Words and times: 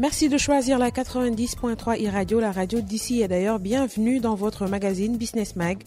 Merci 0.00 0.28
de 0.28 0.38
choisir 0.38 0.78
la 0.78 0.92
90.3 0.92 2.06
e-radio, 2.06 2.38
la 2.38 2.52
radio 2.52 2.80
d'ici 2.80 3.20
et 3.20 3.26
d'ailleurs. 3.26 3.58
Bienvenue 3.58 4.20
dans 4.20 4.36
votre 4.36 4.68
magazine 4.68 5.16
Business 5.16 5.56
Mag. 5.56 5.78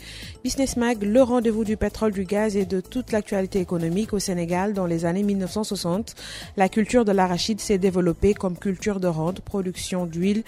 Business 0.44 0.76
Mag, 0.76 1.02
le 1.02 1.22
rendez-vous 1.22 1.63
du 1.63 1.78
pétrole, 1.78 2.12
du 2.12 2.26
gaz 2.26 2.58
et 2.58 2.66
de 2.66 2.82
toute 2.82 3.13
l'actualité 3.13 3.62
économique 3.62 4.12
au 4.12 4.20
Sénégal 4.20 4.74
dans 4.74 4.85
les 4.85 5.06
années 5.06 5.24
1960. 5.24 6.13
La 6.58 6.67
culture 6.67 7.06
de 7.06 7.13
l'arachide 7.13 7.62
s'est 7.62 7.78
développée 7.78 8.34
comme 8.34 8.58
culture 8.58 8.99
de 8.99 9.08
rente, 9.08 9.39
production 9.39 10.06
d'huile 10.06 10.43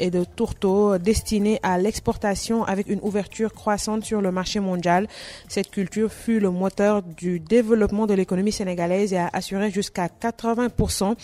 et 0.00 0.10
de 0.10 0.24
tourteaux 0.24 0.98
destinée 0.98 1.60
à 1.62 1.78
l'exportation 1.78 2.64
avec 2.64 2.88
une 2.88 2.98
ouverture 3.02 3.52
croissante 3.52 4.04
sur 4.04 4.22
le 4.22 4.32
marché 4.32 4.58
mondial. 4.58 5.06
Cette 5.46 5.70
culture 5.70 6.12
fut 6.12 6.40
le 6.40 6.50
moteur 6.50 7.04
du 7.04 7.38
développement 7.38 8.08
de 8.08 8.14
l'économie 8.14 8.50
sénégalaise 8.50 9.12
et 9.12 9.18
a 9.18 9.30
assuré 9.32 9.70
jusqu'à 9.70 10.08
80% 10.08 11.14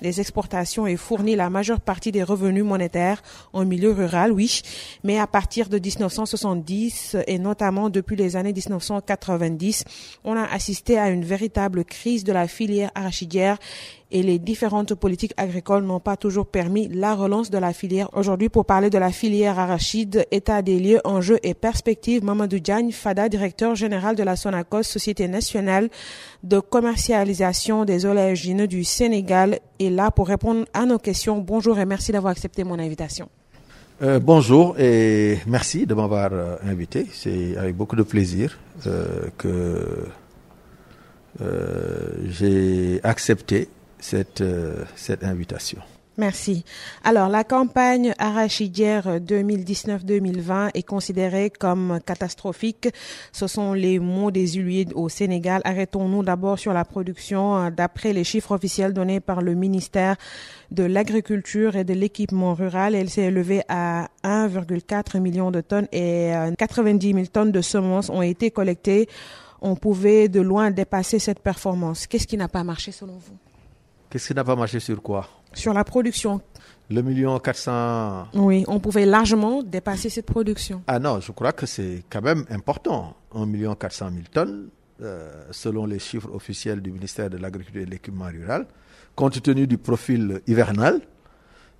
des 0.00 0.20
exportations 0.20 0.86
et 0.86 0.96
fourni 0.96 1.39
la 1.40 1.48
majeure 1.50 1.80
partie 1.80 2.12
des 2.12 2.22
revenus 2.22 2.64
monétaires 2.64 3.22
en 3.54 3.64
milieu 3.64 3.92
rural, 3.92 4.30
oui. 4.30 4.60
Mais 5.04 5.18
à 5.18 5.26
partir 5.26 5.70
de 5.70 5.78
1970 5.78 7.16
et 7.26 7.38
notamment 7.38 7.88
depuis 7.88 8.14
les 8.14 8.36
années 8.36 8.52
1990, 8.52 9.84
on 10.24 10.36
a 10.36 10.44
assisté 10.44 10.98
à 10.98 11.08
une 11.08 11.24
véritable 11.24 11.84
crise 11.84 12.24
de 12.24 12.32
la 12.32 12.46
filière 12.46 12.90
arachidière 12.94 13.58
et 14.10 14.22
les 14.22 14.38
différentes 14.38 14.94
politiques 14.94 15.34
agricoles 15.36 15.84
n'ont 15.84 16.00
pas 16.00 16.16
toujours 16.16 16.46
permis 16.46 16.88
la 16.88 17.14
relance 17.14 17.50
de 17.50 17.58
la 17.58 17.72
filière. 17.72 18.08
Aujourd'hui, 18.14 18.48
pour 18.48 18.64
parler 18.64 18.90
de 18.90 18.98
la 18.98 19.12
filière 19.12 19.58
arachide, 19.58 20.26
état 20.30 20.62
des 20.62 20.78
lieux, 20.78 21.00
enjeux 21.04 21.38
et 21.42 21.54
perspectives, 21.54 22.24
Mamadou 22.24 22.58
Diagne 22.58 22.92
Fada, 22.92 23.28
directeur 23.28 23.74
général 23.74 24.16
de 24.16 24.22
la 24.22 24.36
Sonacos, 24.36 24.82
Société 24.82 25.28
nationale 25.28 25.88
de 26.42 26.58
commercialisation 26.58 27.84
des 27.84 28.06
oléagineux 28.06 28.66
du 28.66 28.84
Sénégal, 28.84 29.60
est 29.78 29.90
là 29.90 30.10
pour 30.10 30.28
répondre 30.28 30.64
à 30.74 30.86
nos 30.86 30.98
questions. 30.98 31.38
Bonjour 31.38 31.78
et 31.78 31.86
merci 31.86 32.12
d'avoir 32.12 32.32
accepté 32.32 32.64
mon 32.64 32.78
invitation. 32.78 33.28
Euh, 34.02 34.18
bonjour 34.18 34.80
et 34.80 35.38
merci 35.46 35.84
de 35.84 35.92
m'avoir 35.92 36.30
euh, 36.32 36.56
invité. 36.64 37.06
C'est 37.12 37.54
avec 37.58 37.76
beaucoup 37.76 37.96
de 37.96 38.02
plaisir 38.02 38.58
euh, 38.86 39.28
que 39.36 40.06
j'ai 42.28 43.00
accepté 43.02 43.68
cette, 44.00 44.42
cette 44.96 45.24
invitation. 45.24 45.80
Merci. 46.20 46.64
Alors, 47.02 47.30
la 47.30 47.44
campagne 47.44 48.12
arachidière 48.18 49.20
2019-2020 49.20 50.68
est 50.74 50.82
considérée 50.82 51.48
comme 51.48 51.98
catastrophique. 52.04 52.90
Ce 53.32 53.46
sont 53.46 53.72
les 53.72 53.98
mots 53.98 54.30
des 54.30 54.46
huiliers 54.46 54.86
au 54.94 55.08
Sénégal. 55.08 55.62
Arrêtons-nous 55.64 56.22
d'abord 56.22 56.58
sur 56.58 56.74
la 56.74 56.84
production. 56.84 57.70
D'après 57.70 58.12
les 58.12 58.24
chiffres 58.24 58.52
officiels 58.52 58.92
donnés 58.92 59.20
par 59.20 59.40
le 59.40 59.54
ministère 59.54 60.16
de 60.70 60.82
l'Agriculture 60.82 61.74
et 61.76 61.84
de 61.84 61.94
l'Équipement 61.94 62.52
rural, 62.52 62.94
elle 62.94 63.08
s'est 63.08 63.22
élevée 63.22 63.62
à 63.70 64.08
1,4 64.22 65.20
million 65.20 65.50
de 65.50 65.62
tonnes 65.62 65.88
et 65.90 66.32
90 66.58 67.14
000 67.14 67.26
tonnes 67.32 67.52
de 67.52 67.62
semences 67.62 68.10
ont 68.10 68.20
été 68.20 68.50
collectées. 68.50 69.08
On 69.62 69.74
pouvait 69.74 70.28
de 70.28 70.42
loin 70.42 70.70
dépasser 70.70 71.18
cette 71.18 71.40
performance. 71.40 72.06
Qu'est-ce 72.06 72.26
qui 72.26 72.36
n'a 72.36 72.48
pas 72.48 72.62
marché 72.62 72.92
selon 72.92 73.14
vous? 73.14 73.49
Qu'est-ce 74.10 74.26
qui 74.26 74.34
n'a 74.34 74.42
pas 74.42 74.56
marché 74.56 74.80
sur 74.80 75.00
quoi? 75.00 75.28
Sur 75.54 75.72
la 75.72 75.84
production. 75.84 76.40
Le 76.90 77.00
million 77.02 77.38
400. 77.38 78.26
Oui, 78.34 78.64
on 78.66 78.80
pouvait 78.80 79.06
largement 79.06 79.62
dépasser 79.62 80.10
cette 80.10 80.26
production. 80.26 80.82
Ah 80.88 80.98
non, 80.98 81.20
je 81.20 81.30
crois 81.30 81.52
que 81.52 81.64
c'est 81.64 82.02
quand 82.10 82.20
même 82.20 82.44
important. 82.50 83.14
1 83.32 83.46
million 83.46 83.76
400 83.76 84.10
000 84.10 84.22
tonnes, 84.32 84.68
euh, 85.00 85.44
selon 85.52 85.86
les 85.86 86.00
chiffres 86.00 86.28
officiels 86.34 86.80
du 86.82 86.90
ministère 86.90 87.30
de 87.30 87.36
l'Agriculture 87.36 87.82
et 87.82 87.86
de 87.86 87.90
l'Équipement 87.92 88.26
rural, 88.26 88.66
compte 89.14 89.40
tenu 89.40 89.68
du 89.68 89.78
profil 89.78 90.40
hivernal. 90.48 91.00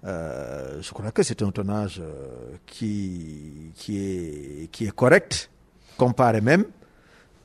Euh, 0.04 0.80
je 0.80 0.92
crois 0.92 1.10
que 1.10 1.24
c'est 1.24 1.42
un 1.42 1.50
tonnage 1.50 1.98
euh, 2.00 2.54
qui, 2.64 3.72
qui, 3.74 3.98
est, 3.98 4.70
qui 4.70 4.86
est 4.86 4.94
correct, 4.94 5.50
comparé 5.98 6.40
même 6.40 6.64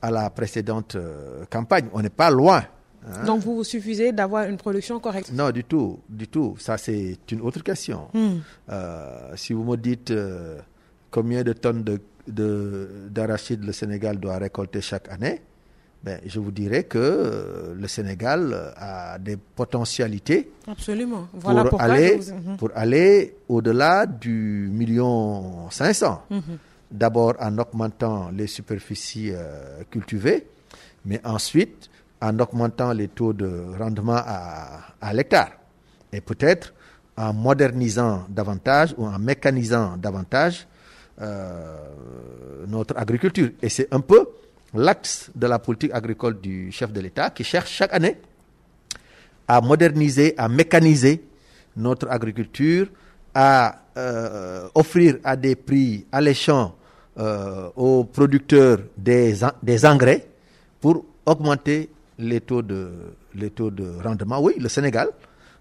à 0.00 0.12
la 0.12 0.30
précédente 0.30 0.96
campagne. 1.50 1.88
On 1.92 2.00
n'est 2.02 2.08
pas 2.08 2.30
loin 2.30 2.62
Hein? 3.06 3.24
Donc 3.24 3.40
vous 3.42 3.56
vous 3.56 3.64
suffisez 3.64 4.12
d'avoir 4.12 4.44
une 4.48 4.56
production 4.56 4.98
correcte 4.98 5.30
Non, 5.32 5.50
du 5.50 5.64
tout, 5.64 6.00
du 6.08 6.26
tout. 6.28 6.56
Ça 6.58 6.76
c'est 6.78 7.18
une 7.30 7.40
autre 7.40 7.62
question. 7.62 8.08
Hmm. 8.12 8.38
Euh, 8.70 9.32
si 9.36 9.52
vous 9.52 9.64
me 9.64 9.76
dites 9.76 10.10
euh, 10.10 10.58
combien 11.10 11.42
de 11.42 11.52
tonnes 11.52 11.84
d'arachide 12.26 13.64
le 13.64 13.72
Sénégal 13.72 14.18
doit 14.18 14.38
récolter 14.38 14.80
chaque 14.80 15.08
année, 15.10 15.40
ben, 16.02 16.20
je 16.26 16.38
vous 16.40 16.50
dirais 16.50 16.84
que 16.84 16.98
euh, 16.98 17.74
le 17.76 17.86
Sénégal 17.88 18.72
a 18.76 19.18
des 19.18 19.36
potentialités. 19.36 20.50
Absolument. 20.66 21.28
Voilà 21.32 21.64
pour 21.64 21.80
aller, 21.80 22.16
mhm. 22.18 22.56
pour 22.56 22.70
aller 22.74 23.36
au-delà 23.48 24.06
du 24.06 24.68
million 24.72 25.70
500. 25.70 26.22
Mhm. 26.30 26.40
D'abord 26.90 27.34
en 27.40 27.58
augmentant 27.58 28.30
les 28.30 28.46
superficies 28.46 29.32
cultivées, 29.90 30.46
mais 31.04 31.20
ensuite 31.24 31.90
en 32.20 32.38
augmentant 32.38 32.92
les 32.92 33.08
taux 33.08 33.32
de 33.32 33.76
rendement 33.78 34.16
à, 34.16 35.12
l'hectare 35.12 35.50
et 36.12 36.20
peut-être 36.20 36.72
en 37.16 37.32
modernisant 37.32 38.26
davantage 38.28 38.94
ou 38.96 39.06
en 39.06 39.18
mécanisant 39.18 39.96
davantage 39.96 40.66
euh, 41.20 41.76
notre 42.66 42.96
agriculture. 42.98 43.50
Et 43.62 43.68
c'est 43.68 43.92
un 43.92 44.00
peu 44.00 44.26
l'axe 44.74 45.30
de 45.34 45.46
la 45.46 45.58
politique 45.58 45.92
agricole 45.94 46.40
du 46.40 46.70
chef 46.72 46.92
de 46.92 47.00
l'État 47.00 47.30
qui 47.30 47.44
cherche 47.44 47.70
chaque 47.70 47.92
année 47.94 48.18
à 49.48 49.60
moderniser, 49.60 50.34
à 50.36 50.48
mécaniser 50.48 51.22
notre 51.76 52.10
agriculture, 52.10 52.88
à 53.34 53.82
euh, 53.96 54.68
offrir 54.74 55.18
à 55.24 55.36
des 55.36 55.56
prix 55.56 56.06
alléchants 56.10 56.74
euh, 57.18 57.70
aux 57.76 58.04
producteurs 58.04 58.78
des, 58.96 59.34
des 59.62 59.86
engrais 59.86 60.26
pour 60.80 61.04
augmenter 61.24 61.90
les 62.18 62.40
taux 62.40 62.62
de, 62.62 62.88
les 63.34 63.50
taux 63.50 63.70
de 63.70 63.90
rendement. 64.02 64.40
Oui, 64.40 64.54
le 64.58 64.68
Sénégal 64.68 65.08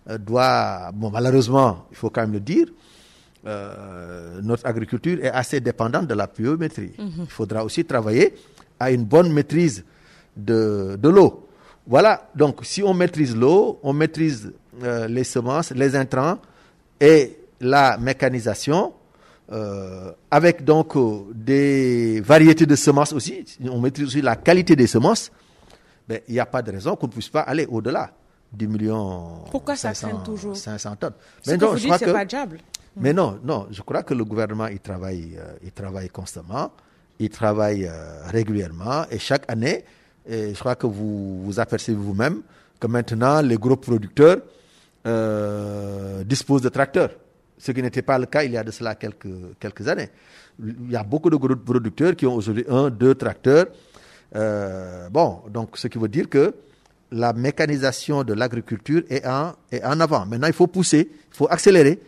euh, 0.09 0.17
doit, 0.17 0.91
bon, 0.93 1.09
malheureusement, 1.11 1.85
il 1.91 1.97
faut 1.97 2.09
quand 2.09 2.21
même 2.21 2.33
le 2.33 2.39
dire, 2.39 2.67
euh, 3.45 4.39
notre 4.41 4.65
agriculture 4.65 5.23
est 5.23 5.29
assez 5.31 5.59
dépendante 5.59 6.07
de 6.07 6.13
la 6.13 6.27
pluviométrie. 6.27 6.91
Mhm. 6.97 7.11
Il 7.23 7.29
faudra 7.29 7.63
aussi 7.63 7.85
travailler 7.85 8.33
à 8.79 8.91
une 8.91 9.03
bonne 9.03 9.31
maîtrise 9.31 9.83
de, 10.35 10.97
de 11.01 11.09
l'eau. 11.09 11.47
Voilà, 11.87 12.29
donc 12.35 12.59
si 12.63 12.81
on 12.81 12.93
maîtrise 12.93 13.35
l'eau, 13.35 13.79
on 13.83 13.93
maîtrise 13.93 14.51
euh, 14.83 15.07
les 15.07 15.23
semences, 15.23 15.71
les 15.71 15.95
intrants 15.95 16.39
et 16.99 17.37
la 17.61 17.97
mécanisation, 17.97 18.93
avec 20.31 20.63
donc 20.65 20.93
des 21.35 22.19
variétés 22.21 22.65
de 22.65 22.75
semences 22.75 23.13
aussi, 23.13 23.45
on 23.69 23.79
maîtrise 23.79 24.07
aussi 24.07 24.21
la 24.21 24.35
qualité 24.35 24.75
des 24.75 24.87
semences, 24.87 25.31
ben, 26.07 26.19
il 26.27 26.33
n'y 26.33 26.39
a 26.39 26.45
pas 26.45 26.61
de 26.61 26.71
raison 26.71 26.95
qu'on 26.95 27.07
ne 27.07 27.11
puisse 27.11 27.29
pas 27.29 27.41
aller 27.41 27.65
au-delà 27.65 28.11
du 28.51 28.67
million. 28.67 29.43
Pourquoi 29.51 29.75
ça 29.75 29.93
traîne 29.93 30.23
toujours 30.23 30.55
500 30.55 30.95
tonnes. 30.97 31.13
Mais 31.47 31.57
non, 31.57 31.75
je 31.75 31.85
crois 31.85 31.99
que, 31.99 32.11
pas 32.11 32.25
diable. 32.25 32.59
Mais 32.97 33.11
non, 33.13 33.39
non, 33.43 33.67
je 33.71 33.81
crois 33.81 34.03
que 34.03 34.13
le 34.13 34.23
gouvernement 34.23 34.67
il 34.67 34.79
travaille, 34.79 35.35
euh, 35.37 35.53
il 35.63 35.71
travaille 35.71 36.09
constamment, 36.09 36.71
il 37.19 37.29
travaille 37.29 37.85
euh, 37.85 38.23
régulièrement 38.27 39.05
et 39.11 39.19
chaque 39.19 39.49
année, 39.51 39.83
et 40.27 40.53
je 40.53 40.59
crois 40.59 40.75
que 40.75 40.87
vous 40.87 41.43
vous 41.43 41.59
apercevez 41.59 41.97
vous-même 41.97 42.41
que 42.79 42.87
maintenant 42.87 43.41
les 43.41 43.57
gros 43.57 43.75
producteurs 43.75 44.37
euh, 45.05 46.23
disposent 46.23 46.61
de 46.61 46.69
tracteurs, 46.69 47.09
ce 47.57 47.71
qui 47.71 47.81
n'était 47.81 48.01
pas 48.01 48.17
le 48.17 48.27
cas 48.27 48.43
il 48.43 48.51
y 48.51 48.57
a 48.57 48.63
de 48.63 48.71
cela 48.71 48.95
quelques, 48.95 49.57
quelques 49.59 49.87
années. 49.87 50.09
Il 50.63 50.89
y 50.91 50.95
a 50.95 51.03
beaucoup 51.03 51.29
de 51.29 51.35
gros 51.35 51.55
producteurs 51.55 52.15
qui 52.15 52.25
ont 52.25 52.35
aujourd'hui 52.35 52.63
un, 52.69 52.89
deux 52.89 53.15
tracteurs 53.15 53.65
euh, 54.35 55.09
bon, 55.09 55.41
donc 55.49 55.77
ce 55.77 55.87
qui 55.87 55.97
veut 55.97 56.07
dire 56.07 56.29
que 56.29 56.53
la 57.11 57.33
mécanisation 57.33 58.23
de 58.23 58.33
l'agriculture 58.33 59.03
est 59.09 59.25
en, 59.25 59.53
est 59.71 59.83
en 59.83 59.99
avant. 59.99 60.25
Maintenant, 60.25 60.47
il 60.47 60.53
faut 60.53 60.67
pousser, 60.67 61.09
il 61.11 61.35
faut 61.35 61.47
accélérer 61.49 61.99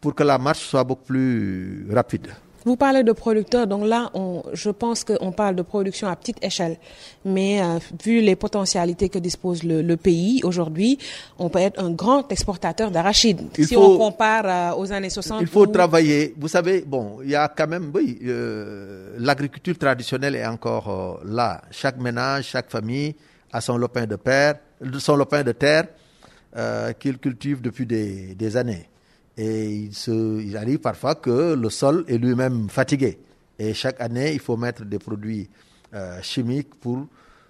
pour 0.00 0.14
que 0.14 0.22
la 0.22 0.38
marche 0.38 0.60
soit 0.66 0.84
beaucoup 0.84 1.04
plus 1.04 1.86
rapide. 1.92 2.28
Vous 2.66 2.74
parlez 2.74 3.04
de 3.04 3.12
producteurs, 3.12 3.68
donc 3.68 3.84
là, 3.84 4.10
on, 4.12 4.42
je 4.52 4.70
pense 4.70 5.04
qu'on 5.04 5.30
parle 5.30 5.54
de 5.54 5.62
production 5.62 6.08
à 6.08 6.16
petite 6.16 6.44
échelle. 6.44 6.78
Mais 7.24 7.62
euh, 7.62 7.78
vu 8.04 8.20
les 8.20 8.34
potentialités 8.34 9.08
que 9.08 9.20
dispose 9.20 9.62
le, 9.62 9.96
pays 9.96 10.40
aujourd'hui, 10.42 10.98
on 11.38 11.48
peut 11.48 11.60
être 11.60 11.80
un 11.80 11.92
grand 11.92 12.28
exportateur 12.32 12.90
d'arachides. 12.90 13.42
Si 13.56 13.76
on 13.76 13.96
compare 13.96 14.46
euh, 14.46 14.80
aux 14.80 14.90
années 14.92 15.10
60. 15.10 15.42
Il 15.42 15.46
faut 15.46 15.68
travailler. 15.68 16.34
Vous 16.36 16.48
savez, 16.48 16.82
bon, 16.84 17.18
il 17.22 17.30
y 17.30 17.36
a 17.36 17.46
quand 17.46 17.68
même, 17.68 17.92
oui, 17.94 18.18
euh, 18.26 19.14
l'agriculture 19.16 19.78
traditionnelle 19.78 20.34
est 20.34 20.46
encore 20.46 21.20
là. 21.24 21.62
Chaque 21.70 22.00
ménage, 22.00 22.46
chaque 22.46 22.68
famille 22.68 23.14
a 23.52 23.60
son 23.60 23.76
lopin 23.76 24.06
de, 24.06 24.16
terre, 24.16 24.56
son 24.98 25.14
lopin 25.14 25.44
de 25.44 25.52
terre 25.52 25.86
qu'il 26.98 27.18
cultive 27.18 27.60
depuis 27.60 27.86
des, 27.86 28.34
des 28.34 28.56
années. 28.56 28.88
Et 29.36 29.74
il, 29.74 29.94
se, 29.94 30.56
arrive 30.56 30.78
parfois 30.78 31.14
que 31.14 31.54
le 31.54 31.70
sol 31.70 32.04
est 32.08 32.16
lui-même 32.18 32.68
fatigué. 32.70 33.18
Et 33.58 33.74
chaque 33.74 34.00
année, 34.00 34.32
il 34.32 34.40
faut 34.40 34.56
mettre 34.56 34.84
des 34.84 34.98
produits 34.98 35.48
euh, 35.94 36.20
chimiques 36.22 36.74
pour 36.80 37.06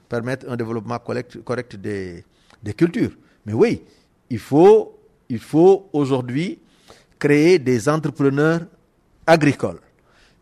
permettre 0.08 0.48
un 0.48 0.56
développement 0.56 0.98
correct, 0.98 1.76
des, 1.76 2.24
cultures. 2.76 3.12
Mais 3.44 3.52
oui, 3.52 3.82
il 4.30 4.38
faut 4.38 4.92
Il 5.28 5.40
faut 5.40 5.88
aujourd'hui 5.92 6.58
créer 7.18 7.58
des 7.58 7.88
entrepreneurs 7.88 8.60
agricoles. 9.26 9.80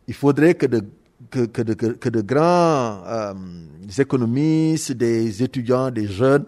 Il 0.06 0.12
faudrait 0.14 0.54
que 0.54 0.66
de, 0.66 0.82
que, 1.30 1.46
que 1.46 2.08
de 2.10 2.20
grands 2.20 3.02
euh, 3.06 3.32
économistes, 3.96 4.92
des 4.92 5.42
étudiants, 5.42 5.90
des 5.90 6.06
jeunes 6.06 6.44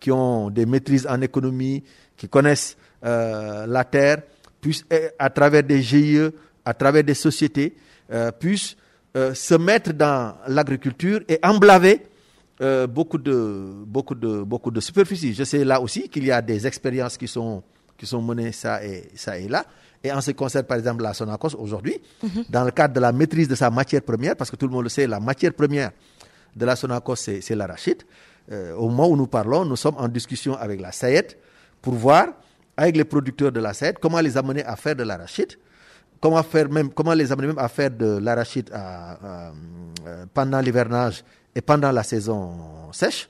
qui 0.00 0.10
ont 0.10 0.50
des 0.50 0.66
maîtrises 0.66 1.06
en 1.06 1.20
économie, 1.20 1.84
qui 2.16 2.28
connaissent 2.28 2.76
euh, 3.04 3.66
la 3.66 3.84
terre, 3.84 4.22
puissent, 4.60 4.84
eh, 4.90 5.08
à 5.18 5.30
travers 5.30 5.62
des 5.62 5.82
GIE, 5.82 6.28
à 6.64 6.74
travers 6.74 7.04
des 7.04 7.14
sociétés, 7.14 7.76
euh, 8.12 8.30
puissent 8.32 8.76
euh, 9.16 9.34
se 9.34 9.54
mettre 9.54 9.92
dans 9.92 10.34
l'agriculture 10.46 11.20
et 11.28 11.38
emblaver 11.42 12.02
euh, 12.60 12.86
beaucoup 12.86 13.18
de 13.18 13.84
beaucoup 13.86 14.14
de 14.14 14.42
beaucoup 14.42 14.70
de 14.70 14.80
superficies. 14.80 15.32
Je 15.32 15.44
sais 15.44 15.64
là 15.64 15.80
aussi 15.80 16.08
qu'il 16.08 16.24
y 16.24 16.30
a 16.32 16.42
des 16.42 16.66
expériences 16.66 17.16
qui 17.16 17.28
sont 17.28 17.62
qui 17.96 18.06
sont 18.06 18.20
menées 18.20 18.52
ça 18.52 18.84
et 18.84 19.08
ça 19.14 19.38
et 19.38 19.48
là. 19.48 19.64
Et 20.02 20.12
en 20.12 20.20
ce 20.20 20.30
qui 20.30 20.36
concerne 20.36 20.64
par 20.66 20.76
exemple 20.76 21.02
la 21.02 21.14
Sonacos 21.14 21.56
aujourd'hui, 21.58 21.96
dans 22.50 22.64
le 22.64 22.70
cadre 22.70 22.94
de 22.94 23.00
la 23.00 23.12
maîtrise 23.12 23.48
de 23.48 23.54
sa 23.54 23.70
matière 23.70 24.02
première, 24.02 24.36
parce 24.36 24.50
que 24.50 24.56
tout 24.56 24.66
le 24.66 24.72
monde 24.72 24.84
le 24.84 24.88
sait, 24.88 25.06
la 25.06 25.20
matière 25.20 25.52
première 25.52 25.90
de 26.54 26.64
la 26.66 26.76
Sonacos 26.76 27.16
c'est 27.16 27.40
c'est 27.40 27.54
l'arachide. 27.54 28.02
Euh, 28.50 28.74
au 28.74 28.88
moment 28.88 29.08
où 29.08 29.16
nous 29.16 29.26
parlons, 29.26 29.64
nous 29.64 29.76
sommes 29.76 29.96
en 29.98 30.08
discussion 30.08 30.56
avec 30.56 30.80
la 30.80 30.92
SAED 30.92 31.36
pour 31.80 31.94
voir 31.94 32.28
avec 32.78 32.96
les 32.96 33.04
producteurs 33.04 33.50
de 33.50 33.58
la 33.60 33.72
comment 34.00 34.20
les 34.20 34.36
amener 34.36 34.64
à 34.64 34.76
faire 34.76 34.94
de 34.94 35.02
l'arachide 35.02 35.54
comment 36.20 36.42
faire 36.44 36.70
même 36.70 36.90
comment 36.92 37.12
les 37.12 37.30
amener 37.32 37.48
même 37.48 37.58
à 37.58 37.66
faire 37.68 37.90
de 37.90 38.18
l'arachide 38.18 38.70
euh, 38.72 39.50
pendant 40.32 40.60
l'hivernage 40.60 41.24
et 41.56 41.60
pendant 41.60 41.90
la 41.90 42.04
saison 42.04 42.52
sèche 42.92 43.28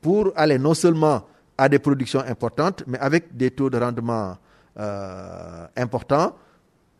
pour 0.00 0.32
aller 0.34 0.58
non 0.58 0.74
seulement 0.74 1.22
à 1.56 1.68
des 1.68 1.78
productions 1.78 2.24
importantes 2.26 2.82
mais 2.88 2.98
avec 2.98 3.36
des 3.36 3.52
taux 3.52 3.70
de 3.70 3.78
rendement 3.78 4.36
euh, 4.78 5.66
importants. 5.76 6.34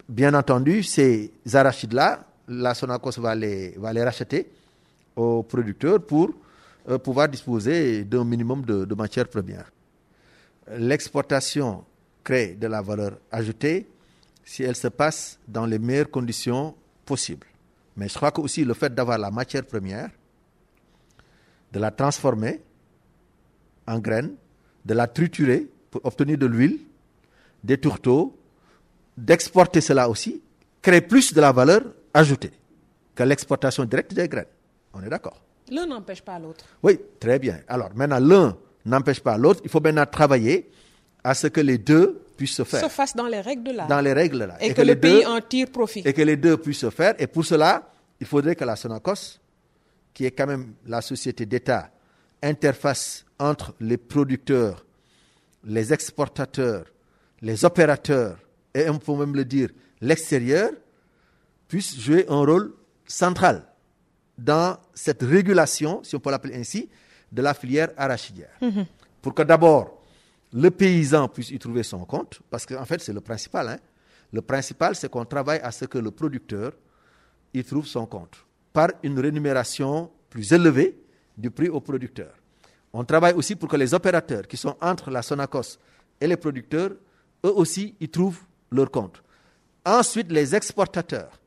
Bien 0.08 0.34
entendu 0.34 0.84
ces 0.84 1.32
arachides 1.52 1.94
là 1.94 2.20
la 2.46 2.74
Sonacos 2.74 3.18
va 3.18 3.34
les 3.34 3.74
va 3.76 3.92
les 3.92 4.04
racheter 4.04 4.48
aux 5.16 5.42
producteurs 5.42 6.00
pour 6.00 6.30
euh, 6.88 6.96
pouvoir 6.98 7.28
disposer 7.28 8.04
d'un 8.04 8.24
minimum 8.24 8.64
de, 8.64 8.84
de 8.84 8.94
matières 8.94 9.28
premières. 9.28 9.70
L'exportation 10.76 11.84
crée 12.28 12.54
de 12.54 12.66
la 12.66 12.82
valeur 12.82 13.12
ajoutée 13.32 13.86
si 14.44 14.62
elle 14.62 14.76
se 14.76 14.88
passe 14.88 15.38
dans 15.48 15.64
les 15.64 15.78
meilleures 15.78 16.10
conditions 16.10 16.74
possibles. 17.06 17.46
Mais 17.96 18.06
je 18.06 18.14
crois 18.14 18.30
que 18.30 18.42
aussi 18.42 18.64
le 18.66 18.74
fait 18.74 18.94
d'avoir 18.94 19.16
la 19.16 19.30
matière 19.30 19.64
première, 19.64 20.10
de 21.72 21.78
la 21.78 21.90
transformer 21.90 22.60
en 23.86 23.98
graines, 23.98 24.34
de 24.84 24.92
la 24.92 25.06
triturer 25.06 25.66
pour 25.90 26.04
obtenir 26.04 26.36
de 26.36 26.44
l'huile, 26.44 26.78
des 27.64 27.78
tourteaux, 27.78 28.36
d'exporter 29.16 29.80
cela 29.80 30.06
aussi, 30.10 30.42
crée 30.82 31.00
plus 31.00 31.32
de 31.32 31.40
la 31.40 31.50
valeur 31.50 31.80
ajoutée 32.12 32.52
que 33.14 33.22
l'exportation 33.22 33.86
directe 33.86 34.12
des 34.12 34.28
graines. 34.28 34.52
On 34.92 35.02
est 35.02 35.08
d'accord? 35.08 35.40
L'un 35.70 35.86
n'empêche 35.86 36.20
pas 36.20 36.38
l'autre. 36.38 36.66
oui, 36.82 37.00
très 37.18 37.38
bien. 37.38 37.60
Alors 37.68 37.88
maintenant, 37.94 38.20
l'un 38.20 38.56
n'empêche 38.84 39.20
pas 39.20 39.38
l'autre. 39.38 39.62
Il 39.64 39.70
faut 39.70 39.80
maintenant 39.80 40.04
travailler 40.04 40.70
à 41.28 41.34
ce 41.34 41.46
que 41.46 41.60
les 41.60 41.76
deux 41.76 42.22
puissent 42.38 42.54
se 42.54 42.64
faire 42.64 42.80
Se 42.80 42.88
fasse 42.88 43.14
dans 43.14 43.26
les 43.26 43.42
règles 43.42 43.64
de 43.64 43.72
l'art. 43.72 43.86
dans 43.86 44.00
les 44.00 44.14
règles 44.14 44.44
là. 44.44 44.56
Et, 44.60 44.72
que, 44.72 44.80
le 44.80 44.98
pays 44.98 45.20
deux, 45.22 45.26
en 45.26 45.40
tire 45.42 45.70
profit. 45.70 46.00
et 46.02 46.14
que 46.14 46.22
les 46.22 46.38
deux 46.38 46.56
puissent 46.56 46.78
se 46.78 46.88
faire. 46.88 47.14
Et 47.18 47.26
pour 47.26 47.44
cela, 47.44 47.92
il 48.18 48.26
faudrait 48.26 48.56
que 48.56 48.64
la 48.64 48.76
Sonacos, 48.76 49.38
qui 50.14 50.24
est 50.24 50.30
quand 50.30 50.46
même 50.46 50.72
la 50.86 51.02
société 51.02 51.44
d'État, 51.44 51.90
interface 52.42 53.26
entre 53.38 53.74
les 53.78 53.98
producteurs, 53.98 54.86
les 55.64 55.92
exportateurs, 55.92 56.86
les 57.42 57.62
opérateurs, 57.62 58.38
et 58.72 58.88
on 58.88 58.98
peut 58.98 59.12
même 59.12 59.34
le 59.34 59.44
dire, 59.44 59.68
l'extérieur, 60.00 60.70
puisse 61.68 62.00
jouer 62.00 62.24
un 62.30 62.42
rôle 62.42 62.72
central 63.06 63.64
dans 64.38 64.78
cette 64.94 65.22
régulation, 65.22 66.02
si 66.02 66.16
on 66.16 66.20
peut 66.20 66.30
l'appeler 66.30 66.56
ainsi, 66.56 66.88
de 67.30 67.42
la 67.42 67.52
filière 67.52 67.90
arachidière. 67.98 68.58
Pour 69.20 69.34
que 69.34 69.42
d'abord, 69.42 69.97
le 70.52 70.70
paysan 70.70 71.28
puisse 71.28 71.50
y 71.50 71.58
trouver 71.58 71.82
son 71.82 72.04
compte, 72.04 72.40
parce 72.50 72.64
qu'en 72.66 72.84
fait, 72.84 73.00
c'est 73.00 73.12
le 73.12 73.20
principal. 73.20 73.68
hein. 73.68 73.78
Le 74.32 74.42
principal, 74.42 74.94
c'est 74.94 75.10
qu'on 75.10 75.24
travaille 75.24 75.60
à 75.60 75.70
ce 75.70 75.84
que 75.86 75.98
le 75.98 76.10
producteur 76.10 76.72
y 77.54 77.64
trouve 77.64 77.86
son 77.86 78.06
compte, 78.06 78.44
par 78.72 78.88
une 79.02 79.18
rémunération 79.18 80.10
plus 80.28 80.52
élevée 80.52 80.98
du 81.36 81.50
prix 81.50 81.68
au 81.68 81.80
producteur. 81.80 82.34
On 82.92 83.04
travaille 83.04 83.34
aussi 83.34 83.54
pour 83.56 83.68
que 83.68 83.76
les 83.76 83.94
opérateurs 83.94 84.46
qui 84.46 84.56
sont 84.56 84.76
entre 84.80 85.10
la 85.10 85.22
Sonacos 85.22 85.78
et 86.20 86.26
les 86.26 86.36
producteurs, 86.36 86.90
eux 87.44 87.52
aussi, 87.54 87.94
y 88.00 88.08
trouvent 88.08 88.40
leur 88.70 88.90
compte. 88.90 89.22
Ensuite, 89.84 90.30
les 90.30 90.54
exportateurs 90.54 91.38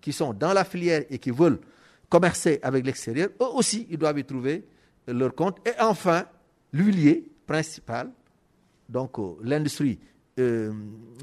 qui 0.00 0.12
sont 0.12 0.32
dans 0.32 0.52
la 0.52 0.64
filière 0.64 1.04
et 1.10 1.18
qui 1.18 1.30
veulent 1.30 1.60
commercer 2.08 2.58
avec 2.62 2.84
l'extérieur, 2.84 3.30
eux 3.40 3.54
aussi, 3.54 3.86
ils 3.90 3.98
doivent 3.98 4.18
y 4.18 4.24
trouver 4.24 4.64
leur 5.06 5.34
compte. 5.34 5.58
Et 5.66 5.72
enfin, 5.80 6.26
l'huilier 6.72 7.30
principal, 7.46 8.10
donc 8.90 9.18
euh, 9.18 9.36
l'industrie, 9.42 9.98
euh, 10.38 10.72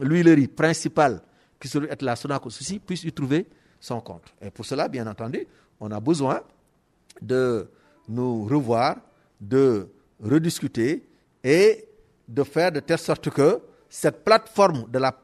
l'huilerie 0.02 0.48
principale, 0.48 1.22
qui 1.60 1.68
serait 1.68 1.90
la 2.02 2.16
Sonacos 2.16 2.48
aussi, 2.48 2.80
puisse 2.80 3.04
y 3.04 3.12
trouver 3.12 3.46
son 3.80 4.00
compte. 4.02 4.34
Et 4.42 4.50
pour 4.52 4.66
cela, 4.66 4.88
bien 4.88 5.06
entendu, 5.08 5.46
on 5.80 5.92
a 5.92 6.00
besoin 6.00 6.42
de 7.22 7.68
nous 8.08 8.46
revoir, 8.46 8.96
de 9.40 9.88
rediscuter 10.24 11.04
et 11.44 11.86
de 12.28 12.44
faire 12.44 12.72
de 12.72 12.80
telle 12.80 12.98
sorte 13.00 13.30
que 13.30 13.60
cette 13.90 14.24
plateforme 14.24 14.90
de 14.90 15.00
la 15.00 15.18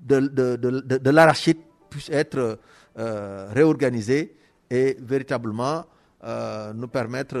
de, 0.00 0.20
de, 0.20 0.56
de, 0.56 0.80
de- 0.80 0.96
de 0.98 1.10
l'arachide 1.10 1.58
puisse 1.90 2.08
être 2.10 2.58
euh, 2.98 3.48
réorganisée 3.52 4.34
et 4.70 4.96
véritablement 5.00 5.84
nous 6.74 6.88
permettre, 6.88 7.38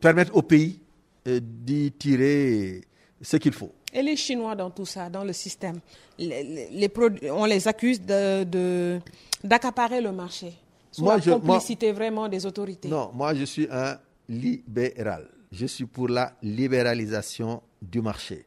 permettre 0.00 0.34
au 0.36 0.42
pays 0.42 0.80
d'y 1.26 1.90
tirer 1.92 2.80
ce 3.20 3.36
qu'il 3.36 3.52
faut. 3.52 3.72
Et 3.92 4.02
les 4.02 4.16
Chinois 4.16 4.54
dans 4.54 4.70
tout 4.70 4.86
ça, 4.86 5.08
dans 5.08 5.24
le 5.24 5.32
système, 5.32 5.80
les, 6.18 6.42
les- 6.44 6.68
les 6.70 6.88
produ- 6.88 7.30
on 7.30 7.44
les 7.46 7.66
accuse 7.66 8.00
de, 8.00 8.44
de- 8.44 9.00
d'accaparer 9.42 10.00
le 10.00 10.12
marché. 10.12 10.52
Sous 10.92 11.02
Moi, 11.04 11.14
la 11.16 11.20
je- 11.20 11.30
moi- 11.30 11.38
complicité 11.40 11.92
vraiment 11.92 12.28
des 12.28 12.44
autorités. 12.46 12.88
Non, 12.88 13.10
moi 13.14 13.34
je 13.34 13.44
suis 13.44 13.66
un 13.70 13.98
libéral. 14.28 15.26
Je 15.50 15.66
suis 15.66 15.86
pour 15.86 16.08
la 16.08 16.32
libéralisation 16.42 17.62
du 17.80 18.00
marché. 18.02 18.44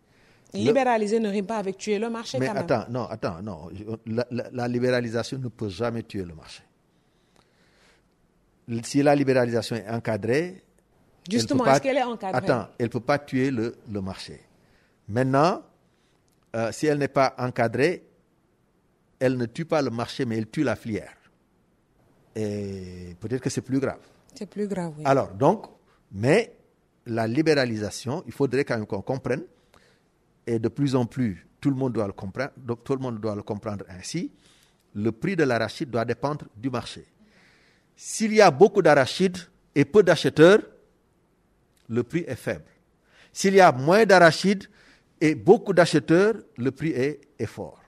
Libéraliser 0.54 1.20
ne 1.20 1.30
rime 1.30 1.46
pas 1.46 1.58
avec 1.58 1.78
tuer 1.78 1.98
le 1.98 2.10
marché 2.10 2.38
Mais 2.38 2.48
quand 2.48 2.54
même. 2.56 2.64
attends, 2.64 2.86
non, 2.92 3.06
attends, 3.06 3.42
non. 3.42 3.70
La, 4.06 4.28
la- 4.30 4.50
la 4.52 4.68
libéralisation 4.68 5.38
ne 5.40 5.48
peut 5.48 5.70
jamais 5.70 6.04
tuer 6.04 6.24
le 6.26 6.36
marché. 6.36 6.62
Si 8.84 9.02
la 9.04 9.16
libéralisation 9.16 9.76
est 9.76 9.90
encadrée, 9.90 10.64
Justement, 11.30 11.66
est-ce 11.68 11.82
qu'elle 11.82 11.98
est 11.98 12.04
encadrée? 12.04 12.38
Attends, 12.38 12.68
elle 12.80 12.86
ne 12.86 12.92
peut 12.92 13.00
pas 13.00 13.20
tuer 13.20 13.52
le, 13.52 13.76
le 13.92 14.02
marché. 14.02 14.42
Maintenant, 15.12 15.62
euh, 16.56 16.72
si 16.72 16.88
elle 16.88 16.98
n'est 16.98 17.10
pas 17.10 17.36
encadrée, 17.38 18.08
elle 19.20 19.36
ne 19.36 19.46
tue 19.46 19.66
pas 19.66 19.82
le 19.82 19.90
marché, 19.90 20.24
mais 20.24 20.38
elle 20.38 20.50
tue 20.50 20.64
la 20.64 20.78
filière. 20.78 21.14
Et 22.34 23.14
peut-être 23.20 23.42
que 23.42 23.50
c'est 23.50 23.62
plus 23.62 23.80
grave. 23.82 24.00
C'est 24.34 24.50
plus 24.50 24.70
grave, 24.70 24.94
oui. 24.98 25.04
Alors, 25.06 25.34
donc, 25.34 25.66
mais 26.14 26.56
la 27.06 27.28
libéralisation, 27.28 28.24
il 28.26 28.32
faudrait 28.32 28.64
quand 28.64 28.78
même 28.78 28.86
qu'on 28.86 29.02
comprenne, 29.02 29.44
et 30.48 30.60
de 30.60 30.70
plus 30.70 30.96
en 30.96 31.06
plus, 31.06 31.46
tout 31.60 31.70
le 31.70 31.76
monde 31.76 31.92
doit 31.92 32.08
le 32.08 32.14
comprendre, 32.14 32.52
donc 32.56 32.86
tout 32.86 32.94
le 32.94 33.02
monde 33.02 33.20
doit 33.20 33.36
le 33.36 33.44
comprendre 33.44 33.84
ainsi, 33.90 34.32
le 34.96 35.12
prix 35.12 35.36
de 35.36 35.44
l'arachide 35.44 35.90
doit 35.90 36.06
dépendre 36.06 36.46
du 36.56 36.70
marché. 36.70 37.06
S'il 37.98 38.34
y 38.34 38.40
a 38.40 38.50
beaucoup 38.50 38.82
d'arachides 38.82 39.38
et 39.76 39.84
peu 39.84 40.04
d'acheteurs, 40.04 40.62
le 41.90 42.04
prix 42.04 42.24
est 42.26 42.36
faible. 42.36 42.66
S'il 43.34 43.56
y 43.56 43.62
a 43.62 43.74
moins 43.74 44.06
d'arachides 44.06 44.68
et 45.22 45.36
beaucoup 45.36 45.72
d'acheteurs, 45.74 46.34
le 46.58 46.72
prix 46.72 46.90
est, 46.90 47.22
est 47.40 47.46
fort. 47.46 47.80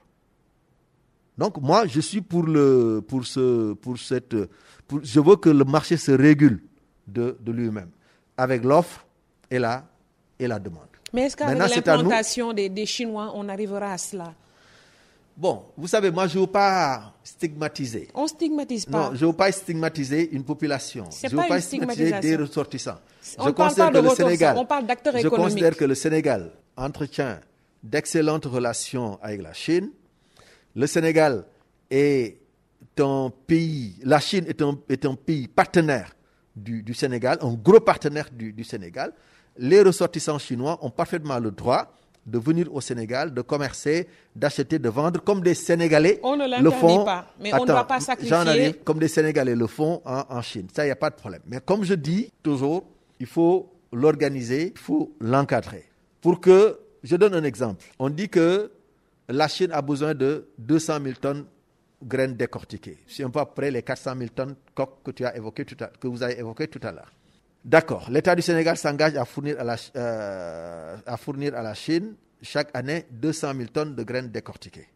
Donc 1.38 1.58
moi, 1.60 1.88
je 1.88 2.00
suis 2.00 2.22
pour 2.22 2.44
le, 2.44 3.02
pour 3.08 3.26
ce, 3.26 3.74
pour 3.74 3.98
cette, 3.98 4.36
pour- 4.88 5.00
je 5.04 5.20
veux 5.20 5.36
que 5.36 5.50
le 5.50 5.64
marché 5.66 5.98
se 5.98 6.12
régule 6.12 6.62
de, 7.08 7.36
de 7.40 7.52
lui-même, 7.52 7.90
avec 8.38 8.64
l'offre 8.64 9.04
et 9.50 9.58
la, 9.58 9.84
et 10.38 10.48
la 10.48 10.60
demande. 10.60 10.84
Mais 11.12 11.24
est-ce 11.24 11.36
qu'avec 11.36 11.58
l'implantation 11.58 12.54
des, 12.54 12.70
des 12.70 12.86
Chinois, 12.86 13.32
on 13.36 13.50
arrivera 13.50 13.94
à 13.94 13.98
cela? 13.98 14.34
Bon, 15.36 15.64
vous 15.76 15.88
savez, 15.88 16.12
moi, 16.12 16.28
je 16.28 16.38
ne 16.38 16.42
veux 16.42 16.48
pas 16.52 17.14
stigmatiser. 17.24 18.08
On 18.14 18.28
stigmatise 18.28 18.86
pas. 18.86 19.10
Non, 19.10 19.16
je 19.16 19.26
ne 19.26 19.32
veux 19.32 19.36
pas 19.36 19.52
stigmatiser 19.52 20.30
une 20.32 20.44
population. 20.44 21.06
C'est 21.10 21.30
Je 21.30 21.36
ne 21.36 21.42
veux 21.42 21.48
pas 21.48 21.60
stigmatiser 21.60 22.20
des 22.20 22.36
ressortissants. 22.36 23.00
On 23.40 23.46
je 23.48 23.50
considère 23.52 23.92
que 23.92 23.98
le 23.98 24.10
Sénégal, 24.10 24.58
on 24.58 24.66
parle 24.66 24.86
d'acteurs 24.86 25.14
je 25.14 25.20
économiques. 25.20 25.46
considère 25.46 25.76
que 25.78 25.86
le 25.86 25.96
Sénégal 25.96 26.52
entretient 26.78 27.40
d'excellentes 27.82 28.46
relations 28.46 29.18
avec 29.22 29.42
la 29.42 29.54
Chine. 29.54 29.90
Le 30.76 30.86
Sénégal 30.88 31.46
est 31.90 32.38
un 33.00 33.32
pays, 33.48 33.96
la 34.04 34.20
Chine 34.20 34.46
est 34.48 34.62
un, 34.62 34.78
est 34.88 35.06
un 35.06 35.16
pays 35.16 35.48
partenaire 35.48 36.16
du, 36.56 36.84
du 36.84 36.94
Sénégal, 36.94 37.40
un 37.42 37.54
gros 37.54 37.80
partenaire 37.80 38.30
du, 38.32 38.54
du 38.54 38.64
Sénégal. 38.64 39.14
Les 39.58 39.82
ressortissants 39.82 40.38
chinois 40.40 40.78
ont 40.82 40.90
parfaitement 40.92 41.40
le 41.40 41.52
droit, 41.52 41.92
de 42.26 42.40
venir 42.40 42.74
au 42.74 42.80
Sénégal, 42.82 43.34
de 43.34 43.42
commercer, 43.42 44.08
d'acheter, 44.36 44.80
de 44.80 44.90
vendre, 44.90 45.22
comme 45.22 45.42
des 45.42 45.54
Sénégalais 45.54 46.20
On 46.24 46.36
ne 46.38 46.62
le 46.62 46.70
font. 46.72 47.04
pas, 47.04 47.28
mais 47.40 47.54
on 47.54 47.62
ne 47.64 47.68
doit 47.68 47.86
pas 47.86 48.00
j'en 48.00 48.06
sacrifier. 48.06 48.34
arrive, 48.36 48.76
comme 48.84 49.00
des 49.00 49.08
Sénégalais 49.08 49.56
le 49.56 49.68
font 49.68 50.02
en, 50.06 50.24
en 50.30 50.42
Chine. 50.42 50.68
Ça, 50.74 50.84
il 50.84 50.88
n'y 50.88 50.92
a 50.92 50.96
pas 50.96 51.10
de 51.10 51.16
problème. 51.16 51.42
Mais 51.48 51.60
comme 51.60 51.84
je 51.84 51.94
dis 51.94 52.32
toujours, 52.42 52.86
il 53.20 53.28
faut 53.28 53.70
l'organiser, 53.92 54.72
il 54.76 54.80
faut 54.80 55.14
l'encadrer. 55.20 55.86
Pour 56.22 56.40
que, 56.40 56.80
je 57.04 57.16
donne 57.18 57.34
un 57.36 57.44
exemple. 57.44 57.84
On 58.00 58.10
dit 58.10 58.30
que 58.30 58.72
la 59.28 59.48
Chine 59.48 59.72
a 59.74 59.82
besoin 59.82 60.14
de 60.14 60.48
200 60.60 61.00
000 61.04 61.16
tonnes 61.20 61.46
graines 62.02 62.36
décortiquées. 62.36 62.98
C'est 63.08 63.24
un 63.24 63.30
peu 63.30 63.40
après 63.40 63.72
les 63.72 63.82
400 63.84 64.14
000 64.18 64.30
tonnes 64.36 64.56
coques 64.74 65.04
que, 65.04 65.12
tu 65.12 65.26
as 65.26 65.36
évoqué 65.36 65.66
tout 65.66 65.82
à, 65.84 65.88
que 65.88 66.08
vous 66.08 66.24
avez 66.24 66.40
évoqué 66.40 66.68
tout 66.68 66.80
à 66.84 66.92
l'heure. 66.92 67.12
D'accord. 67.64 68.08
L'État 68.10 68.36
du 68.36 68.42
Sénégal 68.42 68.78
s'engage 68.78 69.16
à 69.16 69.24
fournir 69.26 69.60
à 69.60 69.64
la, 69.64 69.76
euh, 69.96 70.98
à 71.06 71.18
fournir 71.18 71.56
à 71.56 71.62
la 71.62 71.74
Chine 71.74 72.16
chaque 72.42 72.70
année 72.76 73.06
200 73.12 73.54
000 73.56 73.70
tonnes 73.72 73.96
de 73.96 74.04
graines 74.04 74.30
décortiquées. 74.30 74.88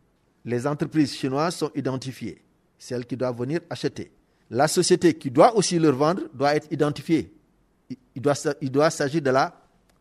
Les 0.43 0.67
entreprises 0.67 1.13
chinoises 1.15 1.55
sont 1.55 1.71
identifiées, 1.75 2.41
celles 2.77 3.05
qui 3.05 3.15
doivent 3.15 3.37
venir 3.39 3.61
acheter. 3.69 4.11
La 4.49 4.67
société 4.67 5.13
qui 5.13 5.31
doit 5.31 5.55
aussi 5.55 5.79
leur 5.79 5.95
vendre 5.95 6.23
doit 6.33 6.55
être 6.55 6.67
identifiée. 6.71 7.33
Il- 8.15 8.21
doit, 8.21 8.33
il 8.61 8.71
doit 8.71 8.89
s'agir 8.89 9.21
de 9.21 9.29
la 9.29 9.53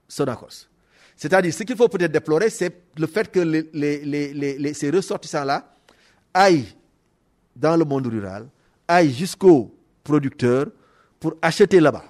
Sonacos. 0.08 0.66
C'est-à-dire, 1.16 1.52
ce 1.54 1.62
qu'il 1.62 1.76
faut 1.76 1.88
peut-être 1.88 2.12
déplorer, 2.12 2.50
c'est 2.50 2.82
le 2.96 3.06
fait 3.06 3.30
que 3.30 3.40
les- 3.40 3.68
les- 3.72 4.34
les- 4.58 4.74
ces 4.74 4.90
ressortissants-là 4.90 5.72
aillent 6.34 6.74
dans 7.54 7.76
le 7.76 7.84
monde 7.84 8.06
rural, 8.08 8.48
aillent 8.86 9.12
jusqu'aux 9.14 9.72
producteurs 10.04 10.66
pour 11.18 11.34
acheter 11.40 11.80
là-bas. 11.80 12.04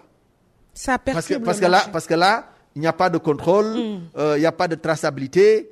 Ça 0.78 0.98
Parce 0.98 1.26
que, 1.26 1.34
parce, 1.38 1.58
le 1.60 1.66
que 1.66 1.70
là, 1.70 1.82
parce 1.90 2.06
que 2.06 2.14
là, 2.14 2.50
il 2.74 2.80
n'y 2.82 2.86
a 2.86 2.92
pas 2.92 3.08
de 3.08 3.16
contrôle, 3.18 3.74
euh, 4.16 4.34
il 4.36 4.40
n'y 4.40 4.46
a 4.46 4.52
pas 4.52 4.68
de 4.68 4.74
traçabilité. 4.74 5.70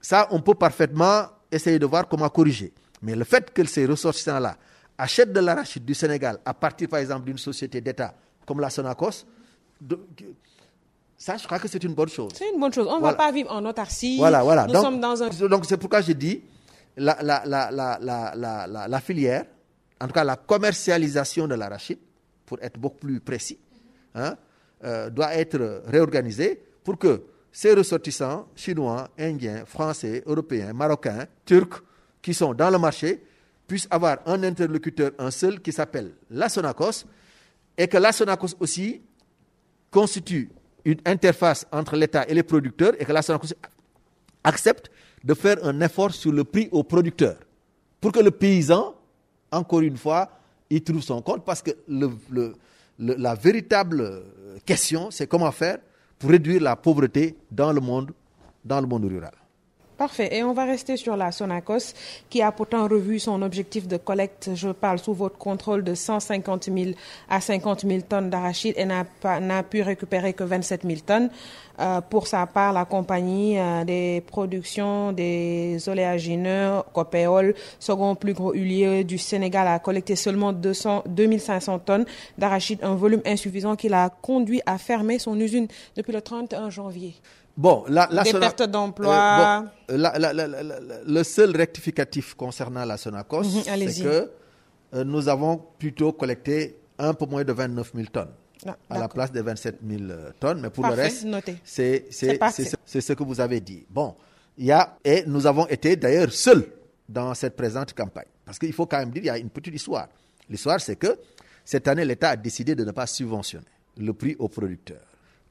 Ça, 0.00 0.28
on 0.30 0.40
peut 0.40 0.54
parfaitement 0.54 1.26
essayer 1.50 1.78
de 1.78 1.86
voir 1.86 2.06
comment 2.08 2.28
corriger. 2.28 2.72
Mais 3.02 3.16
le 3.16 3.24
fait 3.24 3.52
que 3.52 3.64
ces 3.64 3.84
ressortissants-là 3.86 4.56
achètent 4.96 5.32
de 5.32 5.40
l'arachide 5.40 5.84
du 5.84 5.94
Sénégal 5.94 6.38
à 6.44 6.54
partir, 6.54 6.88
par 6.88 7.00
exemple, 7.00 7.24
d'une 7.26 7.38
société 7.38 7.80
d'État 7.80 8.14
comme 8.46 8.60
la 8.60 8.70
Sonacos, 8.70 9.24
de- 9.80 9.98
ça, 11.16 11.36
je 11.36 11.44
crois 11.46 11.58
que 11.58 11.66
c'est 11.68 11.82
une 11.82 11.94
bonne 11.94 12.08
chose. 12.08 12.30
C'est 12.34 12.50
une 12.52 12.60
bonne 12.60 12.72
chose. 12.72 12.86
On 12.88 12.96
ne 12.96 13.00
Voilà. 13.00 13.16
va 13.16 13.24
pas 13.24 13.32
vivre 13.32 13.50
en 13.50 13.64
autarcie. 13.64 14.18
Voilà, 14.18 14.42
voilà. 14.42 14.66
Nous 14.66 14.72
donc, 14.74 14.84
sommes 14.84 15.00
dans 15.00 15.20
un. 15.22 15.28
donc 15.48 15.64
c'est 15.66 15.76
pourquoi 15.78 16.00
je 16.02 16.12
dis 16.12 16.42
la, 16.96 17.16
la, 17.22 17.42
la- 17.44 18.86
la 18.88 19.00
filière, 19.00 19.44
en 20.00 20.06
tout 20.06 20.12
cas 20.12 20.22
la 20.24 20.36
commercialisation 20.36 21.48
de 21.48 21.54
l'arachide, 21.54 21.98
pour 22.46 22.58
être 22.62 22.78
beaucoup 22.78 22.98
plus 22.98 23.20
précis, 23.20 23.58
hein, 24.14 24.36
euh, 24.84 25.10
doit 25.10 25.34
être 25.34 25.82
réorganisée 25.86 26.60
pour 26.82 26.98
que 26.98 27.22
ces 27.52 27.72
ressortissants 27.74 28.48
chinois, 28.54 29.08
indiens, 29.18 29.64
français, 29.64 30.22
européens, 30.26 30.72
marocains, 30.72 31.26
turcs, 31.44 31.82
qui 32.20 32.34
sont 32.34 32.52
dans 32.54 32.70
le 32.70 32.78
marché, 32.78 33.22
puissent 33.66 33.88
avoir 33.90 34.18
un 34.26 34.42
interlocuteur, 34.42 35.12
un 35.18 35.30
seul, 35.30 35.60
qui 35.60 35.72
s'appelle 35.72 36.12
la 36.30 36.48
Sonacos, 36.48 37.04
et 37.78 37.86
que 37.88 37.96
la 37.96 38.12
Sonacos 38.12 38.54
aussi 38.60 39.00
constitue 39.90 40.50
une 40.84 40.98
interface 41.04 41.66
entre 41.72 41.96
l'État 41.96 42.26
et 42.28 42.34
les 42.34 42.42
producteurs, 42.42 42.92
et 42.98 43.04
que 43.04 43.12
la 43.12 43.22
Sonacos 43.22 43.54
accepte 44.42 44.90
de 45.22 45.32
faire 45.34 45.64
un 45.64 45.80
effort 45.80 46.12
sur 46.12 46.32
le 46.32 46.44
prix 46.44 46.68
au 46.72 46.82
producteur 46.82 47.36
pour 48.00 48.12
que 48.12 48.20
le 48.20 48.30
paysan, 48.30 48.94
encore 49.50 49.80
une 49.80 49.96
fois, 49.96 50.30
y 50.68 50.82
trouve 50.82 51.00
son 51.02 51.22
compte 51.22 51.44
parce 51.44 51.62
que 51.62 51.70
le- 51.88 52.54
la 52.98 53.34
véritable 53.34 54.00
euh, 54.00 54.58
question, 54.64 55.10
c'est 55.10 55.26
comment 55.26 55.50
faire 55.52 55.78
pour 56.18 56.30
réduire 56.30 56.62
la 56.62 56.76
pauvreté 56.76 57.36
dans 57.50 57.72
le 57.72 57.80
monde, 57.80 58.12
dans 58.64 58.80
le 58.80 58.86
monde 58.86 59.04
rural. 59.04 59.32
Parfait. 60.04 60.36
Et 60.36 60.42
on 60.42 60.52
va 60.52 60.66
rester 60.66 60.98
sur 60.98 61.16
la 61.16 61.32
Sonacos, 61.32 61.94
qui 62.28 62.42
a 62.42 62.52
pourtant 62.52 62.86
revu 62.86 63.18
son 63.18 63.40
objectif 63.40 63.88
de 63.88 63.96
collecte, 63.96 64.50
je 64.54 64.68
parle 64.68 64.98
sous 64.98 65.14
votre 65.14 65.38
contrôle, 65.38 65.82
de 65.82 65.94
150 65.94 66.64
000 66.64 66.90
à 67.30 67.40
50 67.40 67.86
000 67.86 68.02
tonnes 68.06 68.28
d'arachide 68.28 68.74
et 68.76 68.84
n'a 68.84 69.62
pu 69.62 69.80
récupérer 69.80 70.34
que 70.34 70.44
27 70.44 70.82
000 70.84 70.96
tonnes. 71.06 71.30
Euh, 71.80 72.02
pour 72.02 72.26
sa 72.26 72.44
part, 72.44 72.74
la 72.74 72.84
compagnie 72.84 73.58
euh, 73.58 73.84
des 73.84 74.22
productions 74.26 75.12
des 75.12 75.88
oléagineux, 75.88 76.82
Copéol, 76.92 77.54
second 77.78 78.14
plus 78.14 78.34
gros 78.34 78.52
huilier 78.52 79.04
du 79.04 79.16
Sénégal, 79.16 79.66
a 79.66 79.78
collecté 79.78 80.16
seulement 80.16 80.52
200, 80.52 81.04
2500 81.06 81.78
tonnes 81.78 82.04
d'arachide, 82.36 82.80
un 82.82 82.94
volume 82.94 83.22
insuffisant 83.24 83.74
qui 83.74 83.88
l'a 83.88 84.10
conduit 84.20 84.60
à 84.66 84.76
fermer 84.76 85.18
son 85.18 85.40
usine 85.40 85.66
depuis 85.96 86.12
le 86.12 86.20
31 86.20 86.68
janvier. 86.68 87.14
Bon, 87.56 87.84
la, 87.88 88.08
la 88.10 88.22
Des 88.24 88.30
Sona- 88.30 88.40
pertes 88.40 88.62
d'emploi. 88.70 89.64
Euh, 89.90 89.96
bon, 89.96 90.02
le 91.06 91.22
seul 91.22 91.54
rectificatif 91.56 92.34
concernant 92.34 92.84
la 92.84 92.96
Sonacos, 92.96 93.42
Mhm, 93.44 93.62
c'est 93.62 94.02
que 94.02 94.30
euh, 94.94 95.04
nous 95.04 95.28
avons 95.28 95.60
plutôt 95.78 96.12
collecté 96.12 96.76
un 96.98 97.14
peu 97.14 97.26
moins 97.26 97.44
de 97.44 97.52
29 97.52 97.92
000 97.94 98.06
tonnes. 98.12 98.30
Ah, 98.66 98.76
à 98.88 98.98
la 98.98 99.08
place 99.08 99.30
des 99.30 99.42
27 99.42 99.78
000 99.86 100.02
euh, 100.10 100.30
tonnes, 100.40 100.60
mais 100.62 100.70
pour 100.70 100.82
Parfait, 100.82 100.96
le 100.96 101.02
reste, 101.02 101.26
c'est 101.64 102.06
ce- 102.10 102.76
c'est 102.84 103.00
ce 103.02 103.12
que 103.12 103.22
vous 103.22 103.40
avez 103.40 103.60
dit. 103.60 103.84
Bon, 103.90 104.14
il 104.56 104.64
y 104.66 104.72
a, 104.72 104.96
et 105.04 105.24
nous 105.26 105.46
avons 105.46 105.66
été 105.68 105.96
d'ailleurs 105.96 106.32
seuls 106.32 106.64
dans 107.08 107.34
cette 107.34 107.56
présente 107.56 107.92
campagne. 107.92 108.24
Parce 108.44 108.58
qu'il 108.58 108.72
faut 108.72 108.86
quand 108.86 108.98
même 108.98 109.10
dire, 109.10 109.22
il 109.22 109.26
y 109.26 109.30
a 109.30 109.38
une 109.38 109.50
petite 109.50 109.74
histoire. 109.74 110.08
L'histoire, 110.48 110.80
c'est 110.80 110.96
que 110.96 111.18
cette 111.64 111.86
année, 111.88 112.04
l'État 112.04 112.30
a 112.30 112.36
décidé 112.36 112.74
de 112.74 112.84
ne 112.84 112.90
pas 112.90 113.06
subventionner 113.06 113.66
le 113.98 114.12
prix 114.14 114.34
aux 114.38 114.48
producteurs. 114.48 115.04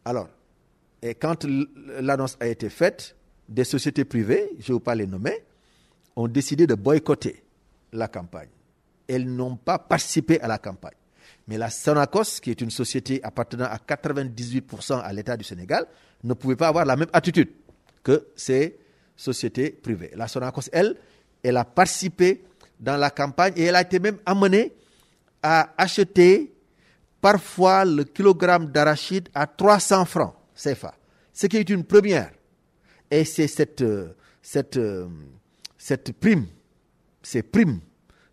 Alors, 0.05 0.27
et 1.03 1.15
quand 1.15 1.45
l'annonce 1.99 2.37
a 2.39 2.47
été 2.47 2.69
faite, 2.69 3.17
des 3.49 3.65
sociétés 3.65 4.05
privées, 4.05 4.49
je 4.57 4.71
ne 4.71 4.77
vais 4.77 4.83
pas 4.83 4.95
les 4.95 5.05
nommer, 5.05 5.43
ont 6.15 6.29
décidé 6.29 6.65
de 6.65 6.75
boycotter 6.75 7.43
la 7.91 8.07
campagne. 8.07 8.47
Elles 9.09 9.27
n'ont 9.27 9.57
pas 9.57 9.77
participé 9.77 10.39
à 10.39 10.47
la 10.47 10.57
campagne. 10.57 10.95
Mais 11.49 11.57
la 11.57 11.69
Sonacos, 11.69 12.39
qui 12.41 12.51
est 12.51 12.61
une 12.61 12.71
société 12.71 13.21
appartenant 13.21 13.65
à 13.65 13.75
98% 13.75 15.01
à 15.01 15.11
l'État 15.11 15.35
du 15.35 15.43
Sénégal, 15.43 15.85
ne 16.23 16.33
pouvait 16.33 16.55
pas 16.55 16.69
avoir 16.69 16.85
la 16.85 16.95
même 16.95 17.09
attitude 17.11 17.49
que 18.01 18.27
ces 18.37 18.77
sociétés 19.17 19.71
privées. 19.71 20.11
La 20.15 20.29
Sonacos, 20.29 20.69
elle, 20.71 20.95
elle 21.43 21.57
a 21.57 21.65
participé 21.65 22.45
dans 22.79 22.95
la 22.95 23.09
campagne 23.09 23.51
et 23.57 23.63
elle 23.63 23.75
a 23.75 23.81
été 23.81 23.99
même 23.99 24.19
amenée 24.25 24.71
à 25.41 25.73
acheter 25.77 26.53
parfois 27.19 27.83
le 27.83 28.05
kilogramme 28.05 28.67
d'arachide 28.67 29.27
à 29.33 29.47
300 29.47 30.05
francs 30.05 30.35
Ce 31.33 31.47
qui 31.47 31.57
est 31.57 31.69
une 31.69 31.83
première. 31.83 32.31
Et 33.11 33.25
c'est 33.25 33.47
cette, 33.47 33.81
euh, 33.81 34.13
cette, 34.41 34.77
euh, 34.77 35.07
cette 35.77 36.11
prime, 36.19 36.45
ces 37.21 37.43
primes 37.43 37.79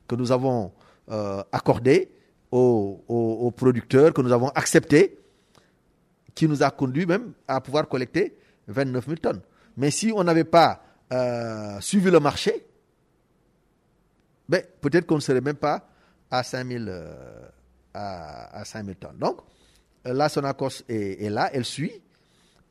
que 0.07 0.15
nous 0.17 0.31
avons 0.33 0.73
euh, 1.11 1.43
accordées 1.53 2.11
aux, 2.51 3.03
aux- 3.09 3.51
producteurs, 3.51 4.13
que 4.13 4.21
nous 4.23 4.33
avons 4.33 4.49
acceptées, 4.51 5.19
qui 6.35 6.47
nous 6.49 6.63
a 6.63 6.71
conduit 6.71 7.07
même 7.07 7.33
à 7.47 7.61
pouvoir 7.61 7.89
collecter 7.89 8.37
29 8.69 9.05
000 9.07 9.17
tonnes. 9.17 9.41
Mais 9.77 9.91
si 9.91 10.13
on 10.15 10.23
n'avait 10.25 10.45
pas 10.45 10.83
euh, 11.13 11.81
suivi 11.81 12.11
le 12.11 12.21
marché, 12.21 12.65
ben, 14.49 14.63
peut-être 14.81 15.07
qu'on 15.07 15.17
ne 15.17 15.21
serait 15.21 15.41
même 15.41 15.57
pas 15.57 15.89
à 16.31 16.43
5 16.43 16.67
000, 16.67 16.85
euh, 16.89 17.49
à, 17.95 18.59
à 18.61 18.65
5 18.65 18.85
000 18.85 18.95
tonnes. 18.99 19.19
Donc, 19.19 19.39
la 20.05 20.29
Sonacos 20.29 20.83
est, 20.89 21.23
est 21.25 21.31
là, 21.31 21.51
elle 21.53 21.65
suit, 21.65 21.93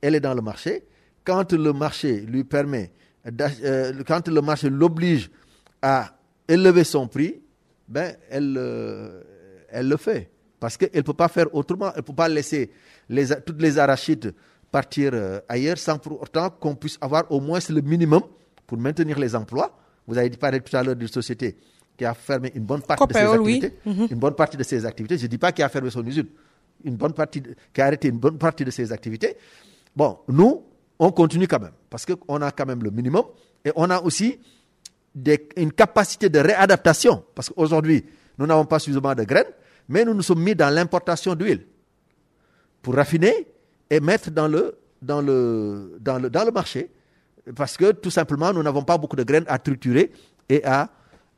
elle 0.02 0.16
est 0.16 0.20
dans 0.20 0.34
le 0.34 0.42
marché. 0.42 0.84
Quand 1.24 1.52
le 1.54 1.74
marché 1.74 2.22
lui 2.22 2.44
permet, 2.44 2.92
euh, 3.64 3.94
quand 4.08 4.28
le 4.28 4.42
marché 4.42 4.70
l'oblige 4.70 5.30
à 5.82 6.18
élever 6.48 6.84
son 6.84 7.08
prix, 7.08 7.42
ben, 7.88 8.16
elle, 8.30 8.56
euh, 8.58 9.22
elle 9.70 9.88
le 9.88 9.98
fait. 9.98 10.30
Parce 10.60 10.78
qu'elle 10.78 10.90
ne 10.94 11.02
peut 11.02 11.14
pas 11.14 11.28
faire 11.28 11.54
autrement. 11.56 11.92
Elle 11.92 11.98
ne 11.98 12.02
peut 12.02 12.14
pas 12.14 12.28
laisser 12.30 12.72
les, 13.10 13.28
toutes 13.46 13.62
les 13.62 13.78
arachides 13.78 14.34
partir 14.72 15.12
euh, 15.14 15.40
ailleurs 15.48 15.78
sans 15.78 15.98
pour 15.98 16.22
autant 16.22 16.50
qu'on 16.50 16.76
puisse 16.76 16.98
avoir 17.02 17.32
au 17.32 17.40
moins 17.40 17.60
le 17.70 17.82
minimum 17.82 18.22
pour 18.68 18.78
maintenir 18.78 19.18
les 19.18 19.36
emplois. 19.36 19.76
Vous 20.06 20.18
avez 20.18 20.30
parlé 20.32 20.60
tout 20.62 20.76
à 20.76 20.84
l'heure 20.84 20.96
d'une 20.96 21.08
société 21.08 21.58
qui 21.98 22.06
a 22.06 22.14
fermé 22.14 22.52
une 22.56 22.64
bonne 22.64 22.82
partie 22.82 23.06
de 23.08 23.14
ses 23.14 23.26
oui. 23.38 23.56
activités. 23.56 23.74
Une 24.14 24.20
bonne 24.20 24.36
partie 24.36 24.58
de 24.58 24.64
ses 24.64 24.86
activités. 24.86 25.18
Je 25.18 25.24
ne 25.24 25.28
dis 25.28 25.38
pas 25.38 25.52
qu'il 25.52 25.64
a 25.64 25.70
fermé 25.70 25.90
son 25.90 26.06
usine. 26.06 26.28
Une 26.84 26.96
bonne 26.96 27.14
partie, 27.14 27.42
de- 27.42 27.56
qui 27.74 27.82
a 27.82 27.86
arrêté 27.88 28.08
une 28.08 28.20
bonne 28.20 28.38
partie 28.38 28.64
de 28.64 28.72
ses 28.72 28.92
activités. 28.92 29.36
Bon, 29.96 30.20
nous, 30.28 30.64
on 31.00 31.12
continue 31.12 31.48
quand 31.48 31.60
même. 31.60 31.72
Parce 31.90 32.06
qu'on 32.06 32.42
a 32.42 32.52
quand 32.52 32.66
même 32.66 32.84
le 32.84 32.92
minimum. 32.92 33.24
Et 33.66 33.72
on 33.76 33.90
a 33.90 34.00
aussi 34.02 34.40
des- 35.14 35.50
une 35.58 35.72
capacité 35.72 36.30
de 36.30 36.40
réadaptation. 36.40 37.24
Parce 37.36 37.50
qu'aujourd'hui, 37.50 38.06
nous 38.38 38.46
n'avons 38.48 38.66
pas 38.66 38.80
suffisamment 38.80 39.16
de 39.16 39.24
graines, 39.24 39.52
mais 39.90 40.06
nous 40.06 40.14
nous 40.14 40.22
sommes 40.22 40.42
mis 40.42 40.56
dans 40.56 40.70
l'importation 40.74 41.36
d'huile 41.36 41.66
pour 42.82 42.96
raffiner 42.96 43.48
et 43.90 44.00
mettre 44.00 44.32
dans 44.32 44.48
le, 44.48 44.78
dans 45.02 45.22
le, 45.22 45.98
dans 46.00 46.20
le, 46.20 46.30
dans 46.30 46.46
le 46.46 46.52
marché. 46.52 46.90
Parce 47.56 47.76
que 47.78 47.92
tout 47.92 48.12
simplement, 48.12 48.54
nous 48.54 48.62
n'avons 48.64 48.84
pas 48.84 48.98
beaucoup 48.98 49.16
de 49.16 49.24
graines 49.24 49.46
à 49.48 49.58
triturer 49.58 50.12
et 50.48 50.64
à. 50.64 50.90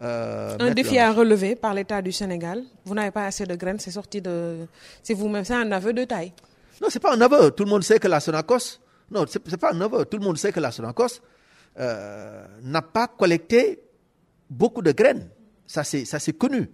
euh, 0.02 0.58
Un 0.60 0.72
défi 0.74 0.98
à 1.00 1.12
relever 1.14 1.56
par 1.56 1.74
l'État 1.74 2.02
du 2.02 2.12
Sénégal. 2.12 2.64
Vous 2.86 2.94
n'avez 2.94 3.12
pas 3.12 3.26
assez 3.26 3.46
de 3.46 3.56
graines, 3.56 3.80
c'est 3.80 3.92
sorti 3.92 4.22
de. 4.22 4.68
C'est 5.02 5.14
vous-même, 5.14 5.46
c'est 5.46 5.54
un 5.56 5.72
aveu 5.72 5.94
de 5.94 6.04
taille. 6.04 6.34
Non, 6.82 6.88
c'est 6.90 7.00
pas 7.00 7.14
un 7.14 7.22
aveu. 7.22 7.52
Tout 7.52 7.64
le 7.64 7.70
monde 7.70 7.84
sait 7.84 8.00
que 8.00 8.08
la 8.08 8.20
Sonacos 8.20 8.80
Non, 9.12 9.26
ce 9.28 9.38
n'est 9.38 9.58
pas 9.58 9.74
un 9.74 9.82
aveu. 9.82 10.06
Tout 10.06 10.18
le 10.18 10.24
monde 10.24 10.38
sait 10.38 10.52
que 10.52 10.60
la 10.60 10.72
Sonacos 10.72 11.22
euh, 11.80 12.46
n'a 12.64 12.82
pas 12.82 13.08
collecté 13.08 13.84
beaucoup 14.50 14.82
de 14.82 14.92
graines. 14.92 15.30
Ça, 15.68 15.84
c'est 15.84 16.38
connu. 16.38 16.70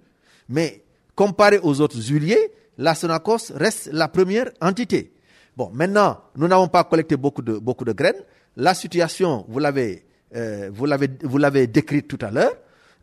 Mais 0.49 0.83
comparé 1.13 1.59
aux 1.61 1.81
autres 1.81 1.97
huiliers, 2.09 2.51
la 2.77 2.95
Sonacos 2.95 3.51
reste 3.53 3.89
la 3.91 4.07
première 4.07 4.49
entité. 4.61 5.13
Bon, 5.55 5.69
maintenant, 5.73 6.21
nous 6.35 6.47
n'avons 6.47 6.67
pas 6.67 6.83
collecté 6.83 7.17
beaucoup 7.17 7.41
de, 7.41 7.57
beaucoup 7.57 7.83
de 7.85 7.91
graines. 7.91 8.23
La 8.55 8.73
situation, 8.73 9.45
vous 9.49 9.59
l'avez, 9.59 10.05
euh, 10.35 10.69
vous 10.71 10.85
l'avez, 10.85 11.09
vous 11.23 11.37
l'avez 11.37 11.67
décrite 11.67 12.07
tout 12.07 12.19
à 12.21 12.31
l'heure. 12.31 12.53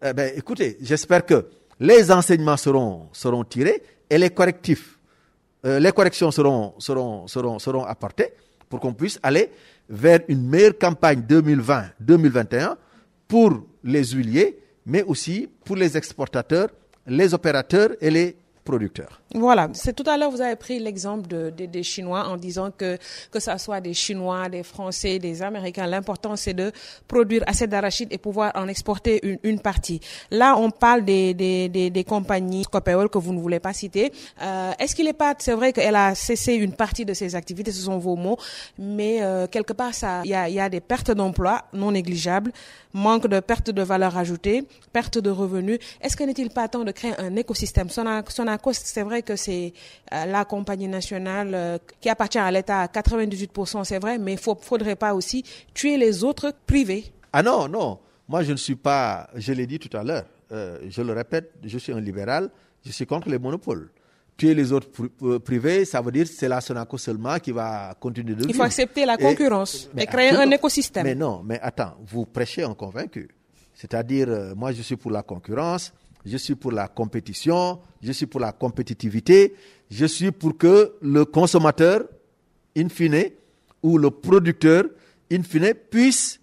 Eh 0.02 0.12
ben, 0.12 0.32
écoutez, 0.36 0.78
j'espère 0.80 1.26
que 1.26 1.46
les 1.80 2.10
enseignements 2.10 2.56
seront, 2.56 3.08
seront 3.12 3.44
tirés 3.44 3.82
et 4.10 4.18
les 4.18 4.30
correctifs, 4.30 4.93
euh, 5.64 5.78
les 5.78 5.92
corrections 5.92 6.30
seront, 6.30 6.74
seront, 6.78 7.84
apportées 7.84 8.32
pour 8.68 8.80
qu'on 8.80 8.92
puisse 8.92 9.18
aller 9.22 9.50
vers 9.88 10.20
une 10.28 10.46
meilleure 10.46 10.78
campagne 10.78 11.22
2020-2021 11.28 12.76
pour 13.28 13.62
les 13.82 14.04
huiliers, 14.04 14.58
mais 14.86 15.02
aussi 15.02 15.48
pour 15.64 15.76
les 15.76 15.96
exportateurs, 15.96 16.68
les 17.06 17.32
opérateurs 17.34 17.90
et 18.00 18.10
les 18.10 18.36
Voilà, 19.34 19.68
c'est 19.72 19.94
tout 19.94 20.08
à 20.08 20.16
l'heure 20.16 20.30
vous 20.30 20.40
avez 20.40 20.56
pris 20.56 20.78
l'exemple 20.78 21.26
de, 21.28 21.50
des 21.50 21.82
Chinois 21.82 22.26
en 22.28 22.36
disant 22.36 22.70
que 22.70 22.98
que 23.30 23.40
ça 23.40 23.58
soit 23.58 23.80
des 23.80 23.94
Chinois, 23.94 24.48
des 24.48 24.62
Français, 24.62 25.18
des 25.18 25.42
Américains, 25.42 25.86
l'important 25.86 26.34
c'est 26.36 26.54
de 26.54 26.72
produire 27.06 27.42
assez 27.46 27.66
d'arachide 27.66 28.08
et 28.10 28.18
pouvoir 28.18 28.52
en 28.54 28.66
exporter 28.68 29.20
une, 29.22 29.38
une 29.42 29.60
partie. 29.60 30.00
Là, 30.30 30.56
on 30.56 30.70
parle 30.70 31.04
des 31.04 31.34
des, 31.34 31.68
des, 31.68 31.90
des 31.90 32.04
compagnies 32.04 32.64
Copéol 32.64 33.08
que 33.08 33.18
vous 33.18 33.32
ne 33.32 33.40
voulez 33.40 33.60
pas 33.60 33.72
citer. 33.72 34.12
Euh, 34.40 34.72
Est-ce 34.78 34.94
qu'il 34.94 35.08
est 35.08 35.12
pas, 35.12 35.34
c'est 35.38 35.52
vrai 35.54 35.72
qu'elle 35.72 35.96
a 35.96 36.14
cessé 36.14 36.54
une 36.54 36.72
partie 36.74 37.04
de 37.04 37.12
ses 37.12 37.34
activités, 37.34 37.72
ce 37.72 37.82
sont 37.82 37.98
vos 37.98 38.16
mots, 38.16 38.38
mais 38.78 39.22
euh, 39.22 39.46
quelque 39.46 39.72
part 39.72 39.94
ça, 39.94 40.22
il 40.24 40.30
y 40.30 40.34
a, 40.34 40.48
y 40.48 40.60
a 40.60 40.68
des 40.68 40.80
pertes 40.80 41.10
d'emplois 41.10 41.64
non 41.72 41.92
négligeables, 41.92 42.52
manque 42.94 43.26
de 43.26 43.40
perte 43.40 43.70
de 43.70 43.82
valeur 43.82 44.16
ajoutée, 44.16 44.66
perte 44.92 45.18
de 45.18 45.28
revenus. 45.28 45.78
Est-ce 46.00 46.16
que 46.16 46.24
n'est-il 46.24 46.48
pas 46.50 46.68
temps 46.68 46.84
de 46.84 46.92
créer 46.92 47.12
un 47.18 47.36
écosystème? 47.36 47.88
C'est 47.90 49.02
vrai 49.02 49.22
que 49.22 49.36
c'est 49.36 49.74
euh, 50.12 50.24
la 50.24 50.44
compagnie 50.44 50.88
nationale 50.88 51.50
euh, 51.54 51.78
qui 52.00 52.08
appartient 52.08 52.38
à 52.38 52.50
l'État 52.50 52.80
à 52.80 52.86
98%, 52.86 53.84
c'est 53.84 53.98
vrai, 53.98 54.16
mais 54.18 54.34
il 54.34 54.48
ne 54.48 54.54
faudrait 54.54 54.96
pas 54.96 55.14
aussi 55.14 55.44
tuer 55.74 55.98
les 55.98 56.24
autres 56.24 56.54
privés. 56.66 57.12
Ah 57.32 57.42
non, 57.42 57.68
non. 57.68 57.98
Moi, 58.28 58.42
je 58.42 58.52
ne 58.52 58.56
suis 58.56 58.76
pas, 58.76 59.28
je 59.34 59.52
l'ai 59.52 59.66
dit 59.66 59.78
tout 59.78 59.94
à 59.94 60.02
l'heure, 60.02 60.24
euh, 60.52 60.78
je 60.88 61.02
le 61.02 61.12
répète, 61.12 61.52
je 61.62 61.76
suis 61.76 61.92
un 61.92 62.00
libéral, 62.00 62.48
je 62.86 62.92
suis 62.92 63.06
contre 63.06 63.28
les 63.28 63.38
monopoles 63.38 63.90
tuer 64.36 64.54
les 64.54 64.72
autres 64.72 64.88
privés, 65.38 65.84
ça 65.84 66.00
veut 66.00 66.10
dire 66.12 66.24
que 66.24 66.32
c'est 66.32 66.48
la 66.48 66.60
Sonaco 66.60 66.98
seulement 66.98 67.38
qui 67.38 67.52
va 67.52 67.94
continuer 67.98 68.34
de 68.34 68.40
vivre. 68.40 68.50
Il 68.50 68.56
faut 68.56 68.62
accepter 68.62 69.06
la 69.06 69.16
concurrence 69.16 69.88
et, 69.96 70.06
créer 70.06 70.30
un 70.30 70.50
écosystème. 70.50 71.04
Mais 71.04 71.14
non, 71.14 71.42
mais 71.44 71.60
attends, 71.60 71.94
vous 72.06 72.26
prêchez 72.26 72.62
un 72.62 72.74
convaincu. 72.74 73.28
C'est-à-dire, 73.74 74.54
moi 74.56 74.72
je 74.72 74.82
suis 74.82 74.96
pour 74.96 75.10
la 75.10 75.22
concurrence, 75.22 75.92
je 76.24 76.36
suis 76.36 76.54
pour 76.54 76.72
la 76.72 76.88
compétition, 76.88 77.78
je 78.02 78.12
suis 78.12 78.26
pour 78.26 78.40
la 78.40 78.52
compétitivité, 78.52 79.54
je 79.90 80.06
suis 80.06 80.32
pour 80.32 80.56
que 80.56 80.94
le 81.00 81.24
consommateur, 81.24 82.04
in 82.76 82.88
fine, 82.88 83.30
ou 83.82 83.98
le 83.98 84.10
producteur, 84.10 84.84
in 85.30 85.42
fine, 85.42 85.74
puisse 85.90 86.40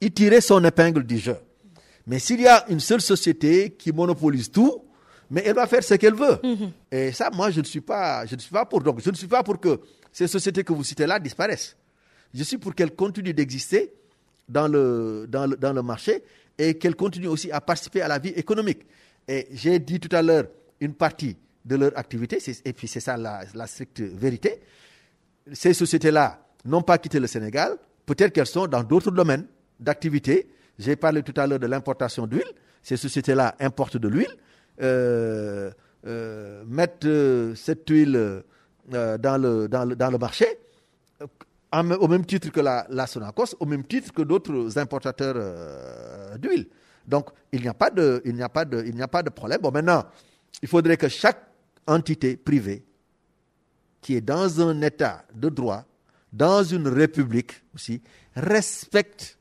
y 0.00 0.10
tirer 0.10 0.40
son 0.40 0.62
épingle 0.64 1.04
du 1.04 1.18
jeu. 1.18 1.36
Mais 2.06 2.18
s'il 2.18 2.40
y 2.40 2.46
a 2.46 2.66
une 2.68 2.80
seule 2.80 3.00
société 3.00 3.70
qui 3.70 3.92
monopolise 3.92 4.50
tout, 4.50 4.82
mais 5.34 5.42
elle 5.44 5.54
va 5.56 5.66
faire 5.66 5.82
ce 5.82 5.94
qu'elle 5.94 6.14
veut. 6.14 6.36
Mm-hmm. 6.44 6.70
Et 6.92 7.12
ça, 7.12 7.28
moi, 7.32 7.50
je 7.50 7.58
ne 7.58 7.64
suis 7.64 7.80
pas, 7.80 8.24
je 8.24 8.36
ne 8.36 8.40
suis 8.40 8.52
pas 8.52 8.64
pour. 8.64 8.80
Donc, 8.80 9.00
je 9.04 9.10
ne 9.10 9.16
suis 9.16 9.26
pas 9.26 9.42
pour 9.42 9.58
que 9.58 9.80
ces 10.12 10.28
sociétés 10.28 10.62
que 10.62 10.72
vous 10.72 10.84
citez 10.84 11.08
là 11.08 11.18
disparaissent. 11.18 11.76
Je 12.32 12.44
suis 12.44 12.56
pour 12.56 12.72
qu'elles 12.72 12.94
continuent 12.94 13.34
d'exister 13.34 13.92
dans 14.48 14.68
le, 14.68 15.26
dans 15.28 15.46
le, 15.46 15.56
dans 15.56 15.72
le 15.72 15.82
marché 15.82 16.22
et 16.56 16.74
qu'elles 16.78 16.94
continuent 16.94 17.30
aussi 17.30 17.50
à 17.50 17.60
participer 17.60 18.00
à 18.00 18.06
la 18.06 18.20
vie 18.20 18.28
économique. 18.30 18.86
Et 19.26 19.48
j'ai 19.50 19.80
dit 19.80 19.98
tout 19.98 20.14
à 20.14 20.22
l'heure 20.22 20.44
une 20.80 20.94
partie 20.94 21.36
de 21.64 21.74
leur 21.76 21.98
activité, 21.98 22.38
et 22.64 22.72
puis 22.72 22.86
c'est 22.86 23.00
ça 23.00 23.16
la, 23.16 23.66
stricte 23.66 24.00
vérité. 24.00 24.60
Ces 25.52 25.74
sociétés-là 25.74 26.46
n'ont 26.64 26.82
pas 26.82 26.98
quitté 26.98 27.18
le 27.18 27.26
Sénégal, 27.26 27.76
peut-être 28.06 28.32
qu'elles 28.32 28.46
sont 28.46 28.68
dans 28.68 28.84
d'autres 28.84 29.10
domaines 29.10 29.46
d'activité. 29.80 30.46
J'ai 30.78 30.94
parlé 30.94 31.22
tout 31.22 31.34
à 31.36 31.46
l'heure 31.46 31.58
de 31.58 31.66
l'importation 31.66 32.26
d'huile. 32.26 32.46
Ces 32.82 32.98
sociétés-là 32.98 33.56
importent 33.60 33.96
de 33.96 34.08
l'huile, 34.08 34.36
euh, 34.80 35.70
euh, 36.06 36.64
mettent 36.66 37.04
euh, 37.04 37.54
cette 37.54 37.88
huile 37.88 38.42
dans, 38.88 39.40
le, 39.40 39.68
dans, 39.68 39.84
le, 39.84 39.96
dans 39.96 40.10
le 40.10 40.18
marché 40.18 40.46
au 41.72 42.06
même 42.06 42.24
titre 42.24 42.50
que 42.52 42.60
la, 42.60 42.86
la, 42.88 43.06
Sonacos, 43.06 43.56
au 43.58 43.66
même 43.66 43.84
titre 43.84 44.12
que 44.12 44.22
d'autres 44.22 44.78
importateurs 44.78 46.38
d'huile. 46.38 46.68
Donc, 47.06 47.30
il 47.50 47.62
n'y 47.62 47.68
a 47.68 47.74
pas 47.74 47.90
de, 47.90 48.22
a 48.40 48.44
a 48.44 49.08
pas 49.08 49.22
de 49.24 49.30
problème. 49.30 49.60
Bon, 49.60 49.72
maintenant, 49.72 50.04
il 50.62 50.68
faudrait 50.68 50.96
que 50.96 51.08
chaque 51.08 51.42
entité 51.86 52.36
privée 52.36 52.84
qui 54.00 54.14
est 54.14 54.20
dans 54.20 54.60
un 54.60 54.82
état 54.82 55.24
de 55.34 55.48
droit, 55.48 55.84
dans 56.32 56.62
une 56.62 56.86
république 56.86 57.62
aussi, 57.74 58.02
respecte 58.36 59.38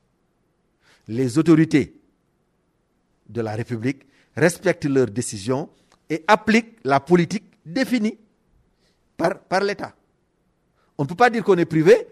les 1.07 1.37
autorités 1.37 1.99
de 3.29 3.41
la 3.41 3.55
République, 3.55 4.03
respecte 4.35 4.85
leurs 4.85 5.07
décisions 5.07 5.69
et 6.09 6.23
applique 6.27 6.77
la 6.83 6.99
politique 6.99 7.45
définie 7.65 8.17
par, 9.17 9.39
par 9.39 9.61
l'État. 9.61 9.93
On 10.97 11.03
ne 11.03 11.07
peut 11.07 11.15
pas 11.15 11.29
dire 11.29 11.43
qu'on 11.43 11.57
est 11.57 11.65
privé 11.65 12.07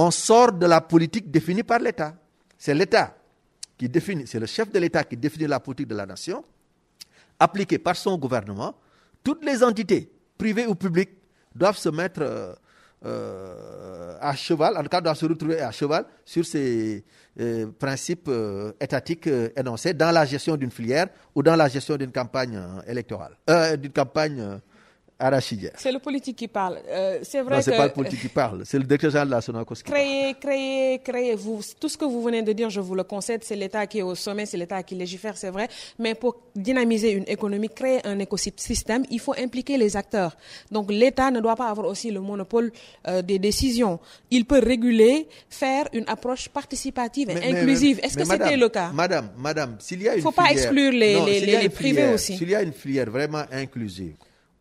on 0.00 0.12
sort 0.12 0.52
de 0.52 0.64
la 0.66 0.80
politique 0.80 1.28
définie 1.28 1.64
par 1.64 1.80
l'État. 1.80 2.14
C'est 2.56 2.72
l'État 2.72 3.16
qui 3.76 3.88
définit, 3.88 4.28
c'est 4.28 4.38
le 4.38 4.46
chef 4.46 4.70
de 4.70 4.78
l'État 4.78 5.02
qui 5.02 5.16
définit 5.16 5.48
la 5.48 5.58
politique 5.58 5.88
de 5.88 5.96
la 5.96 6.06
nation, 6.06 6.44
appliquée 7.40 7.78
par 7.78 7.96
son 7.96 8.16
gouvernement. 8.16 8.76
Toutes 9.24 9.44
les 9.44 9.60
entités, 9.60 10.08
privées 10.38 10.68
ou 10.68 10.76
publiques, 10.76 11.10
doivent 11.52 11.76
se 11.76 11.88
mettre 11.88 12.56
euh, 13.04 13.78
euh, 14.08 14.14
à 14.20 14.34
cheval, 14.34 14.76
en 14.76 14.82
tout 14.82 14.88
cas 14.88 15.00
doivent 15.00 15.16
se 15.16 15.26
retrouver 15.26 15.60
à 15.60 15.70
cheval 15.70 16.04
sur 16.24 16.44
ces 16.44 17.04
euh, 17.38 17.66
principes 17.78 18.28
étatiques 18.80 19.28
énoncés 19.56 19.94
dans 19.94 20.10
la 20.10 20.24
gestion 20.24 20.56
d'une 20.56 20.70
filière 20.72 21.06
ou 21.34 21.42
dans 21.42 21.54
la 21.54 21.68
gestion 21.68 21.96
d'une 21.96 22.10
campagne 22.10 22.60
électorale, 22.86 23.36
c'est 25.76 25.90
le 25.90 25.98
politique 25.98 26.36
qui 26.36 26.46
parle. 26.46 26.78
Euh, 26.88 27.18
c'est 27.22 27.42
vrai 27.42 27.56
non, 27.56 27.62
c'est 27.62 27.76
pas 27.76 27.86
le 27.86 27.92
politique 27.92 28.20
qui 28.20 28.28
parle, 28.28 28.62
c'est 28.64 28.78
le 28.78 28.84
directeur 28.84 29.10
général 29.10 29.26
de 29.28 29.32
la 29.32 29.40
Sonacos 29.40 29.74
créer, 29.84 30.34
Créer, 30.34 31.00
créer, 31.00 31.34
vous, 31.34 31.60
tout 31.80 31.88
ce 31.88 31.98
que 31.98 32.04
vous 32.04 32.22
venez 32.22 32.42
de 32.42 32.52
dire, 32.52 32.70
je 32.70 32.80
vous 32.80 32.94
le 32.94 33.02
concède, 33.02 33.42
c'est 33.42 33.56
l'État 33.56 33.84
qui 33.88 33.98
est 33.98 34.02
au 34.02 34.14
sommet, 34.14 34.46
c'est 34.46 34.56
l'État 34.56 34.80
qui 34.84 34.94
légifère, 34.94 35.36
c'est 35.36 35.50
vrai. 35.50 35.68
Mais 35.98 36.14
pour 36.14 36.36
dynamiser 36.54 37.10
une 37.10 37.24
économie, 37.26 37.68
créer 37.68 38.06
un 38.06 38.18
écosystème, 38.20 39.04
il 39.10 39.18
faut 39.18 39.34
impliquer 39.36 39.76
les 39.76 39.96
acteurs. 39.96 40.36
Donc 40.70 40.88
l'État 40.90 41.32
ne 41.32 41.40
doit 41.40 41.56
pas 41.56 41.68
avoir 41.68 41.88
aussi 41.88 42.12
le 42.12 42.20
monopole 42.20 42.70
euh, 43.08 43.20
des 43.20 43.40
décisions. 43.40 43.98
Il 44.30 44.44
peut 44.44 44.60
réguler, 44.60 45.26
faire 45.50 45.88
une 45.94 46.04
approche 46.08 46.48
participative 46.48 47.30
et 47.30 47.42
inclusive. 47.56 47.98
Est-ce 48.04 48.16
que 48.16 48.24
c'était 48.24 48.56
le 48.56 48.68
cas? 48.68 48.92
Madame, 48.92 49.30
madame, 49.36 49.76
s'il 49.80 50.00
y 50.02 50.08
a 50.08 50.12
une 50.12 50.18
Il 50.18 50.24
ne 50.24 50.30
faut 50.30 50.30
pas 50.32 50.50
exclure 50.52 50.92
les, 50.92 51.20
les, 51.24 51.40
les 51.58 51.68
privés 51.68 52.12
aussi. 52.14 52.36
S'il 52.36 52.50
y 52.50 52.54
a 52.54 52.62
une 52.62 52.72
filière 52.72 53.10
vraiment 53.10 53.42
inclusive, 53.50 54.14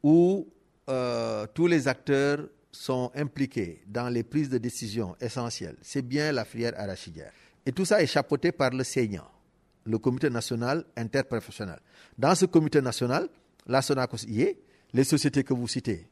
où 0.08 0.48
euh, 0.88 1.46
tous 1.54 1.68
les 1.68 1.86
acteurs 1.90 2.40
sont 2.72 3.12
impliqués 3.14 3.82
dans 3.88 4.08
les 4.08 4.24
prises 4.24 4.48
de 4.50 4.58
décision 4.58 5.18
essentielles, 5.20 5.76
c'est 5.82 6.02
bien 6.02 6.32
la 6.32 6.46
filière 6.46 6.72
arachidière. 6.80 7.34
Et 7.66 7.74
tout 7.74 7.84
ça 7.84 8.02
est 8.02 8.08
chapeauté 8.08 8.54
par 8.54 8.70
le 8.70 8.86
Seigneur, 8.86 9.30
le 9.84 9.98
comité 9.98 10.30
national 10.30 10.86
interprofessionnel. 10.96 11.80
Dans 12.18 12.34
ce 12.36 12.46
comité 12.46 12.80
national, 12.82 13.28
la 13.66 13.82
Sonacos 13.82 14.24
y 14.30 14.44
est, 14.44 14.58
les 14.94 15.04
sociétés 15.04 15.44
que 15.44 15.54
vous 15.54 15.68
citez 15.68 16.08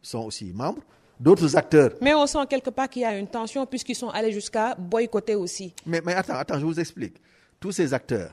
sont 0.00 0.20
aussi 0.20 0.50
membres, 0.54 0.80
d'autres 1.20 1.54
acteurs. 1.54 1.90
Mais 2.00 2.14
on 2.14 2.26
sent 2.26 2.46
quelque 2.48 2.70
part 2.70 2.88
qu'il 2.88 3.02
y 3.02 3.04
a 3.04 3.14
une 3.18 3.28
tension 3.28 3.66
puisqu'ils 3.66 3.94
sont 3.96 4.08
allés 4.08 4.32
jusqu'à 4.32 4.74
boycotter 4.74 5.34
aussi. 5.34 5.74
Mais, 5.84 6.00
mais, 6.02 6.14
attends, 6.14 6.36
attends, 6.36 6.58
je 6.58 6.64
vous 6.64 6.80
explique. 6.80 7.16
Tous 7.60 7.72
ces 7.72 7.92
acteurs, 7.92 8.32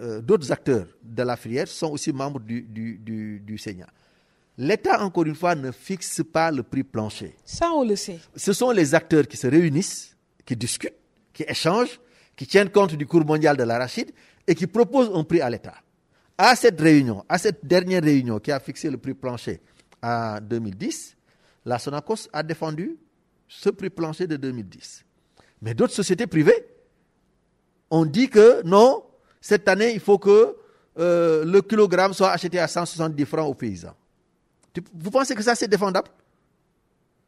euh, 0.00 0.22
d'autres 0.22 0.50
acteurs 0.50 0.86
de 1.02 1.22
la 1.22 1.36
filière 1.36 1.68
sont 1.68 1.90
aussi 1.90 2.14
membres 2.14 2.40
du, 2.40 2.62
du, 2.62 2.96
du, 2.96 3.40
du 3.40 3.58
Seigneur. 3.58 3.88
L'État, 4.58 5.02
encore 5.02 5.24
une 5.24 5.34
fois, 5.34 5.54
ne 5.54 5.70
fixe 5.70 6.22
pas 6.30 6.50
le 6.50 6.62
prix 6.62 6.82
plancher. 6.82 7.34
Ça, 7.44 7.70
on 7.72 7.84
le 7.84 7.96
sait. 7.96 8.18
Ce 8.36 8.52
sont 8.52 8.70
les 8.70 8.94
acteurs 8.94 9.26
qui 9.26 9.36
se 9.36 9.46
réunissent, 9.46 10.14
qui 10.44 10.56
discutent, 10.56 10.94
qui 11.32 11.44
échangent, 11.48 11.98
qui 12.36 12.46
tiennent 12.46 12.70
compte 12.70 12.94
du 12.94 13.06
cours 13.06 13.24
mondial 13.24 13.56
de 13.56 13.62
l'arachide 13.62 14.10
et 14.46 14.54
qui 14.54 14.66
proposent 14.66 15.10
un 15.14 15.24
prix 15.24 15.40
à 15.40 15.48
l'État. 15.48 15.74
À 16.36 16.54
cette 16.56 16.80
réunion, 16.80 17.24
à 17.28 17.38
cette 17.38 17.64
dernière 17.64 18.02
réunion 18.02 18.38
qui 18.40 18.52
a 18.52 18.60
fixé 18.60 18.90
le 18.90 18.98
prix 18.98 19.14
plancher 19.14 19.60
en 20.02 20.38
2010, 20.40 21.16
la 21.64 21.78
Sonacos 21.78 22.28
a 22.32 22.42
défendu 22.42 22.96
ce 23.48 23.70
prix 23.70 23.90
plancher 23.90 24.26
de 24.26 24.36
2010. 24.36 25.04
Mais 25.62 25.74
d'autres 25.74 25.94
sociétés 25.94 26.26
privées 26.26 26.66
ont 27.90 28.04
dit 28.04 28.28
que 28.28 28.62
non, 28.64 29.04
cette 29.40 29.68
année, 29.68 29.92
il 29.94 30.00
faut 30.00 30.18
que 30.18 30.56
euh, 30.98 31.44
le 31.44 31.62
kilogramme 31.62 32.12
soit 32.12 32.30
acheté 32.30 32.58
à 32.58 32.66
170 32.66 33.24
francs 33.24 33.48
aux 33.48 33.54
paysans. 33.54 33.94
Vous 34.94 35.10
pensez 35.10 35.34
que 35.34 35.42
ça 35.42 35.54
c'est 35.54 35.68
défendable? 35.68 36.08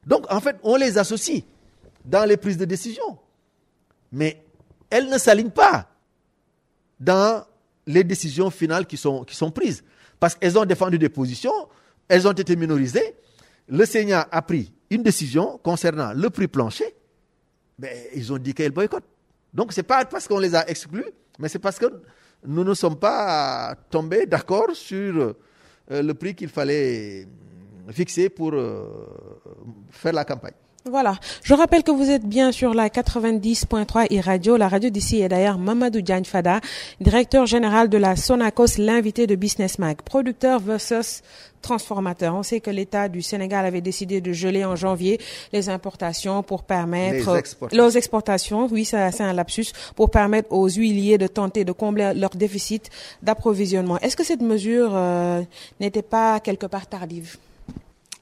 Donc 0.06 0.30
en 0.30 0.40
fait, 0.40 0.56
on 0.62 0.76
les 0.76 0.98
associe 0.98 1.42
dans 2.04 2.24
les 2.24 2.36
prises 2.36 2.56
de 2.56 2.64
décision. 2.64 3.18
Mais 4.12 4.42
elles 4.90 5.08
ne 5.08 5.18
s'alignent 5.18 5.50
pas 5.50 5.88
dans 7.00 7.44
les 7.86 8.04
décisions 8.04 8.50
finales 8.50 8.86
qui 8.86 8.96
sont, 8.96 9.24
qui 9.24 9.34
sont 9.34 9.50
prises. 9.50 9.82
Parce 10.20 10.34
qu'elles 10.34 10.58
ont 10.58 10.64
défendu 10.64 10.98
des 10.98 11.08
positions, 11.08 11.68
elles 12.08 12.26
ont 12.26 12.32
été 12.32 12.56
minorisées. 12.56 13.14
Le 13.68 13.84
Sénat 13.84 14.28
a 14.30 14.42
pris 14.42 14.72
une 14.90 15.02
décision 15.02 15.58
concernant 15.58 16.12
le 16.12 16.30
prix 16.30 16.48
plancher, 16.48 16.94
mais 17.78 18.10
ils 18.14 18.32
ont 18.32 18.38
dit 18.38 18.54
qu'elles 18.54 18.72
boycottent. 18.72 19.04
Donc 19.52 19.72
ce 19.72 19.80
n'est 19.80 19.84
pas 19.84 20.04
parce 20.04 20.28
qu'on 20.28 20.38
les 20.38 20.54
a 20.54 20.68
exclus, 20.68 21.06
mais 21.38 21.48
c'est 21.48 21.58
parce 21.58 21.78
que 21.78 21.86
nous 22.46 22.64
ne 22.64 22.74
sommes 22.74 22.98
pas 22.98 23.74
tombés 23.90 24.26
d'accord 24.26 24.74
sur 24.74 25.34
le 25.88 26.12
prix 26.12 26.34
qu'il 26.34 26.48
fallait 26.48 27.26
fixer 27.92 28.28
pour 28.28 28.52
euh, 28.54 28.86
faire 29.90 30.12
la 30.12 30.24
campagne. 30.24 30.54
Voilà. 30.90 31.14
Je 31.42 31.54
rappelle 31.54 31.82
que 31.82 31.90
vous 31.90 32.10
êtes 32.10 32.26
bien 32.26 32.52
sur 32.52 32.74
la 32.74 32.90
90.3 32.90 34.20
e-radio. 34.20 34.58
La 34.58 34.68
radio 34.68 34.90
d'ici 34.90 35.22
est 35.22 35.28
d'ailleurs 35.30 35.56
Mamadou 35.56 36.02
Diagne 36.02 36.24
Fada, 36.24 36.60
directeur 37.00 37.46
général 37.46 37.88
de 37.88 37.96
la 37.96 38.16
Sonacos, 38.16 38.76
l'invité 38.76 39.26
de 39.26 39.34
Business 39.34 39.78
Mag, 39.78 40.02
producteur 40.02 40.60
versus 40.60 41.22
transformateur. 41.62 42.34
On 42.34 42.42
sait 42.42 42.60
que 42.60 42.68
l'État 42.68 43.08
du 43.08 43.22
Sénégal 43.22 43.64
avait 43.64 43.80
décidé 43.80 44.20
de 44.20 44.32
geler 44.32 44.66
en 44.66 44.76
janvier 44.76 45.18
les 45.54 45.70
importations 45.70 46.42
pour 46.42 46.64
permettre 46.64 47.32
les 47.32 47.38
exportations. 47.38 47.88
exportations. 47.88 48.68
Oui, 48.70 48.84
c'est 48.84 49.20
un 49.22 49.32
lapsus 49.32 49.72
pour 49.96 50.10
permettre 50.10 50.52
aux 50.52 50.68
huiliers 50.68 51.16
de 51.16 51.28
tenter 51.28 51.64
de 51.64 51.72
combler 51.72 52.12
leur 52.14 52.30
déficit 52.36 52.90
d'approvisionnement. 53.22 53.98
Est-ce 54.00 54.16
que 54.18 54.24
cette 54.24 54.42
mesure 54.42 54.90
euh, 54.92 55.40
n'était 55.80 56.02
pas 56.02 56.40
quelque 56.40 56.66
part 56.66 56.86
tardive? 56.86 57.38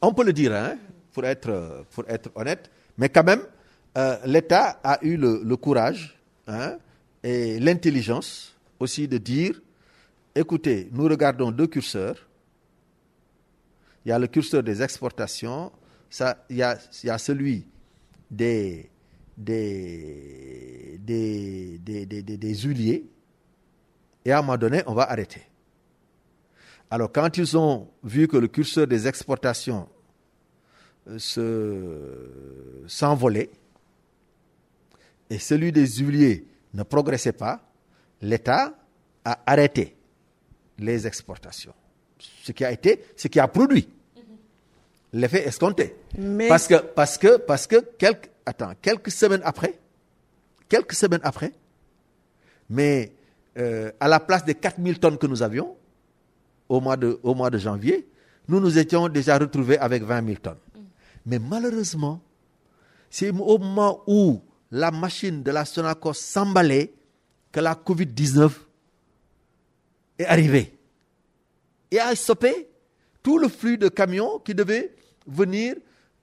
On 0.00 0.14
peut 0.14 0.24
le 0.24 0.32
dire, 0.32 0.54
hein 0.54 0.76
pour 1.12 1.24
être, 1.24 1.92
honnête. 2.34 2.70
Mais 2.98 3.08
quand 3.08 3.24
même, 3.24 3.42
euh, 3.96 4.16
l'État 4.24 4.80
a 4.82 4.98
eu 5.02 5.16
le, 5.16 5.56
courage 5.56 6.18
hein, 6.46 6.76
et 7.22 7.58
l'intelligence 7.60 8.56
aussi 8.78 9.06
de 9.06 9.18
dire, 9.18 9.60
écoutez, 10.34 10.88
nous 10.92 11.04
regardons 11.04 11.50
deux 11.50 11.66
curseurs. 11.66 12.26
Il 14.04 14.08
y 14.08 14.12
a 14.12 14.18
le 14.18 14.26
curseur 14.26 14.62
des 14.62 14.82
exportations, 14.82 15.70
il, 16.50 16.56
y 16.56 16.62
a, 16.62 17.18
celui 17.18 17.66
des, 18.30 18.90
des, 19.36 20.98
des 20.98 22.54
huiliers, 22.54 23.06
et 24.24 24.32
à 24.32 24.38
un 24.38 24.42
moment 24.42 24.58
donné, 24.58 24.82
on 24.86 24.94
va 24.94 25.10
arrêter. 25.10 25.42
Alors, 26.90 27.10
quand 27.10 27.36
ils 27.38 27.56
ont 27.56 27.88
vu 28.04 28.28
que 28.28 28.36
le 28.36 28.48
curseur 28.48 28.86
des 28.86 29.08
exportations 29.08 29.88
s'envolait 32.86 33.50
et 35.30 35.38
celui 35.38 35.72
des 35.72 35.86
huiliers 35.86 36.46
ne 36.74 36.82
progressait 36.82 37.32
pas, 37.32 37.60
l'État 38.20 38.74
a 39.24 39.38
arrêté 39.46 39.96
les 40.78 41.06
exportations. 41.06 41.74
Ce 42.18 42.52
qui 42.52 42.64
a 42.64 42.72
été, 42.72 43.04
ce 43.16 43.28
qui 43.28 43.40
a 43.40 43.48
produit 43.48 43.88
l'effet 45.12 45.46
escompté. 45.46 45.94
Parce 46.48 46.66
que, 46.66 46.74
parce 46.74 47.18
que, 47.18 47.36
parce 47.36 47.66
que 47.66 47.76
quelques, 47.98 48.30
attends, 48.46 48.72
quelques 48.80 49.10
semaines 49.10 49.42
après, 49.44 49.78
quelques 50.68 50.94
semaines 50.94 51.20
après, 51.22 51.52
mais 52.70 53.12
euh, 53.58 53.90
à 54.00 54.08
la 54.08 54.20
place 54.20 54.44
des 54.44 54.54
4000 54.54 54.98
tonnes 54.98 55.18
que 55.18 55.26
nous 55.26 55.42
avions 55.42 55.76
au 56.68 56.80
mois, 56.80 56.96
de, 56.96 57.18
au 57.22 57.34
mois 57.34 57.50
de 57.50 57.58
janvier, 57.58 58.06
nous 58.48 58.60
nous 58.60 58.78
étions 58.78 59.08
déjà 59.08 59.38
retrouvés 59.38 59.78
avec 59.78 60.02
20 60.02 60.26
000 60.26 60.38
tonnes. 60.42 60.56
Mais 61.26 61.38
malheureusement, 61.38 62.20
c'est 63.10 63.30
au 63.30 63.58
moment 63.58 64.02
où 64.06 64.40
la 64.70 64.90
machine 64.90 65.42
de 65.42 65.50
la 65.50 65.64
Sonacos 65.64 66.14
s'emballait 66.14 66.92
que 67.52 67.60
la 67.60 67.74
COVID-19 67.74 68.50
est 70.18 70.24
arrivée. 70.24 70.78
Et 71.90 71.98
a 72.00 72.14
stoppé 72.14 72.68
tout 73.22 73.38
le 73.38 73.48
flux 73.48 73.76
de 73.76 73.88
camions 73.88 74.38
qui 74.38 74.54
devaient 74.54 74.94
venir 75.26 75.74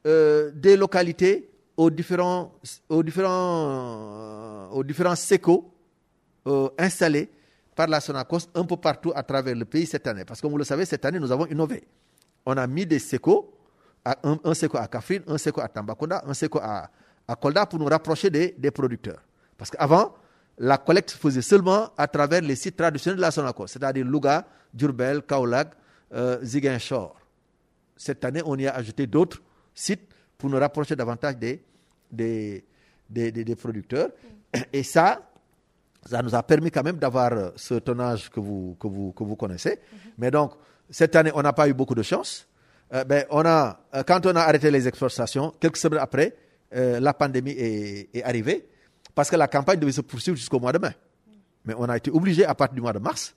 euh, 0.08 0.52
des 0.54 0.76
localités 0.76 1.50
aux 1.78 1.90
différents, 1.90 2.52
aux 2.90 3.04
différents, 3.04 4.70
aux 4.72 4.84
différents 4.84 5.16
sécos 5.16 5.72
euh, 6.48 6.70
installés 6.78 7.30
par 7.76 7.88
la 7.88 8.02
Sonacos 8.02 8.50
un 8.56 8.66
peu 8.66 8.76
partout 8.76 9.14
à 9.16 9.24
travers 9.24 9.56
le 9.56 9.64
pays 9.66 9.86
cette 9.86 10.08
année. 10.08 10.26
Parce 10.26 10.42
que 10.42 10.48
vous 10.48 10.58
le 10.58 10.64
savez, 10.64 10.86
cette 10.86 11.06
année, 11.06 11.20
nous 11.20 11.32
avons 11.32 11.46
innové. 11.46 11.84
On 12.46 12.58
a 12.58 12.66
mis 12.68 12.86
des 12.86 13.00
sécos 13.00 13.54
un, 14.06 14.40
un 14.44 14.54
à 14.78 14.88
Kafrine, 14.88 15.24
un 15.28 15.38
seco 15.38 15.62
à 15.62 15.68
Tambacounda, 15.68 16.24
un 16.26 16.34
seco 16.34 16.60
à, 16.62 16.90
à 17.28 17.36
Kolda 17.36 17.66
pour 17.66 17.80
nous 17.80 17.86
rapprocher 17.86 18.30
des, 18.30 18.56
des 18.58 18.72
producteurs. 18.72 19.22
Parce 19.58 19.72
qu'avant, 19.72 20.16
la 20.58 20.78
collecte 20.78 21.12
se 21.12 21.18
faisait 21.18 21.42
seulement 21.42 21.90
à 21.98 22.08
travers 22.08 22.42
les 22.42 22.56
sites 22.56 22.76
traditionnels 22.76 23.18
de 23.18 23.22
la 23.22 23.32
Sonacos, 23.32 23.68
c'est-à-dire 23.68 24.06
Louga, 24.06 24.46
Durbel, 24.74 25.22
Kaolag, 25.24 25.70
euh, 26.14 26.44
Ziguinchor. 26.44 27.16
Cette 27.96 28.24
année, 28.26 28.42
on 28.46 28.58
y 28.58 28.68
a 28.68 28.76
ajouté 28.76 29.08
d'autres 29.08 29.42
sites 29.74 30.08
pour 30.38 30.50
nous 30.50 30.58
rapprocher 30.58 30.96
davantage 30.96 31.38
des, 31.38 31.64
des, 32.12 32.66
des, 33.10 33.32
des, 33.32 33.56
producteurs. 33.56 34.10
Et 34.74 34.84
ça, 34.84 35.22
ça 36.06 36.22
nous 36.22 36.34
a 36.34 36.44
permis 36.44 36.72
quand 36.72 36.84
même 36.84 36.98
d'avoir 36.98 37.34
euh, 37.34 37.50
ce 37.56 37.76
tonnage 37.76 38.30
que 38.30 38.40
vous, 38.40 38.76
que 38.80 38.88
vous, 38.88 39.12
que 39.12 39.24
vous 39.24 39.36
connaissez. 39.36 39.76
Mm-hmm. 39.76 40.12
Mais 40.18 40.32
donc, 40.32 40.54
cette 40.90 41.16
année, 41.16 41.32
on 41.34 41.42
n'a 41.42 41.54
pas 41.54 41.68
eu 41.70 41.74
beaucoup 41.74 41.96
de 41.96 42.04
chance. 42.04 42.48
Euh, 42.94 43.04
ben, 43.04 43.26
on 43.30 43.46
a, 43.46 43.80
euh, 43.94 44.04
quand 44.04 44.26
on 44.26 44.36
a 44.36 44.42
arrêté 44.42 44.72
les 44.72 44.88
exportations, 44.88 45.54
quelques 45.60 45.78
semaines 45.78 46.00
après, 46.00 46.36
euh, 46.76 47.00
la 47.00 47.14
pandémie 47.14 47.52
est, 47.52 48.10
est, 48.14 48.24
arrivée, 48.24 48.68
parce 49.14 49.30
que 49.30 49.36
la 49.36 49.48
campagne 49.48 49.80
devait 49.80 49.92
se 49.92 50.02
poursuivre 50.02 50.38
jusqu'au 50.38 50.60
mois 50.60 50.72
de 50.72 50.80
mai. 50.80 50.92
Mais 51.66 51.74
on 51.78 51.84
a 51.84 51.98
été 51.98 52.10
obligé, 52.10 52.46
à 52.46 52.56
partir 52.56 52.76
du 52.76 52.82
mois 52.82 52.94
de 52.94 53.00
mars, 53.00 53.36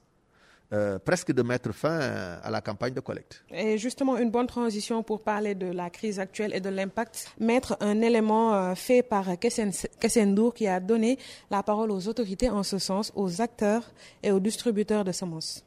presque 1.04 1.32
de 1.32 1.42
mettre 1.42 1.70
fin 1.72 1.98
à 2.42 2.48
la 2.48 2.62
campagne 2.62 2.94
de 2.94 3.00
collecte. 3.00 3.44
Et 3.50 3.76
justement, 3.76 4.16
une 4.16 4.30
bonne 4.30 4.46
transition 4.46 5.02
pour 5.02 5.20
parler 5.20 5.54
de 5.54 5.66
la 5.66 5.90
crise 5.90 6.18
actuelle 6.18 6.54
et 6.54 6.60
de 6.60 6.70
l'impact. 6.70 7.30
Mettre 7.38 7.76
un 7.80 8.00
élément 8.00 8.74
fait 8.74 9.02
par 9.02 9.26
Kessendour 9.38 10.54
qui 10.54 10.66
a 10.66 10.80
donné 10.80 11.18
la 11.50 11.62
parole 11.62 11.90
aux 11.90 12.08
autorités 12.08 12.48
en 12.48 12.62
ce 12.62 12.78
sens, 12.78 13.12
aux 13.14 13.42
acteurs 13.42 13.92
et 14.22 14.32
aux 14.32 14.40
distributeurs 14.40 15.04
de 15.04 15.12
semences. 15.12 15.62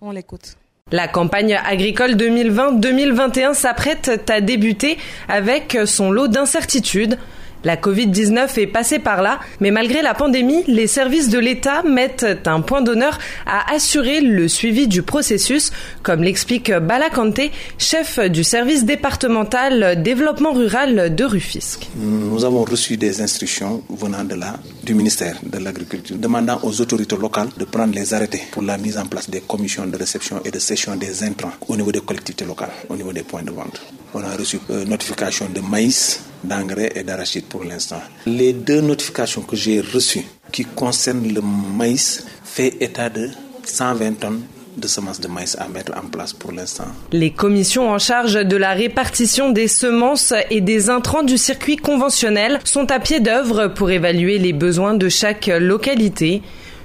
On 0.00 0.12
l'écoute. 0.12 0.56
La 0.90 1.06
campagne 1.06 1.60
agricole 1.66 2.12
2020-2021 2.12 3.52
s'apprête 3.52 4.22
à 4.30 4.40
débuter 4.40 4.96
avec 5.28 5.76
son 5.84 6.10
lot 6.10 6.28
d'incertitudes. 6.28 7.18
La 7.64 7.76
Covid-19 7.76 8.58
est 8.58 8.66
passée 8.66 8.98
par 8.98 9.22
là, 9.22 9.40
mais 9.60 9.70
malgré 9.70 10.00
la 10.02 10.14
pandémie, 10.14 10.64
les 10.66 10.86
services 10.86 11.28
de 11.28 11.38
l'État 11.38 11.82
mettent 11.82 12.26
un 12.46 12.60
point 12.60 12.82
d'honneur 12.82 13.18
à 13.46 13.74
assurer 13.74 14.20
le 14.20 14.48
suivi 14.48 14.88
du 14.88 15.02
processus, 15.02 15.72
comme 16.02 16.22
l'explique 16.22 16.72
Bala 16.72 17.10
Kanté, 17.10 17.50
chef 17.76 18.18
du 18.18 18.44
service 18.44 18.84
départemental 18.84 20.02
développement 20.02 20.52
rural 20.52 21.14
de 21.14 21.24
Rufisque. 21.24 21.88
Nous 21.96 22.44
avons 22.44 22.64
reçu 22.64 22.96
des 22.96 23.20
instructions 23.20 23.82
venant 23.90 24.24
de 24.24 24.38
du 24.84 24.94
ministère 24.94 25.36
de 25.42 25.58
l'Agriculture, 25.58 26.16
demandant 26.16 26.58
aux 26.62 26.80
autorités 26.80 27.16
locales 27.16 27.48
de 27.56 27.64
prendre 27.64 27.94
les 27.94 28.14
arrêtés 28.14 28.42
pour 28.52 28.62
la 28.62 28.78
mise 28.78 28.96
en 28.96 29.06
place 29.06 29.28
des 29.28 29.40
commissions 29.40 29.86
de 29.86 29.96
réception 29.96 30.40
et 30.44 30.50
de 30.50 30.58
cession 30.58 30.94
des 30.96 31.24
intrants 31.24 31.52
au 31.66 31.76
niveau 31.76 31.92
des 31.92 32.00
collectivités 32.00 32.44
locales, 32.44 32.70
au 32.88 32.96
niveau 32.96 33.12
des 33.12 33.22
points 33.22 33.42
de 33.42 33.50
vente. 33.50 33.80
On 34.14 34.22
a 34.22 34.36
reçu 34.36 34.58
euh, 34.70 34.84
notification 34.84 35.48
de 35.54 35.60
maïs, 35.60 36.24
d'engrais 36.42 36.92
et 36.94 37.02
d'arachide 37.02 37.44
pour 37.44 37.64
l'instant. 37.64 38.00
Les 38.26 38.52
deux 38.52 38.80
notifications 38.80 39.42
que 39.42 39.56
j'ai 39.56 39.80
reçues 39.80 40.24
qui 40.50 40.64
concernent 40.64 41.32
le 41.32 41.40
maïs 41.42 42.24
fait 42.44 42.74
état 42.80 43.10
de 43.10 43.28
120 43.64 44.12
tonnes 44.18 44.42
de 44.78 44.86
semences 44.88 45.20
de 45.20 45.28
maïs 45.28 45.56
à 45.58 45.68
mettre 45.68 45.92
en 45.96 46.06
place 46.08 46.32
pour 46.32 46.52
l'instant. 46.52 46.86
Les 47.12 47.32
commissions 47.32 47.90
en 47.90 47.98
charge 47.98 48.34
de 48.34 48.56
la 48.56 48.72
répartition 48.72 49.50
des 49.50 49.68
semences 49.68 50.32
et 50.50 50.60
des 50.60 50.88
intrants 50.88 51.22
du 51.22 51.36
circuit 51.36 51.76
conventionnel 51.76 52.60
sont 52.64 52.90
à 52.90 53.00
pied 53.00 53.20
d'œuvre 53.20 53.68
pour 53.68 53.90
évaluer 53.90 54.38
les 54.38 54.52
besoins 54.52 54.94
de 54.94 55.08
chaque 55.08 55.46
localité. 55.46 56.42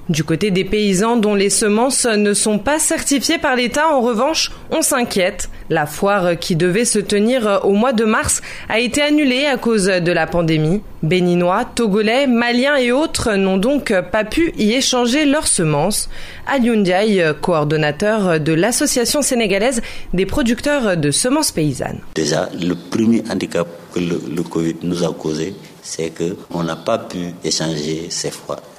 Du 0.10 0.26
côté 0.26 0.52
des 0.52 0.66
paysans 0.66 1.16
dont 1.16 1.34
les 1.34 1.50
semences 1.50 2.06
ne 2.06 2.34
sont 2.34 2.60
pas 2.60 2.78
certifiées 2.78 3.38
par 3.38 3.56
l'État, 3.56 3.88
en 3.88 4.02
revanche, 4.02 4.52
on 4.70 4.82
s'inquiète. 4.82 5.50
La 5.70 5.86
foire 5.86 6.38
qui 6.38 6.58
devait 6.58 6.84
se 6.84 7.00
tenir 7.00 7.62
au 7.64 7.72
mois 7.72 7.94
de 7.94 8.04
mars 8.04 8.42
a 8.68 8.80
été 8.80 9.02
annulée 9.02 9.46
à 9.46 9.56
cause 9.56 9.86
de 9.86 10.12
la 10.12 10.28
pandémie. 10.28 10.82
Béninois, 11.04 11.64
Togolais, 11.64 12.28
Maliens 12.28 12.76
et 12.76 12.92
autres 12.92 13.34
n'ont 13.36 13.58
donc 13.58 13.94
pas 14.12 14.26
pu 14.26 14.52
y 14.58 14.74
échanger 14.74 15.26
leurs 15.26 15.48
semences. 15.48 16.10
Aliundiaï, 16.48 17.24
coordonnateur 17.42 18.42
de 18.42 18.54
l'Association 18.54 19.22
sénégalaise 19.22 19.82
des 20.14 20.26
producteurs 20.26 20.98
de 20.98 21.12
semences 21.12 21.52
paysannes. 21.52 22.00
Déjà, 22.16 22.50
le 22.62 22.76
premier 22.76 23.24
handicap 23.32 23.68
que 23.94 24.00
le, 24.00 24.22
le 24.36 24.44
Covid 24.44 24.76
nous 24.84 25.04
a 25.06 25.14
causé, 25.14 25.54
c'est 25.84 26.12
qu'on 26.12 26.64
n'a 26.64 26.76
pas 26.78 26.98
pu 26.98 27.34
échanger 27.44 28.08
ces, 28.10 28.32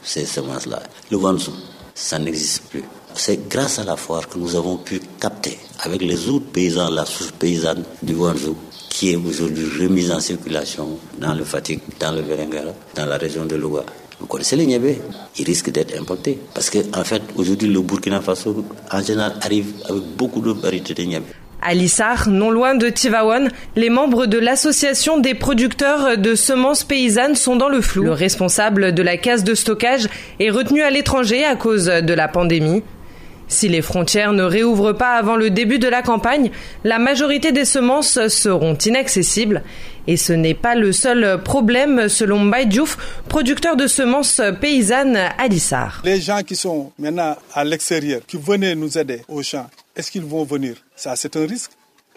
ces 0.03 0.25
semences-là. 0.25 0.83
Le 1.11 1.17
Wanzhou, 1.19 1.53
ça 1.95 2.19
n'existe 2.19 2.63
plus. 2.71 2.85
C'est 3.15 3.49
grâce 3.49 3.79
à 3.79 3.85
la 3.85 3.97
foire 3.97 4.29
que 4.29 4.39
nous 4.39 4.57
avons 4.57 4.79
pu 4.79 5.01
capter 5.21 5.59
avec 5.81 6.03
les 6.03 6.29
autres 6.29 6.47
paysans, 6.47 6.91
la 6.91 7.05
souche 7.05 7.33
paysanne 7.33 7.85
du 8.03 8.15
Wanzhou, 8.15 8.57
qui 8.89 9.13
est 9.13 9.17
aujourd'hui 9.17 9.67
remise 9.81 10.11
en 10.11 10.21
circulation 10.21 10.99
dans 11.19 11.35
le 11.35 11.45
Fatigue, 11.45 11.81
dans 12.01 12.13
le 12.13 12.23
Vélingara, 12.23 12.73
dans 12.95 13.07
la 13.07 13.17
région 13.17 13.45
de 13.45 13.55
Louga. 13.55 13.85
Vous 14.21 14.27
connaissez 14.27 14.57
les 14.57 14.67
niébé 14.67 15.01
Ils 15.39 15.45
risquent 15.45 15.71
d'être 15.71 15.99
importés. 16.01 16.39
Parce 16.55 16.71
qu'en 16.71 16.81
en 17.01 17.05
fait, 17.05 17.23
aujourd'hui, 17.37 17.69
le 17.69 17.81
Burkina 17.81 18.21
Faso, 18.21 18.65
en 18.91 19.03
général, 19.03 19.35
arrive 19.43 19.75
avec 19.89 20.03
beaucoup 20.17 20.41
de 20.41 20.53
variétés 20.53 20.95
de 20.95 21.03
niébé. 21.03 21.27
À 21.67 21.73
Lissar, 21.73 22.29
non 22.29 22.51
loin 22.51 22.75
de 22.75 22.91
Tivaouane, 22.91 23.51
les 23.75 23.89
membres 23.89 24.27
de 24.27 24.37
l'association 24.37 25.17
des 25.17 25.33
producteurs 25.33 26.19
de 26.19 26.35
semences 26.35 26.85
paysannes 26.85 27.37
sont 27.37 27.57
dans 27.57 27.71
le 27.71 27.81
flou. 27.81 28.03
Le 28.03 28.13
responsable 28.13 28.93
de 28.93 29.03
la 29.03 29.17
case 29.17 29.45
de 29.45 29.55
stockage 29.55 30.07
est 30.41 30.51
retenu 30.51 30.83
à 30.83 30.91
l'étranger 30.91 31.43
à 31.43 31.57
cause 31.57 31.87
de 31.87 32.13
la 32.13 32.29
pandémie. 32.29 32.83
Si 33.49 33.69
les 33.69 33.81
frontières 33.81 34.35
ne 34.35 34.43
réouvrent 34.43 34.93
pas 34.93 35.15
avant 35.15 35.37
le 35.37 35.49
début 35.49 35.79
de 35.79 35.89
la 35.89 36.03
campagne, 36.03 36.51
la 36.85 36.99
majorité 36.99 37.51
des 37.51 37.65
semences 37.65 38.29
seront 38.29 38.75
inaccessibles. 38.75 39.63
Et 40.07 40.19
ce 40.19 40.35
n'est 40.35 40.53
pas 40.53 40.75
le 40.75 40.93
seul 40.93 41.41
problème 41.43 42.11
selon 42.11 42.45
Baïdjouf, 42.45 42.99
producteur 43.27 43.77
de 43.77 43.87
semences 43.87 44.43
paysannes 44.61 45.17
à 45.17 45.49
Lissar. 45.49 46.03
Les 46.05 46.21
gens 46.21 46.43
qui 46.43 46.57
sont 46.57 46.93
maintenant 46.99 47.37
à 47.55 47.65
l'extérieur, 47.65 48.21
qui 48.27 48.37
venaient 48.37 48.75
nous 48.75 48.99
aider 48.99 49.23
au 49.29 49.43
champ, 49.43 49.67
est-ce 49.97 50.11
qu'ils 50.11 50.25
vont 50.25 50.45
venir? 50.45 50.77
Ça, 50.97 51.15
c'est 51.17 51.37
un 51.37 51.47
risque. 51.47 51.71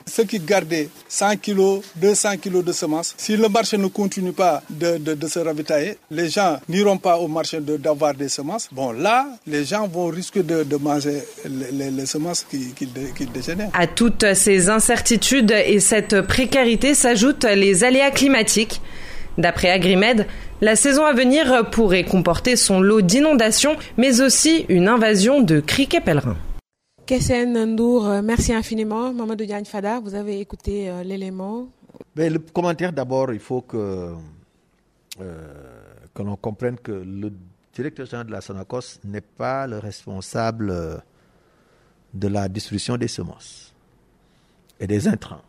Ceux 0.06 0.24
qui 0.24 0.40
gardaient 0.40 0.90
100 1.10 1.38
kg, 1.38 1.82
200 1.96 2.38
kg 2.38 2.64
de 2.64 2.72
semences, 2.72 3.14
si 3.18 3.36
le 3.36 3.50
marché 3.50 3.78
ne 3.78 3.88
continue 3.88 4.32
pas 4.32 4.62
de, 4.70 5.28
se 5.28 5.40
ravitailler, 5.40 5.98
les 6.12 6.30
gens 6.30 6.60
n'iront 6.70 6.98
pas 6.98 7.18
au 7.18 7.28
marché 7.28 7.60
d'avoir 7.60 8.14
des 8.14 8.30
semences. 8.30 8.70
Bon, 8.72 8.92
là, 8.92 9.28
les 9.46 9.66
gens 9.66 9.88
vont 9.88 10.06
risquer 10.06 10.44
de, 10.44 10.76
manger 10.78 11.24
les, 11.46 12.06
semences 12.06 12.46
qui, 12.50 12.74
qui 12.74 13.26
dégénèrent. 13.26 13.72
À 13.74 13.88
toutes 13.88 14.34
ces 14.34 14.70
incertitudes 14.70 15.52
et 15.52 15.80
cette 15.80 16.22
précarité 16.22 16.94
s'ajoutent 16.94 17.46
les 17.46 17.84
aléas 17.84 18.12
climatiques. 18.12 18.80
D'après 19.38 19.70
Agrimed, 19.70 20.26
la 20.62 20.76
saison 20.76 21.06
à 21.06 21.14
venir 21.14 21.70
pourrait 21.70 22.06
comporter 22.06 22.56
son 22.56 22.80
lot 22.80 23.02
d'inondations, 23.02 23.76
mais 23.98 24.22
aussi 24.22 24.66
une 24.70 24.88
invasion 24.88 25.42
de 25.42 25.60
criquets 25.60 26.02
pèlerins. 26.02 26.38
Kessen 27.08 27.58
Ndour, 27.74 28.06
euh, 28.06 28.22
merci 28.22 28.52
infiniment. 28.52 29.14
Mamadou 29.14 29.46
Diagne 29.46 29.64
Fada, 29.64 30.02
vous 30.02 30.14
avez 30.14 30.42
écouté 30.42 30.90
euh, 30.90 31.04
l'élément. 31.04 31.70
Le 32.18 32.38
commentaire, 32.38 32.92
d'abord, 32.92 33.32
il 33.32 33.40
faut 33.40 33.62
que, 33.62 34.14
euh, 35.22 35.54
que 36.14 36.22
l'on 36.22 36.36
comprenne 36.36 36.76
que 36.78 36.92
le 36.92 37.32
directeur 37.74 38.08
général 38.08 38.28
de 38.28 38.34
la 38.34 38.42
Sonacos 38.42 39.00
n'est 39.06 39.22
pas 39.22 39.68
le 39.68 39.78
responsable 39.78 41.02
de 42.14 42.28
la 42.28 42.50
distribution 42.50 42.98
des 42.98 43.08
semences 43.08 43.74
et 44.78 44.86
des 44.86 45.08
intrants. 45.08 45.44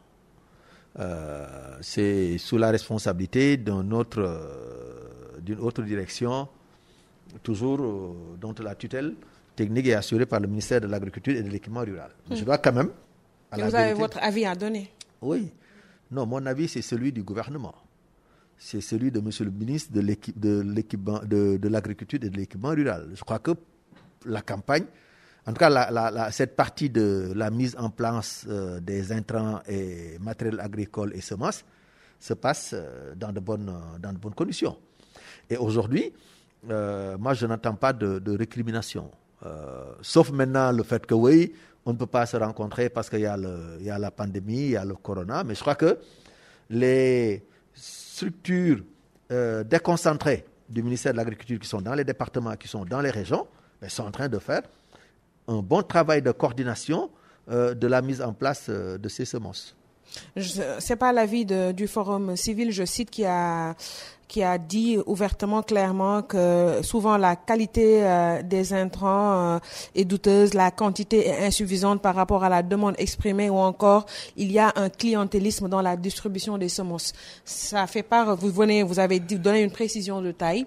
C'est 1.81 2.39
sous 2.39 2.57
la 2.57 2.71
responsabilité 2.71 3.57
d'une 3.57 3.93
autre, 3.95 4.23
autre 5.61 5.83
direction, 5.83 6.47
toujours 7.43 7.79
dont 8.41 8.55
la 8.61 8.75
tutelle 8.77 9.15
technique 9.59 9.89
est 9.89 9.95
assurée 9.95 10.25
par 10.27 10.39
le 10.39 10.47
ministère 10.47 10.81
de 10.81 10.87
l'Agriculture 10.87 11.35
et 11.37 11.43
de 11.43 11.49
l'Équipement 11.51 11.81
rural. 11.81 12.13
Je 12.31 12.45
dois 12.45 12.59
quand 12.59 12.73
même. 12.73 12.91
vous 13.53 13.75
avez 13.75 13.93
votre 13.93 14.19
avis 14.23 14.47
à 14.47 14.55
donner 14.55 14.89
Oui. 15.21 15.51
Non, 16.13 16.27
mon 16.27 16.47
avis, 16.47 16.69
c'est 16.69 16.81
celui 16.83 17.11
du 17.13 17.23
gouvernement. 17.25 17.75
C'est 18.57 18.81
celui 18.81 19.11
de 19.11 19.21
monsieur 19.21 19.45
le 19.45 19.51
ministre 19.51 19.93
de 19.93 20.01
l'Agriculture 21.69 22.19
de, 22.21 22.25
de, 22.25 22.27
et 22.27 22.31
de 22.31 22.37
l'Équipement 22.37 22.71
rural. 22.71 23.09
Je 23.15 23.23
crois 23.25 23.41
que 23.41 23.51
la 24.27 24.43
campagne, 24.43 24.85
en 25.47 25.53
tout 25.53 25.59
cas, 25.59 26.31
cette 26.31 26.55
partie 26.55 26.89
de 26.91 27.33
la 27.35 27.51
mise 27.51 27.75
en 27.79 27.91
place 27.91 28.47
euh, 28.49 28.79
des 28.81 29.11
intrants 29.13 29.61
et 29.69 30.19
matériels 30.21 30.61
agricoles 30.61 31.13
et 31.17 31.21
semences 31.21 31.65
se 32.21 32.35
passe 32.35 32.71
euh, 32.75 33.15
dans, 33.17 33.33
de 33.33 33.41
bonnes, 33.41 33.73
dans 34.01 34.13
de 34.13 34.19
bonnes 34.19 34.35
conditions. 34.35 34.77
Et 35.51 35.57
aujourd'hui, 35.57 36.13
euh, 36.71 37.17
moi, 37.19 37.35
je 37.35 37.47
n'entends 37.47 37.75
pas 37.75 37.93
de, 37.93 38.19
de 38.21 38.37
récrimination. 38.37 39.11
Euh, 39.47 39.93
sauf 40.03 40.31
maintenant 40.31 40.73
le 40.73 40.83
fait 40.83 41.05
que 41.07 41.15
oui, 41.15 41.53
on 41.87 41.93
ne 41.93 41.99
peut 41.99 42.07
pas 42.07 42.27
se 42.27 42.37
rencontrer 42.37 42.89
parce 42.89 43.09
qu'il 43.09 43.21
y, 43.21 43.27
a 43.27 43.37
la 43.99 44.11
pandémie, 44.11 44.57
il 44.57 44.71
y 44.71 44.77
a 44.77 44.85
le 44.85 44.95
corona, 44.95 45.45
mais 45.45 45.55
je 45.55 45.61
crois 45.61 45.77
que 45.77 45.99
les 46.71 47.45
structures 47.73 48.83
euh, 49.31 49.65
déconcentrées 49.65 50.45
du 50.69 50.83
ministère 50.83 51.13
de 51.13 51.19
l'Agriculture 51.19 51.59
qui 51.59 51.69
sont 51.69 51.81
dans 51.81 51.95
les 51.95 52.05
départements, 52.05 52.57
qui 52.57 52.69
sont 52.69 52.85
dans 52.85 53.01
les 53.01 53.11
régions, 53.11 53.47
ben, 53.81 53.89
sont 53.89 54.05
en 54.05 54.11
train 54.11 54.29
de 54.29 54.39
faire 54.39 54.63
un 55.47 55.63
bon 55.63 55.83
travail 55.83 56.21
de 56.21 56.33
coordination 56.33 57.11
euh, 57.51 57.75
de 57.75 57.87
la 57.87 58.03
mise 58.03 58.21
en 58.21 58.35
place 58.35 58.69
de 58.69 59.09
ces 59.09 59.25
semences. 59.25 59.75
Ce 60.37 60.89
n'est 60.89 60.97
pas 60.97 61.13
l'avis 61.13 61.47
du 61.47 61.87
Forum 61.87 62.37
civil, 62.37 62.73
je 62.73 62.85
cite, 62.85 63.11
qui 63.11 63.25
a 63.25 63.75
qui 64.29 64.43
a 64.43 64.59
dit 64.59 64.99
ouvertement, 65.07 65.63
clairement 65.63 66.23
que 66.23 66.81
souvent 66.83 67.17
la 67.17 67.35
qualité 67.35 68.05
euh, 68.05 68.43
des 68.43 68.75
intrants 68.75 69.57
euh, 69.57 69.59
est 69.95 70.05
douteuse, 70.05 70.53
la 70.55 70.71
quantité 70.71 71.27
est 71.27 71.47
insuffisante 71.47 72.03
par 72.03 72.15
rapport 72.15 72.45
à 72.45 72.51
la 72.51 72.63
demande 72.63 72.95
exprimée 72.99 73.49
ou 73.49 73.57
encore 73.57 74.05
il 74.37 74.53
y 74.53 74.59
a 74.59 74.73
un 74.77 74.91
clientélisme 74.91 75.69
dans 75.69 75.81
la 75.81 75.97
distribution 75.97 76.59
des 76.59 76.69
semences. 76.69 77.13
Ça 77.45 77.87
fait 77.87 78.03
part, 78.03 78.37
vous 78.37 78.51
venez, 78.51 78.83
vous 78.83 78.99
avez 78.99 79.19
donné 79.19 79.63
une 79.63 79.71
précision 79.71 80.21
de 80.21 80.31
taille, 80.31 80.67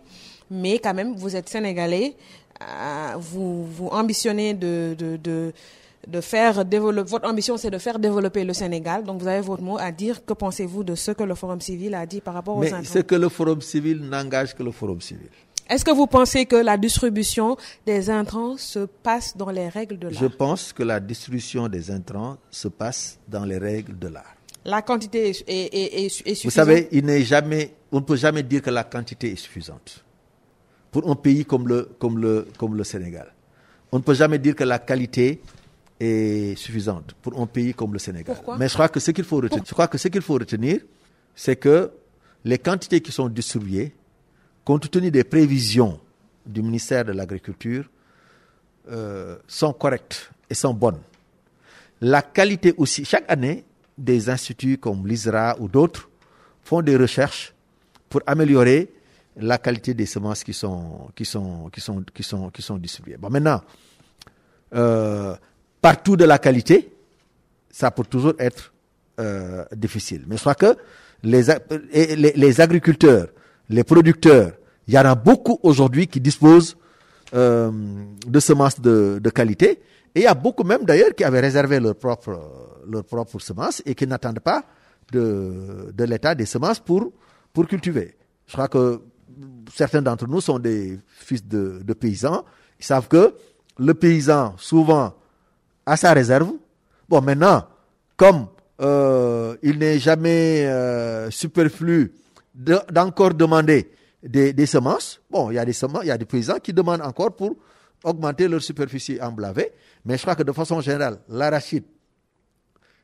mais 0.49 0.79
quand 0.79 0.95
même, 0.95 1.15
vous 1.15 1.35
êtes 1.35 1.47
sénégalais, 1.47 2.15
euh, 2.61 3.13
vous, 3.17 3.63
vous 3.65 3.87
ambitionnez 3.87 4.55
de, 4.55 4.95
de, 4.97 5.17
de 5.17 5.53
de 6.07 6.21
faire 6.21 6.65
développer, 6.65 7.09
votre 7.09 7.29
ambition 7.29 7.57
c'est 7.57 7.69
de 7.69 7.77
faire 7.77 7.99
développer 7.99 8.43
le 8.43 8.53
Sénégal. 8.53 9.03
Donc 9.03 9.21
vous 9.21 9.27
avez 9.27 9.41
votre 9.41 9.61
mot 9.61 9.77
à 9.77 9.91
dire. 9.91 10.25
Que 10.25 10.33
pensez-vous 10.33 10.83
de 10.83 10.95
ce 10.95 11.11
que 11.11 11.23
le 11.23 11.35
Forum 11.35 11.61
civil 11.61 11.93
a 11.95 12.05
dit 12.05 12.21
par 12.21 12.33
rapport 12.33 12.57
aux 12.57 12.61
Mais 12.61 12.71
ce 12.83 12.99
que 12.99 13.15
le 13.15 13.29
Forum 13.29 13.61
civil 13.61 14.01
n'engage 14.01 14.55
que 14.55 14.63
le 14.63 14.71
Forum 14.71 15.01
civil. 15.01 15.29
Est-ce 15.69 15.85
que 15.85 15.91
vous 15.91 16.07
pensez 16.07 16.45
que 16.45 16.57
la 16.57 16.75
distribution 16.77 17.55
des 17.85 18.09
intrants 18.09 18.57
se 18.57 18.79
passe 18.79 19.37
dans 19.37 19.49
les 19.51 19.69
règles 19.69 19.97
de 19.97 20.09
l'art? 20.09 20.19
Je 20.21 20.27
pense 20.27 20.73
que 20.73 20.83
la 20.83 20.99
distribution 20.99 21.69
des 21.69 21.89
intrants 21.91 22.37
se 22.49 22.67
passe 22.67 23.19
dans 23.27 23.45
les 23.45 23.57
règles 23.57 23.97
de 23.97 24.07
l'art. 24.09 24.35
La 24.65 24.81
quantité 24.81 25.29
est, 25.47 26.03
est, 26.05 26.09
suffisante. 26.09 26.43
Vous 26.43 26.49
savez, 26.51 26.87
il 26.91 27.05
n'est 27.05 27.23
jamais, 27.23 27.73
on 27.91 27.97
ne 27.97 28.05
peut 28.05 28.15
jamais 28.17 28.43
dire 28.43 28.61
que 28.61 28.69
la 28.69 28.83
quantité 28.83 29.31
est 29.31 29.35
suffisante 29.37 30.03
pour 30.91 31.09
un 31.09 31.15
pays 31.15 31.45
comme 31.45 31.67
le, 31.67 31.89
comme 31.97 32.19
le, 32.19 32.47
comme 32.57 32.75
le 32.75 32.83
Sénégal. 32.83 33.33
On 33.93 33.97
ne 33.97 34.03
peut 34.03 34.13
jamais 34.13 34.39
dire 34.39 34.55
que 34.55 34.63
la 34.65 34.77
qualité 34.77 35.41
est 36.01 36.55
suffisante 36.55 37.13
pour 37.21 37.39
un 37.39 37.45
pays 37.45 37.73
comme 37.73 37.93
le 37.93 37.99
Sénégal. 37.99 38.35
Mais 38.57 38.67
je 38.67 38.73
crois 38.73 38.89
que 38.89 38.99
ce 38.99 39.11
qu'il 39.11 39.23
faut 39.23 39.37
retenir, 39.37 39.63
je 39.65 39.73
crois 39.73 39.87
que 39.87 39.97
ce 39.97 40.07
qu'il 40.07 40.21
faut 40.21 40.33
retenir, 40.33 40.79
c'est 41.35 41.55
que 41.55 41.91
les 42.43 42.57
quantités 42.57 43.01
qui 43.01 43.11
sont 43.11 43.29
distribuées, 43.29 43.93
compte 44.65 44.89
tenu 44.89 45.11
des 45.11 45.23
prévisions 45.23 45.99
du 46.45 46.63
ministère 46.63 47.05
de 47.05 47.11
l'Agriculture, 47.11 47.85
euh, 48.89 49.37
sont 49.47 49.73
correctes 49.73 50.31
et 50.49 50.55
sont 50.55 50.73
bonnes. 50.73 50.99
La 52.01 52.23
qualité 52.23 52.73
aussi, 52.77 53.05
chaque 53.05 53.29
année, 53.29 53.63
des 53.95 54.29
instituts 54.29 54.79
comme 54.79 55.05
l'ISRA 55.05 55.55
ou 55.59 55.67
d'autres 55.67 56.09
font 56.63 56.81
des 56.81 56.95
recherches 56.97 57.53
pour 58.09 58.21
améliorer 58.25 58.89
la 59.37 59.59
qualité 59.59 59.93
des 59.93 60.07
semences 60.07 60.43
qui 60.43 60.53
sont, 60.53 61.09
qui 61.15 61.25
sont, 61.25 61.69
qui 61.71 61.79
sont, 61.79 62.03
qui 62.13 62.23
sont, 62.23 62.49
qui 62.49 62.61
sont 62.63 62.77
distribuées. 62.77 63.17
Bon, 63.17 63.29
maintenant, 63.29 63.61
euh, 64.73 65.35
partout 65.81 66.15
de 66.15 66.25
la 66.25 66.37
qualité, 66.37 66.91
ça 67.69 67.91
peut 67.91 68.03
toujours 68.03 68.33
être 68.39 68.73
euh, 69.19 69.65
difficile. 69.75 70.23
Mais 70.27 70.37
crois 70.37 70.55
que 70.55 70.75
les, 71.23 71.43
les, 72.35 72.61
agriculteurs, 72.61 73.27
les 73.69 73.83
producteurs, 73.83 74.51
il 74.87 74.93
y 74.93 74.99
en 74.99 75.05
a 75.05 75.15
beaucoup 75.15 75.59
aujourd'hui 75.63 76.07
qui 76.07 76.19
disposent 76.19 76.75
euh, 77.33 77.71
de 78.27 78.39
semences 78.39 78.79
de, 78.79 79.19
de, 79.21 79.29
qualité. 79.29 79.81
Et 80.13 80.21
il 80.21 80.23
y 80.23 80.27
a 80.27 80.33
beaucoup 80.33 80.63
même 80.63 80.83
d'ailleurs 80.83 81.15
qui 81.15 81.23
avaient 81.23 81.39
réservé 81.39 81.79
leur 81.79 81.95
propre, 81.95 82.39
leur 82.89 83.03
propre 83.03 83.39
semence 83.39 83.81
et 83.85 83.95
qui 83.95 84.05
n'attendent 84.05 84.39
pas 84.41 84.63
de, 85.11 85.91
de 85.93 86.03
l'état 86.03 86.35
des 86.35 86.45
semences 86.45 86.79
pour, 86.79 87.11
pour 87.53 87.67
cultiver. 87.67 88.15
Je 88.47 88.53
crois 88.53 88.67
que 88.67 89.01
certains 89.73 90.01
d'entre 90.01 90.27
nous 90.27 90.41
sont 90.41 90.59
des 90.59 90.99
fils 91.07 91.45
de, 91.45 91.81
de 91.83 91.93
paysans. 91.93 92.43
Ils 92.79 92.85
savent 92.85 93.07
que 93.07 93.33
le 93.77 93.93
paysan, 93.93 94.55
souvent, 94.57 95.13
à 95.85 95.97
sa 95.97 96.13
réserve. 96.13 96.53
Bon, 97.07 97.21
maintenant, 97.21 97.65
comme 98.15 98.47
euh, 98.81 99.55
il 99.61 99.77
n'est 99.79 99.99
jamais 99.99 100.65
euh, 100.65 101.29
superflu 101.29 102.13
d'encore 102.53 103.33
demander 103.33 103.91
des, 104.23 104.65
semences, 104.65 105.21
bon, 105.29 105.51
il 105.51 105.55
y 105.55 105.59
a 105.59 105.65
des 105.65 105.73
semences, 105.73 106.03
il 106.03 106.07
y 106.07 106.11
a 106.11 106.17
des 106.17 106.25
paysans 106.25 106.59
qui 106.59 106.73
demandent 106.73 107.01
encore 107.01 107.35
pour 107.35 107.55
augmenter 108.03 108.47
leur 108.47 108.61
superficie 108.61 109.19
emblavée. 109.21 109.71
Mais 110.05 110.17
je 110.17 110.21
crois 110.21 110.35
que 110.35 110.43
de 110.43 110.51
façon 110.51 110.81
générale, 110.81 111.19
l'arachide, 111.29 111.83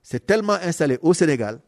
c'est 0.04 0.26
tellement 0.26 0.54
installé 0.54 0.98
au 1.02 1.14
Sénégal 1.14 1.60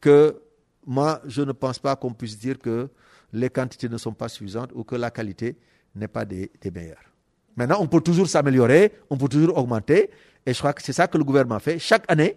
que 0.00 0.40
moi, 0.86 1.20
je 1.26 1.42
ne 1.42 1.52
pense 1.52 1.78
pas 1.78 1.94
qu'on 1.96 2.12
puisse 2.12 2.38
dire 2.38 2.58
que 2.58 2.88
les 3.32 3.50
quantités 3.50 3.88
ne 3.88 3.98
sont 3.98 4.12
pas 4.12 4.28
suffisantes 4.28 4.70
ou 4.74 4.84
que 4.84 4.96
la 4.96 5.10
qualité 5.10 5.56
n'est 5.94 6.08
pas 6.08 6.24
des 6.24 6.50
meilleures. 6.74 7.11
Maintenant, 7.56 7.78
on 7.80 7.86
peut 7.86 8.00
toujours 8.00 8.28
s'améliorer, 8.28 8.92
on 9.10 9.16
peut 9.16 9.28
toujours 9.28 9.58
augmenter. 9.58 10.10
Et 10.46 10.52
je 10.52 10.58
crois 10.58 10.72
que 10.72 10.82
c'est 10.82 10.92
ça 10.92 11.06
que 11.06 11.18
le 11.18 11.24
gouvernement 11.24 11.58
fait. 11.58 11.78
Chaque 11.78 12.04
année, 12.10 12.36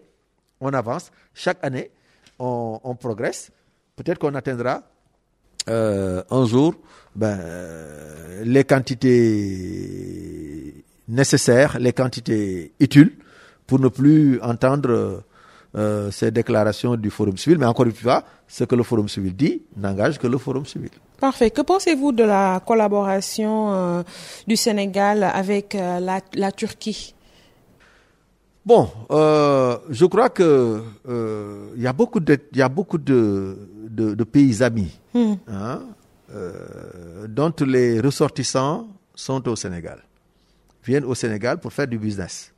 on 0.59 0.73
avance. 0.73 1.11
Chaque 1.33 1.57
année, 1.63 1.91
on, 2.39 2.95
progresse, 2.99 3.51
peut-être 3.95 4.19
qu'on 4.19 4.35
atteindra 4.35 4.83
euh, 5.69 6.21
un 6.29 6.45
jour 6.45 6.75
ben, 7.15 7.39
les 8.43 8.63
quantités 8.65 9.15
nécessaires, 11.07 11.79
les 11.79 11.93
quantités 11.93 12.73
utiles 12.79 13.13
pour 13.65 13.79
ne 13.79 13.87
plus 13.87 14.39
entendre 14.41 15.23
euh, 15.75 16.11
ces 16.11 16.31
déclarations 16.31 16.95
du 16.95 17.09
Forum 17.09 17.37
civil. 17.37 17.57
Mais 17.57 17.65
encore 17.65 17.85
une 17.85 17.93
fois, 17.93 18.23
ce 18.47 18.63
que 18.63 18.75
le 18.75 18.83
Forum 18.83 19.09
civil 19.09 19.35
dit 19.35 19.63
n'engage 19.75 20.19
que 20.19 20.27
le 20.27 20.37
Forum 20.37 20.65
civil. 20.65 20.91
Parfait. 21.19 21.51
Que 21.51 21.61
pensez-vous 21.61 22.11
de 22.11 22.23
la 22.23 22.61
collaboration 22.65 23.73
euh, 23.73 24.03
du 24.47 24.55
Sénégal 24.55 25.23
avec 25.23 25.75
euh, 25.75 25.99
la, 25.99 26.51
Turquie? 26.51 27.13
Bon, 28.65 28.89
je 29.09 30.05
crois 30.05 30.29
que 30.29 30.81
il 31.75 31.81
y 31.81 31.87
a 31.87 31.93
beaucoup 31.93 32.19
de, 32.19 32.39
y 32.53 32.61
a 32.61 32.69
beaucoup 32.69 32.97
de, 32.97 33.57
de, 33.89 34.23
pays 34.23 34.63
amis 34.63 34.99
hmm. 35.13 35.33
hein, 35.47 35.81
dont 37.29 37.53
les 37.65 37.99
ressortissants 38.01 38.87
sont 39.13 39.47
au 39.47 39.55
Sénégal, 39.55 40.03
viennent 40.83 41.05
au 41.05 41.15
Sénégal 41.15 41.59
pour 41.59 41.71
faire 41.73 41.87
du 41.87 41.97
business. 41.97 42.51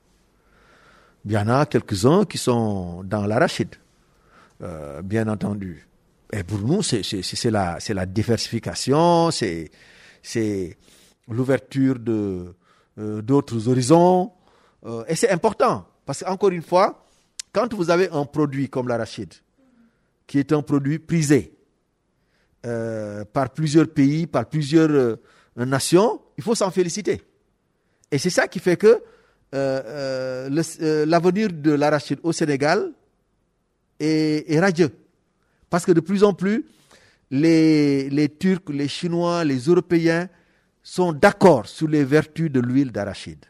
Il 1.25 1.31
y 1.31 1.37
en 1.37 1.47
a 1.47 1.65
quelques-uns 1.65 2.25
qui 2.25 2.37
sont 2.37 3.03
dans 3.03 3.25
l'arachide, 3.25 3.75
euh, 4.61 5.01
bien 5.01 5.27
entendu. 5.27 5.86
Et 6.33 6.43
pour 6.43 6.59
nous, 6.59 6.81
c'est 6.81 7.51
la, 7.51 7.77
la 7.87 8.05
diversification, 8.05 9.31
c'est 9.31 10.77
l'ouverture 11.29 11.99
de 11.99 12.53
euh, 12.99 13.21
d'autres 13.21 13.67
horizons. 13.67 14.31
Euh, 14.85 15.03
et 15.07 15.15
c'est 15.15 15.29
important, 15.29 15.85
parce 16.05 16.23
qu'encore 16.23 16.49
une 16.49 16.61
fois, 16.61 17.05
quand 17.51 17.73
vous 17.73 17.89
avez 17.89 18.09
un 18.11 18.25
produit 18.25 18.69
comme 18.69 18.87
l'arachide, 18.87 19.33
qui 20.25 20.39
est 20.39 20.51
un 20.51 20.61
produit 20.61 20.99
prisé 20.99 21.53
par 23.31 23.49
plusieurs 23.51 23.87
pays, 23.87 24.27
par 24.27 24.45
plusieurs 24.45 25.17
nations, 25.55 26.21
il 26.37 26.43
faut 26.43 26.53
s'en 26.53 26.69
féliciter. 26.69 27.21
Et 28.11 28.17
c'est 28.17 28.29
ça 28.29 28.49
qui 28.49 28.59
fait 28.59 28.75
que 28.75 29.01
euh, 29.55 30.49
euh, 30.53 30.63
euh, 30.81 31.05
l'avenir 31.05 31.49
de 31.51 31.71
l'arachide 31.71 32.19
au 32.23 32.33
Sénégal 32.33 32.91
est, 33.99 34.59
radieux. 34.59 34.91
Parce 35.69 35.85
que 35.85 35.91
de 35.91 35.99
plus 35.99 36.23
en 36.23 36.33
plus, 36.33 36.65
les, 37.31 38.35
Turcs, 38.39 38.69
les 38.69 38.87
Chinois, 38.87 39.43
les 39.43 39.57
Européens 39.59 40.29
sont 40.81 41.11
d'accord 41.11 41.67
sur 41.67 41.87
les 41.87 42.03
vertus 42.03 42.49
de 42.51 42.59
l'huile 42.59 42.91
d'arachide, 42.91 43.45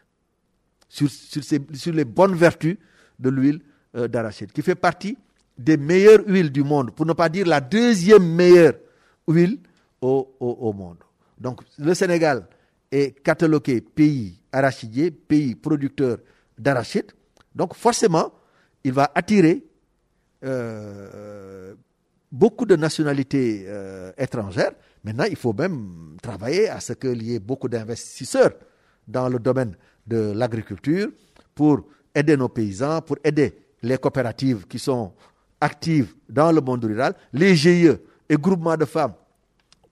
sur, 0.89 1.93
les 1.93 2.05
bonnes 2.05 2.35
vertus 2.35 2.77
de 3.19 3.29
l'huile 3.29 3.61
d'arachide, 3.93 4.51
qui 4.51 4.61
fait 4.63 4.75
partie 4.75 5.17
des 5.57 5.77
meilleures 5.77 6.23
huiles 6.27 6.51
du 6.51 6.63
monde, 6.63 6.91
pour 6.95 7.05
ne 7.05 7.13
pas 7.13 7.29
dire 7.29 7.45
la 7.45 7.61
deuxième 7.61 8.27
meilleure 8.35 8.73
huile 9.27 9.59
au, 10.01 10.35
au 10.39 10.73
monde. 10.73 10.97
Donc 11.39 11.61
le 11.77 11.93
Sénégal 11.93 12.47
est 12.91 13.21
catalogué 13.23 13.81
pays 13.81 14.39
arachidier, 14.51 15.11
pays 15.11 15.55
producteur 15.55 16.17
d'arachide. 16.57 17.11
Donc 17.53 17.75
forcément, 17.75 18.31
il 18.83 18.93
va 18.93 19.11
attirer 19.13 19.63
euh, 20.43 21.73
beaucoup 22.31 22.65
de 22.65 22.75
nationalités 22.75 23.65
euh, 23.67 24.11
étrangères. 24.17 24.71
Maintenant, 25.03 25.25
il 25.29 25.35
faut 25.35 25.53
même 25.53 26.17
travailler 26.21 26.69
à 26.69 26.79
ce 26.79 26.93
qu'il 26.93 27.21
y 27.23 27.35
ait 27.35 27.39
beaucoup 27.39 27.69
d'investisseurs 27.69 28.51
dans 29.07 29.29
le 29.29 29.39
domaine 29.39 29.75
de 30.05 30.33
l'agriculture 30.35 31.09
pour 31.55 31.85
aider 32.13 32.35
nos 32.35 32.49
paysans, 32.49 33.01
pour 33.01 33.17
aider 33.23 33.53
les 33.81 33.97
coopératives 33.97 34.65
qui 34.67 34.79
sont 34.79 35.13
actives 35.61 36.13
dans 36.27 36.51
le 36.51 36.61
monde 36.61 36.83
rural, 36.83 37.13
les 37.33 37.55
GIE 37.55 37.89
et 38.29 38.35
groupements 38.35 38.77
de 38.77 38.85
femmes 38.85 39.13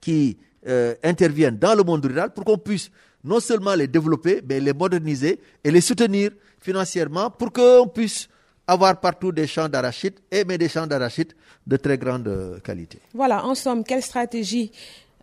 qui 0.00 0.36
euh, 0.66 0.94
interviennent 1.02 1.58
dans 1.58 1.74
le 1.74 1.82
monde 1.82 2.04
rural 2.04 2.32
pour 2.32 2.44
qu'on 2.44 2.58
puisse 2.58 2.90
non 3.24 3.40
seulement 3.40 3.74
les 3.74 3.88
développer, 3.88 4.42
mais 4.48 4.60
les 4.60 4.72
moderniser 4.72 5.40
et 5.64 5.70
les 5.70 5.80
soutenir 5.80 6.30
financièrement 6.60 7.30
pour 7.30 7.52
qu'on 7.52 7.88
puisse 7.88 8.28
avoir 8.66 8.98
partout 9.00 9.32
des 9.32 9.46
champs 9.46 9.68
d'arachide 9.68 10.14
et 10.30 10.44
mais 10.44 10.58
des 10.58 10.68
champs 10.68 10.86
d'arachide 10.86 11.32
de 11.66 11.76
très 11.76 11.98
grande 11.98 12.60
qualité. 12.64 12.98
Voilà, 13.14 13.44
en 13.44 13.54
somme, 13.54 13.84
quelle 13.84 14.02
stratégie 14.02 14.72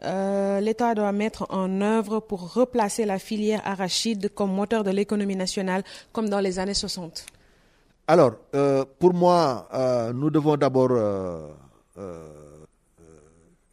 euh, 0.04 0.60
l'État 0.60 0.94
doit 0.96 1.12
mettre 1.14 1.46
en 1.50 1.80
œuvre 1.82 2.20
pour 2.20 2.54
replacer 2.54 3.06
la 3.06 3.20
filière 3.20 3.62
arachide 3.66 4.34
comme 4.34 4.52
moteur 4.54 4.84
de 4.84 4.92
l'économie 4.92 5.36
nationale 5.36 5.84
comme 6.12 6.28
dans 6.28 6.42
les 6.42 6.60
années 6.60 6.74
60 6.74 7.26
Alors, 8.08 8.34
euh, 8.54 8.84
pour 9.00 9.14
moi, 9.14 9.70
euh, 9.74 10.12
nous 10.12 10.30
devons 10.30 10.58
d'abord, 10.58 10.90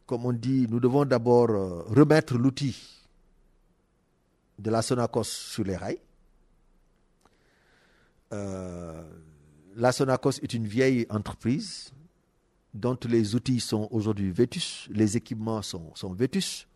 comme 0.07 0.27
on 0.27 0.33
dit, 0.33 0.67
nous 0.71 0.79
devons 0.79 1.05
d'abord 1.05 1.49
remettre 1.89 2.35
l'outil 2.39 2.77
de 4.59 4.71
la 4.71 4.83
Sonacos 4.83 5.25
sur 5.25 5.65
les 5.65 5.77
rails. 5.77 5.99
La 9.77 9.93
Sonacos 9.93 10.39
est 10.43 10.53
une 10.53 10.67
vieille 10.67 11.07
entreprise 11.11 11.93
dont 12.75 12.99
les 13.05 13.35
outils 13.35 13.61
sont 13.61 13.89
aujourd'hui 13.91 14.31
vétus, 14.31 14.89
les 14.91 15.17
équipements 15.17 15.63
sont, 15.63 15.95
sont 15.95 16.13
vétus. 16.13 16.67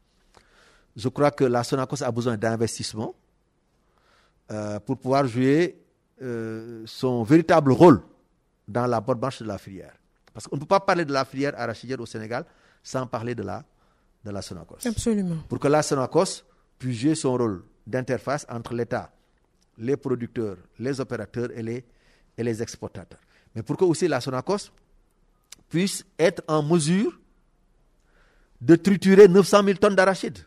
Je 0.97 1.09
crois 1.09 1.31
que 1.31 1.45
la 1.45 1.65
Sonacos 1.65 2.03
a 2.03 2.11
besoin 2.11 2.37
d'investissement 2.37 3.15
euh, 4.51 4.79
pour 4.81 4.99
pouvoir 4.99 5.27
jouer 5.27 5.81
euh, 6.23 6.83
son 6.87 7.23
véritable 7.23 7.73
rôle 7.73 8.01
dans 8.69 8.87
la 8.87 9.01
bonne 9.01 9.19
marche 9.19 9.43
de 9.43 9.47
la 9.49 9.59
filière. 9.59 9.95
Parce 10.33 10.47
qu'on 10.47 10.57
ne 10.57 10.61
peut 10.61 10.67
pas 10.67 10.81
parler 10.81 11.05
de 11.05 11.13
la 11.13 11.25
filière 11.25 11.55
arachidière 11.59 12.01
au 12.01 12.07
Sénégal 12.07 12.45
sans 12.83 13.07
parler 13.07 13.35
de 13.35 13.43
la, 13.43 13.65
de 14.25 14.31
la 14.31 14.43
Sonacos. 14.43 14.87
Absolument. 14.87 15.37
Pour 15.49 15.59
que 15.59 15.69
la 15.69 15.83
Sonacos 15.83 16.45
puisse 16.79 16.99
jouer 16.99 17.15
son 17.15 17.37
rôle 17.37 17.65
d'interface 17.87 18.47
entre 18.49 18.75
l'État, 18.75 19.13
les 19.79 19.97
producteurs, 19.97 20.57
les 20.79 21.01
opérateurs 21.01 21.51
et 21.53 21.63
les, 21.63 21.85
et 22.37 22.43
les 22.43 22.63
exportateurs. 22.63 23.21
Mais 23.55 23.63
pour 23.63 23.77
que 23.77 23.85
aussi 23.85 24.09
la 24.09 24.21
Sonacos 24.21 24.71
puisse 25.69 26.05
être 26.19 26.43
en 26.49 26.63
mesure 26.63 27.19
de 28.61 28.77
triturer 28.77 29.29
900 29.29 29.65
000 29.65 29.79
tonnes 29.79 29.95
d'arachides, 29.95 30.39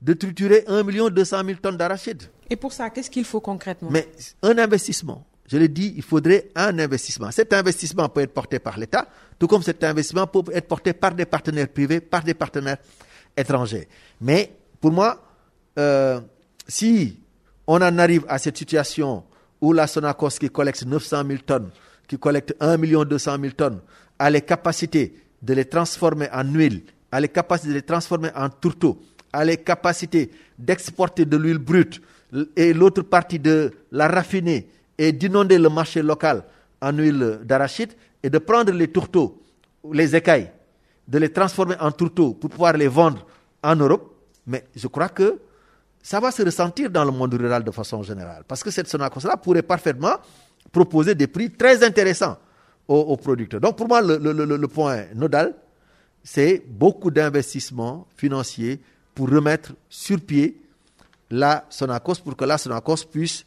de 0.00 0.12
triturer 0.12 0.64
1 0.66 0.82
200 1.10 1.44
000 1.44 1.58
tonnes 1.60 1.76
d'arachides. 1.76 2.24
Et 2.50 2.56
pour 2.56 2.72
ça, 2.72 2.90
qu'est-ce 2.90 3.10
qu'il 3.10 3.24
faut 3.24 3.40
concrètement? 3.40 3.90
Mais 3.90 4.08
un 4.42 4.58
investissement. 4.58 5.24
Je 5.46 5.56
l'ai 5.56 5.68
dit, 5.68 5.92
il 5.96 6.02
faudrait 6.02 6.48
un 6.54 6.78
investissement. 6.78 7.30
Cet 7.30 7.52
investissement 7.52 8.08
peut 8.08 8.20
être 8.20 8.32
porté 8.32 8.58
par 8.58 8.78
l'État, 8.78 9.08
tout 9.38 9.46
comme 9.46 9.62
cet 9.62 9.82
investissement 9.84 10.26
peut 10.26 10.42
être 10.52 10.68
porté 10.68 10.92
par 10.92 11.14
des 11.14 11.26
partenaires 11.26 11.68
privés, 11.68 12.00
par 12.00 12.22
des 12.22 12.34
partenaires 12.34 12.78
étrangers. 13.36 13.88
Mais 14.20 14.52
pour 14.80 14.92
moi, 14.92 15.22
euh, 15.78 16.20
si 16.66 17.18
on 17.66 17.76
en 17.76 17.98
arrive 17.98 18.24
à 18.28 18.38
cette 18.38 18.56
situation 18.56 19.24
où 19.62 19.72
la 19.72 19.86
Sonacos 19.86 20.38
qui 20.38 20.50
collecte 20.50 20.84
900 20.84 21.22
000 21.26 21.38
tonnes, 21.46 21.70
qui 22.06 22.18
collecte 22.18 22.54
1 22.60 22.76
200 22.76 23.36
000 23.40 23.52
tonnes, 23.56 23.80
a 24.18 24.28
les 24.28 24.42
capacités 24.42 25.14
de 25.40 25.54
les 25.54 25.64
transformer 25.64 26.28
en 26.32 26.44
huile, 26.44 26.82
a 27.10 27.20
les 27.20 27.28
capacités 27.28 27.70
de 27.70 27.74
les 27.74 27.82
transformer 27.82 28.28
en 28.34 28.48
tourteau, 28.50 29.00
a 29.32 29.44
les 29.44 29.56
capacités 29.56 30.30
d'exporter 30.58 31.24
de 31.24 31.36
l'huile 31.36 31.58
brute 31.58 32.02
et 32.56 32.74
l'autre 32.74 33.02
partie 33.02 33.38
de 33.38 33.70
la 33.92 34.08
raffiner 34.08 34.68
et 34.98 35.12
d'inonder 35.12 35.58
le 35.58 35.68
marché 35.68 36.02
local 36.02 36.42
en 36.80 36.92
huile 36.92 37.40
d'arachide 37.44 37.92
et 38.22 38.30
de 38.30 38.38
prendre 38.38 38.72
les 38.72 38.88
tourteaux, 38.88 39.40
les 39.92 40.16
écailles, 40.16 40.50
de 41.06 41.18
les 41.18 41.30
transformer 41.30 41.76
en 41.80 41.92
tourteaux 41.92 42.34
pour 42.34 42.50
pouvoir 42.50 42.72
les 42.74 42.88
vendre 42.88 43.26
en 43.62 43.76
Europe. 43.76 44.12
Mais 44.46 44.64
je 44.74 44.88
crois 44.88 45.08
que 45.08 45.38
ça 46.02 46.18
va 46.18 46.32
se 46.32 46.42
ressentir 46.42 46.90
dans 46.90 47.04
le 47.04 47.12
monde 47.12 47.32
rural 47.34 47.62
de 47.62 47.70
façon 47.70 48.02
générale. 48.02 48.42
Parce 48.46 48.62
que 48.64 48.70
cette 48.70 48.88
Sonacos-là 48.88 49.36
pourrait 49.36 49.62
parfaitement 49.62 50.16
proposer 50.72 51.14
des 51.14 51.28
prix 51.28 51.50
très 51.50 51.84
intéressants 51.84 52.36
aux, 52.88 53.16
producteurs. 53.16 53.60
Donc 53.60 53.76
pour 53.76 53.86
moi, 53.88 54.02
le, 54.02 54.66
point 54.66 55.04
nodal, 55.14 55.54
c'est 56.22 56.62
beaucoup 56.68 57.10
d'investissements 57.10 58.06
financiers 58.16 58.80
pour 59.14 59.30
remettre 59.30 59.72
sur 59.88 60.20
pied 60.20 60.60
la 61.30 61.64
Sonacos, 61.70 62.16
pour 62.16 62.36
que 62.36 62.44
la 62.44 62.58
Sonacos 62.58 63.04
puisse 63.10 63.46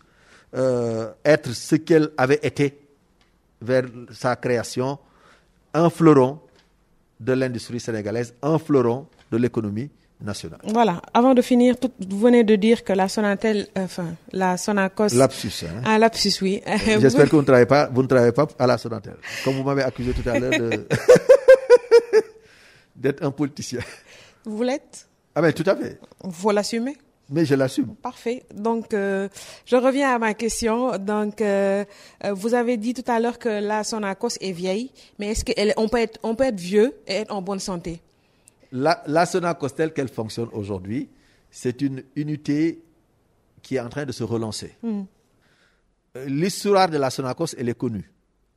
euh, 0.56 1.12
être 1.24 1.52
ce 1.54 1.76
qu'elle 1.76 2.10
avait 2.18 2.40
été 2.42 2.80
vers 3.62 3.84
sa 4.12 4.36
création, 4.36 4.98
un 5.74 5.90
fleuron 5.90 6.40
de 7.20 7.34
l'industrie 7.34 7.80
sénégalaise, 7.80 8.34
un 8.42 8.58
fleuron 8.58 9.08
de 9.32 9.38
l'économie 9.38 9.90
voilà. 10.64 11.02
Avant 11.14 11.34
de 11.34 11.42
finir, 11.42 11.76
vous 12.00 12.20
venez 12.20 12.44
de 12.44 12.56
dire 12.56 12.84
que 12.84 12.94
la 12.94 13.08
Sonatel, 13.08 13.68
euh, 13.78 13.84
enfin, 13.84 14.16
la 14.32 14.58
Sonacos. 14.58 15.14
Lapsus. 15.14 15.66
Hein. 15.66 15.82
Ah, 15.86 16.00
lapsus, 16.00 16.42
oui. 16.42 16.62
J'espère 17.00 17.26
que 17.26 17.32
vous 17.32 17.42
ne 17.42 17.46
travaillez 17.46 17.66
pas, 17.66 17.90
vous 17.92 18.02
ne 18.02 18.08
travaillez 18.08 18.32
pas 18.32 18.48
à 18.58 18.68
la 18.68 18.78
Sonatel. 18.78 19.16
Comme 19.44 19.56
vous 19.56 19.64
m'avez 19.64 19.84
accusé 19.84 20.14
tout 20.14 20.28
à 20.28 20.40
l'heure 20.40 20.52
d'être 22.96 23.24
un 23.24 23.32
politicien. 23.32 23.82
Vous 24.46 24.64
l'êtes? 24.64 25.08
Ah 25.36 25.42
ben 25.42 25.52
tout 25.52 25.70
à 25.70 25.76
fait. 25.76 26.00
Vous 26.24 26.50
l'assumez? 26.52 26.96
Mais 27.30 27.46
je 27.46 27.56
l'assume. 27.56 27.96
Parfait. 27.96 28.44
Donc, 28.54 28.94
euh, 28.94 29.28
je 29.66 29.76
reviens 29.76 30.14
à 30.14 30.20
ma 30.20 30.34
question. 30.34 30.98
Donc, 30.98 31.42
euh, 31.42 31.84
euh, 32.24 32.34
vous 32.34 32.54
avez 32.54 32.78
dit 32.78 32.94
tout 32.94 33.10
à 33.10 33.20
l'heure 33.20 33.40
que 33.40 33.50
la 33.50 33.84
Sonacos 33.84 34.38
est 34.42 34.52
vieille, 34.52 34.92
mais 35.18 35.32
est-ce 35.32 35.44
qu'on 35.44 35.90
peut 35.90 35.98
être, 35.98 36.20
on 36.24 36.36
peut 36.36 36.44
être 36.44 36.60
vieux 36.60 36.96
et 37.08 37.16
être 37.16 37.34
en 37.34 37.42
bonne 37.42 37.60
santé? 37.60 38.02
La, 38.72 39.04
la 39.08 39.26
Sonacos 39.26 39.70
telle 39.70 39.94
qu'elle 39.94 40.10
fonctionne 40.10 40.50
aujourd'hui, 40.52 41.10
c'est 41.50 41.82
une 41.82 42.04
unité 42.16 42.82
qui 43.62 43.76
est 43.76 43.80
en 43.80 43.90
train 43.90 44.06
de 44.06 44.12
se 44.12 44.24
relancer. 44.24 44.76
Hmm. 44.84 45.04
L'histoire 46.28 46.90
de 46.90 46.98
la 46.98 47.10
Sonacos, 47.10 47.56
elle 47.58 47.70
est 47.70 47.78
connue. 47.78 48.12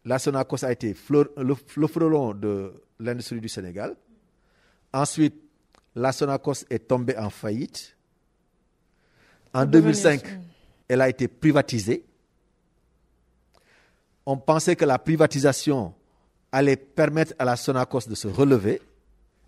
La 0.04 0.18
Sonacos 0.18 0.64
a 0.64 0.72
été 0.72 0.94
le, 1.10 1.32
le 1.36 1.86
frelon 1.86 2.34
de 2.34 2.72
l'industrie 2.98 3.40
du 3.40 3.48
Sénégal. 3.48 3.96
Ensuite, 4.92 5.34
la 5.94 6.12
Sonacos 6.12 6.64
est 6.70 6.86
tombée 6.88 7.16
en 7.16 7.30
faillite. 7.30 7.96
En 9.52 9.64
2005, 9.66 10.22
elle 10.88 11.00
a 11.00 11.08
été 11.08 11.26
privatisée. 11.28 12.04
On 14.26 14.36
pensait 14.36 14.76
que 14.76 14.84
la 14.84 14.98
privatisation 14.98 15.94
allait 16.52 16.76
permettre 16.76 17.34
à 17.38 17.44
la 17.44 17.56
Sonacos 17.56 18.08
de 18.08 18.14
se 18.14 18.28
relever. 18.28 18.80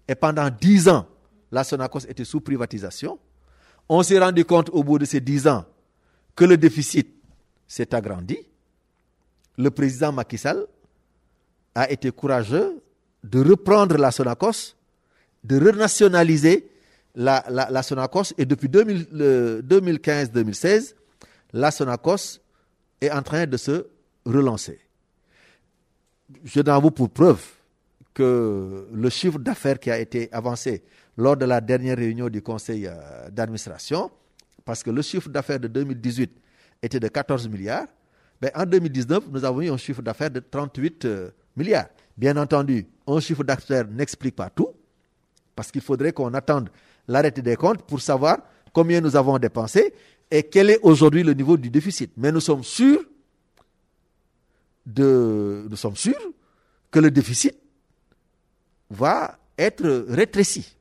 Et 0.09 0.15
pendant 0.15 0.49
dix 0.51 0.89
ans, 0.89 1.07
la 1.53 1.65
Sonacos 1.65 2.07
était 2.09 2.25
sous 2.25 2.41
privatisation. 2.41 3.19
On 3.89 4.03
s'est 4.03 4.19
rendu 4.19 4.45
compte 4.45 4.71
au 4.71 4.85
bout 4.85 4.99
de 4.99 5.05
ces 5.05 5.21
dix 5.21 5.47
ans 5.49 5.65
que 6.37 6.45
le 6.45 6.57
déficit 6.57 7.09
s'est 7.67 7.95
agrandi. 7.95 8.39
Le 9.59 9.71
président 9.71 10.13
Macky 10.13 10.39
Sall 10.39 10.67
a 11.75 11.91
été 11.91 12.11
courageux 12.11 12.81
de 13.23 13.41
reprendre 13.41 13.97
la 13.97 14.11
Sonacos, 14.11 14.75
de 15.45 15.59
renationaliser 15.59 16.69
la, 17.15 17.45
la, 17.49 17.83
Sonacos 17.83 18.33
et 18.39 18.47
depuis 18.47 18.69
2015-2016, 18.69 20.95
la 21.53 21.71
Sonacos 21.71 22.41
est 23.01 23.11
en 23.11 23.23
train 23.23 23.47
de 23.47 23.57
se 23.57 23.87
relancer. 24.25 24.81
Je 26.45 26.61
donne 26.61 26.75
à 26.75 26.79
vous 26.79 26.93
pour 26.93 27.11
preuve 27.11 27.43
que 28.15 28.89
le 28.93 29.11
chiffre 29.11 29.39
d'affaires 29.39 29.79
qui 29.79 29.91
a 29.91 29.99
été 29.99 30.29
avancé 30.33 30.83
lors 31.17 31.37
de 31.37 31.45
la 31.45 31.61
dernière 31.61 31.97
réunion 31.97 32.29
du 32.29 32.43
conseil 32.43 32.87
euh, 32.87 33.31
d'administration, 33.31 34.11
parce 34.65 34.83
que 34.83 34.91
le 34.91 35.03
chiffre 35.03 35.29
d'affaires 35.29 35.61
de 35.61 35.69
2018 35.69 36.31
était 36.83 37.01
de 37.01 37.09
14 37.09 37.49
milliards, 37.49 37.87
ben 38.41 38.51
en 38.55 38.65
2019, 38.65 39.25
nous 39.31 39.45
avons 39.45 39.61
eu 39.61 39.71
un 39.71 39.77
chiffre 39.77 40.03
d'affaires 40.03 40.31
de 40.31 40.41
38 40.41 41.05
euh, 41.05 41.31
milliards. 41.57 41.87
Bien 42.17 42.37
entendu, 42.37 42.87
un 43.07 43.21
chiffre 43.21 43.45
d'affaires 43.45 43.87
n'explique 43.89 44.37
pas 44.37 44.51
tout, 44.51 44.71
parce 45.55 45.71
qu'il 45.71 45.83
faudrait 45.83 46.13
qu'on 46.13 46.33
attende 46.35 46.71
l'arrêté 47.07 47.43
des 47.43 47.57
comptes 47.57 47.83
pour 47.83 48.01
savoir 48.01 48.39
combien 48.73 49.01
nous 49.01 49.15
avons 49.17 49.39
dépensé 49.39 49.93
et 50.31 50.45
quel 50.45 50.71
est 50.71 50.79
aujourd'hui 50.83 51.23
le 51.23 51.35
niveau 51.35 51.57
du 51.57 51.71
déficit. 51.71 52.13
Mais 52.17 52.33
nous 52.33 52.41
sommes 52.41 52.65
sûrs 52.65 53.03
de, 54.87 55.67
nous 55.69 55.77
sommes 55.77 55.97
sûrs 55.97 56.15
que 56.91 56.99
le 56.99 57.11
déficit 57.11 57.60
va 58.91 59.39
être 59.57 60.07
rétréci 60.09 60.77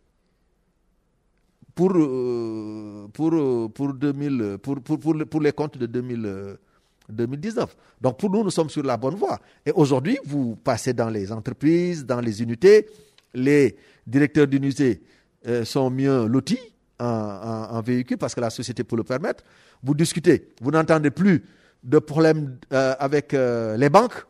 pour, 1.76 1.94
euh, 1.96 3.08
pour, 3.14 3.94
2000, 3.94 4.58
pour, 4.62 4.82
pour, 4.82 5.00
pour, 5.00 5.42
les 5.42 5.52
comptes 5.54 5.78
de 5.78 5.86
2000, 5.86 6.58
2019. 7.10 7.76
Donc 8.02 8.18
pour 8.20 8.30
nous, 8.30 8.44
nous 8.44 8.50
sommes 8.52 8.70
sur 8.70 8.84
la 8.84 8.98
bonne 8.98 9.16
voie. 9.16 9.40
Et 9.66 9.72
aujourd'hui, 9.72 10.18
vous 10.26 10.56
passez 10.56 10.94
dans 10.94 11.10
les 11.10 11.32
entreprises, 11.32 12.06
dans 12.06 12.22
les 12.22 12.42
unités, 12.42 12.88
les 13.34 13.76
directeurs 14.06 14.48
d'unités 14.48 15.02
euh, 15.48 15.64
sont 15.66 15.90
mieux 15.90 16.28
lotis 16.28 16.60
en, 17.00 17.82
véhicule 17.82 18.18
parce 18.18 18.36
que 18.36 18.42
la 18.42 18.50
société 18.50 18.84
peut 18.84 18.98
le 18.98 19.04
permettre. 19.04 19.44
Vous 19.82 19.94
discutez, 19.94 20.50
vous 20.62 20.72
n'entendez 20.72 21.12
plus 21.12 21.46
de 21.84 22.00
problèmes 22.00 22.58
euh, 22.74 22.94
avec 23.00 23.34
euh, 23.34 23.78
les 23.78 23.90
banques, 23.90 24.26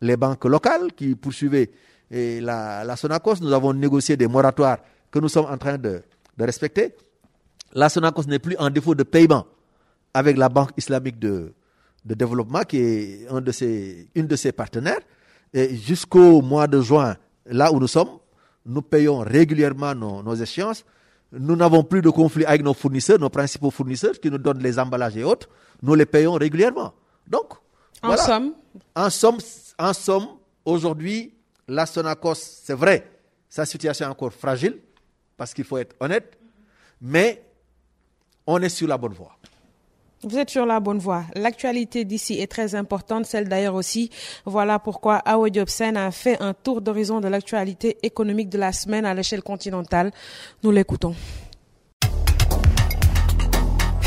les 0.00 0.16
banques 0.16 0.44
locales 0.44 0.92
qui 0.94 1.16
poursuivaient 1.16 1.70
et 2.12 2.40
la, 2.40 2.84
la, 2.84 2.94
Sonacos. 2.96 3.40
Nous 3.40 3.52
avons 3.52 3.72
négocié 3.72 4.16
des 4.16 4.28
moratoires 4.28 4.78
que 5.10 5.18
nous 5.18 5.28
sommes 5.28 5.46
en 5.46 5.56
train 5.56 5.78
de, 5.78 6.02
de 6.36 6.44
respecter. 6.44 6.94
La 7.72 7.88
Sonacos 7.88 8.24
n'est 8.28 8.38
plus 8.38 8.56
en 8.58 8.68
défaut 8.70 8.94
de 8.94 9.02
paiement 9.02 9.46
avec 10.12 10.36
la 10.36 10.50
Banque 10.50 10.70
islamique 10.76 11.18
de, 11.18 11.54
de 12.04 12.14
développement 12.14 12.62
qui 12.62 12.76
est 12.78 13.26
un 13.30 13.40
de 13.40 13.50
ses, 13.50 14.08
une 14.14 14.26
de 14.26 14.36
ses 14.36 14.52
partenaires. 14.52 15.00
Et 15.54 15.74
jusqu'au 15.76 16.42
mois 16.42 16.66
de 16.66 16.80
juin, 16.80 17.16
là 17.46 17.72
où 17.72 17.80
nous 17.80 17.88
sommes, 17.88 18.18
nous 18.66 18.82
payons 18.82 19.18
régulièrement 19.20 19.94
nos, 19.94 20.34
échéances. 20.34 20.84
Nous 21.32 21.56
n'avons 21.56 21.82
plus 21.82 22.02
de 22.02 22.10
conflit 22.10 22.44
avec 22.44 22.62
nos 22.62 22.74
fournisseurs, 22.74 23.18
nos 23.18 23.30
principaux 23.30 23.70
fournisseurs 23.70 24.20
qui 24.20 24.30
nous 24.30 24.38
donnent 24.38 24.62
les 24.62 24.78
emballages 24.78 25.16
et 25.16 25.24
autres. 25.24 25.48
Nous 25.82 25.94
les 25.94 26.06
payons 26.06 26.34
régulièrement. 26.34 26.92
Donc, 27.26 27.54
en 28.02 28.16
somme 28.16 28.52
En 28.94 29.08
somme, 29.10 29.38
en 29.78 29.92
somme 29.92 30.26
aujourd'hui, 30.64 31.34
la 31.68 31.86
Sonacos, 31.86 32.34
c'est 32.34 32.74
vrai, 32.74 33.06
sa 33.48 33.64
situation 33.64 34.06
est 34.06 34.10
encore 34.10 34.32
fragile, 34.32 34.78
parce 35.36 35.54
qu'il 35.54 35.64
faut 35.64 35.78
être 35.78 35.94
honnête, 36.00 36.38
mais 37.00 37.42
on 38.46 38.60
est 38.60 38.68
sur 38.68 38.88
la 38.88 38.98
bonne 38.98 39.12
voie. 39.12 39.36
Vous 40.24 40.38
êtes 40.38 40.50
sur 40.50 40.66
la 40.66 40.78
bonne 40.78 40.98
voie. 40.98 41.24
L'actualité 41.34 42.04
d'ici 42.04 42.38
est 42.40 42.46
très 42.46 42.76
importante, 42.76 43.26
celle 43.26 43.48
d'ailleurs 43.48 43.74
aussi. 43.74 44.08
Voilà 44.44 44.78
pourquoi 44.78 45.16
Awa 45.16 45.50
Diopsen 45.50 45.96
a 45.96 46.12
fait 46.12 46.40
un 46.40 46.54
tour 46.54 46.80
d'horizon 46.80 47.20
de 47.20 47.26
l'actualité 47.26 47.98
économique 48.04 48.48
de 48.48 48.58
la 48.58 48.72
semaine 48.72 49.04
à 49.04 49.14
l'échelle 49.14 49.42
continentale. 49.42 50.12
Nous 50.62 50.70
l'écoutons. 50.70 51.16